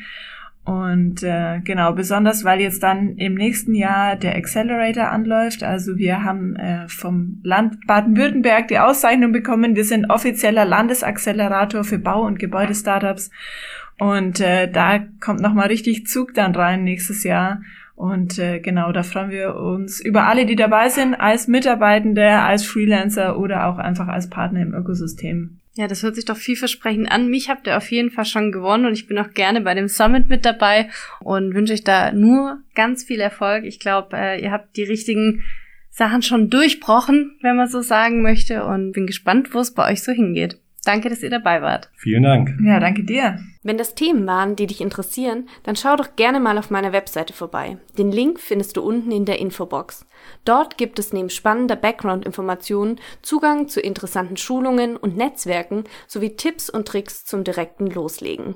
Und 0.68 1.22
äh, 1.22 1.60
genau, 1.64 1.94
besonders 1.94 2.44
weil 2.44 2.60
jetzt 2.60 2.82
dann 2.82 3.16
im 3.16 3.36
nächsten 3.36 3.74
Jahr 3.74 4.16
der 4.16 4.36
Accelerator 4.36 5.08
anläuft. 5.08 5.62
Also 5.62 5.96
wir 5.96 6.24
haben 6.24 6.56
äh, 6.56 6.86
vom 6.88 7.40
Land 7.42 7.86
Baden-Württemberg 7.86 8.68
die 8.68 8.78
Auszeichnung 8.78 9.32
bekommen. 9.32 9.76
Wir 9.76 9.84
sind 9.84 10.10
offizieller 10.10 10.66
Landesaccelerator 10.66 11.84
für 11.84 11.98
Bau- 11.98 12.26
und 12.26 12.38
Gebäudestartups. 12.38 13.30
Und 13.98 14.40
äh, 14.40 14.70
da 14.70 14.98
kommt 15.20 15.40
nochmal 15.40 15.68
richtig 15.68 16.06
Zug 16.06 16.34
dann 16.34 16.54
rein 16.54 16.84
nächstes 16.84 17.24
Jahr. 17.24 17.62
Und 17.96 18.38
äh, 18.38 18.60
genau, 18.60 18.92
da 18.92 19.04
freuen 19.04 19.30
wir 19.30 19.56
uns 19.56 20.00
über 20.00 20.26
alle, 20.26 20.44
die 20.44 20.54
dabei 20.54 20.90
sind, 20.90 21.14
als 21.14 21.48
Mitarbeitende, 21.48 22.28
als 22.28 22.66
Freelancer 22.66 23.38
oder 23.38 23.68
auch 23.68 23.78
einfach 23.78 24.08
als 24.08 24.28
Partner 24.28 24.60
im 24.60 24.74
Ökosystem. 24.74 25.57
Ja, 25.78 25.86
das 25.86 26.02
hört 26.02 26.16
sich 26.16 26.24
doch 26.24 26.36
vielversprechend 26.36 27.08
an. 27.08 27.28
Mich 27.28 27.48
habt 27.48 27.68
ihr 27.68 27.76
auf 27.76 27.88
jeden 27.92 28.10
Fall 28.10 28.24
schon 28.24 28.50
gewonnen 28.50 28.84
und 28.84 28.94
ich 28.94 29.06
bin 29.06 29.16
auch 29.16 29.30
gerne 29.30 29.60
bei 29.60 29.74
dem 29.74 29.86
Summit 29.86 30.28
mit 30.28 30.44
dabei 30.44 30.90
und 31.20 31.54
wünsche 31.54 31.72
euch 31.72 31.84
da 31.84 32.10
nur 32.10 32.60
ganz 32.74 33.04
viel 33.04 33.20
Erfolg. 33.20 33.62
Ich 33.64 33.78
glaube, 33.78 34.16
äh, 34.16 34.42
ihr 34.42 34.50
habt 34.50 34.76
die 34.76 34.82
richtigen 34.82 35.44
Sachen 35.88 36.22
schon 36.22 36.50
durchbrochen, 36.50 37.38
wenn 37.42 37.54
man 37.54 37.68
so 37.68 37.80
sagen 37.80 38.22
möchte 38.22 38.64
und 38.64 38.90
bin 38.90 39.06
gespannt, 39.06 39.54
wo 39.54 39.60
es 39.60 39.72
bei 39.72 39.88
euch 39.88 40.02
so 40.02 40.10
hingeht. 40.10 40.58
Danke, 40.84 41.10
dass 41.10 41.22
ihr 41.22 41.30
dabei 41.30 41.60
wart. 41.60 41.90
Vielen 41.96 42.22
Dank. 42.22 42.56
Ja, 42.64 42.80
danke 42.80 43.04
dir. 43.04 43.38
Wenn 43.62 43.76
das 43.76 43.94
Themen 43.94 44.26
waren, 44.26 44.56
die 44.56 44.66
dich 44.66 44.80
interessieren, 44.80 45.48
dann 45.64 45.76
schau 45.76 45.96
doch 45.96 46.16
gerne 46.16 46.40
mal 46.40 46.56
auf 46.56 46.70
meiner 46.70 46.92
Webseite 46.92 47.32
vorbei. 47.32 47.78
Den 47.98 48.12
Link 48.12 48.40
findest 48.40 48.76
du 48.76 48.82
unten 48.82 49.10
in 49.10 49.24
der 49.24 49.38
Infobox. 49.38 50.06
Dort 50.44 50.78
gibt 50.78 50.98
es 50.98 51.12
neben 51.12 51.30
spannender 51.30 51.76
Background-Informationen 51.76 53.00
Zugang 53.22 53.68
zu 53.68 53.80
interessanten 53.80 54.36
Schulungen 54.36 54.96
und 54.96 55.16
Netzwerken 55.16 55.84
sowie 56.06 56.36
Tipps 56.36 56.70
und 56.70 56.88
Tricks 56.88 57.24
zum 57.24 57.44
direkten 57.44 57.88
Loslegen. 57.88 58.54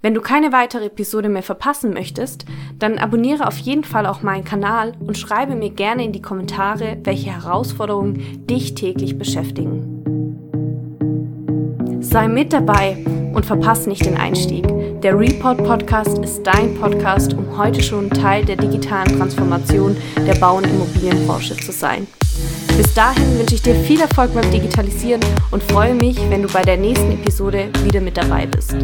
Wenn 0.00 0.14
du 0.14 0.20
keine 0.20 0.52
weitere 0.52 0.86
Episode 0.86 1.28
mehr 1.28 1.44
verpassen 1.44 1.92
möchtest, 1.92 2.44
dann 2.78 2.98
abonniere 2.98 3.46
auf 3.46 3.58
jeden 3.58 3.84
Fall 3.84 4.06
auch 4.06 4.22
meinen 4.22 4.44
Kanal 4.44 4.94
und 5.00 5.16
schreibe 5.16 5.54
mir 5.54 5.70
gerne 5.70 6.04
in 6.04 6.12
die 6.12 6.22
Kommentare, 6.22 6.98
welche 7.04 7.30
Herausforderungen 7.30 8.46
dich 8.46 8.74
täglich 8.74 9.16
beschäftigen. 9.16 9.91
Sei 12.12 12.28
mit 12.28 12.52
dabei 12.52 12.98
und 13.32 13.46
verpasse 13.46 13.88
nicht 13.88 14.04
den 14.04 14.18
Einstieg. 14.18 14.66
Der 15.00 15.18
Report 15.18 15.64
Podcast 15.64 16.18
ist 16.18 16.42
dein 16.42 16.74
Podcast, 16.74 17.32
um 17.32 17.56
heute 17.56 17.82
schon 17.82 18.10
Teil 18.10 18.44
der 18.44 18.56
digitalen 18.56 19.16
Transformation 19.16 19.96
der 20.18 20.34
Bau- 20.34 20.58
und 20.58 20.66
Immobilienbranche 20.66 21.56
zu 21.56 21.72
sein. 21.72 22.06
Bis 22.76 22.92
dahin 22.92 23.38
wünsche 23.38 23.54
ich 23.54 23.62
dir 23.62 23.74
viel 23.74 24.02
Erfolg 24.02 24.34
beim 24.34 24.50
Digitalisieren 24.50 25.22
und 25.52 25.62
freue 25.62 25.94
mich, 25.94 26.18
wenn 26.28 26.42
du 26.42 26.48
bei 26.48 26.60
der 26.60 26.76
nächsten 26.76 27.12
Episode 27.12 27.70
wieder 27.82 28.02
mit 28.02 28.18
dabei 28.18 28.44
bist. 28.44 28.76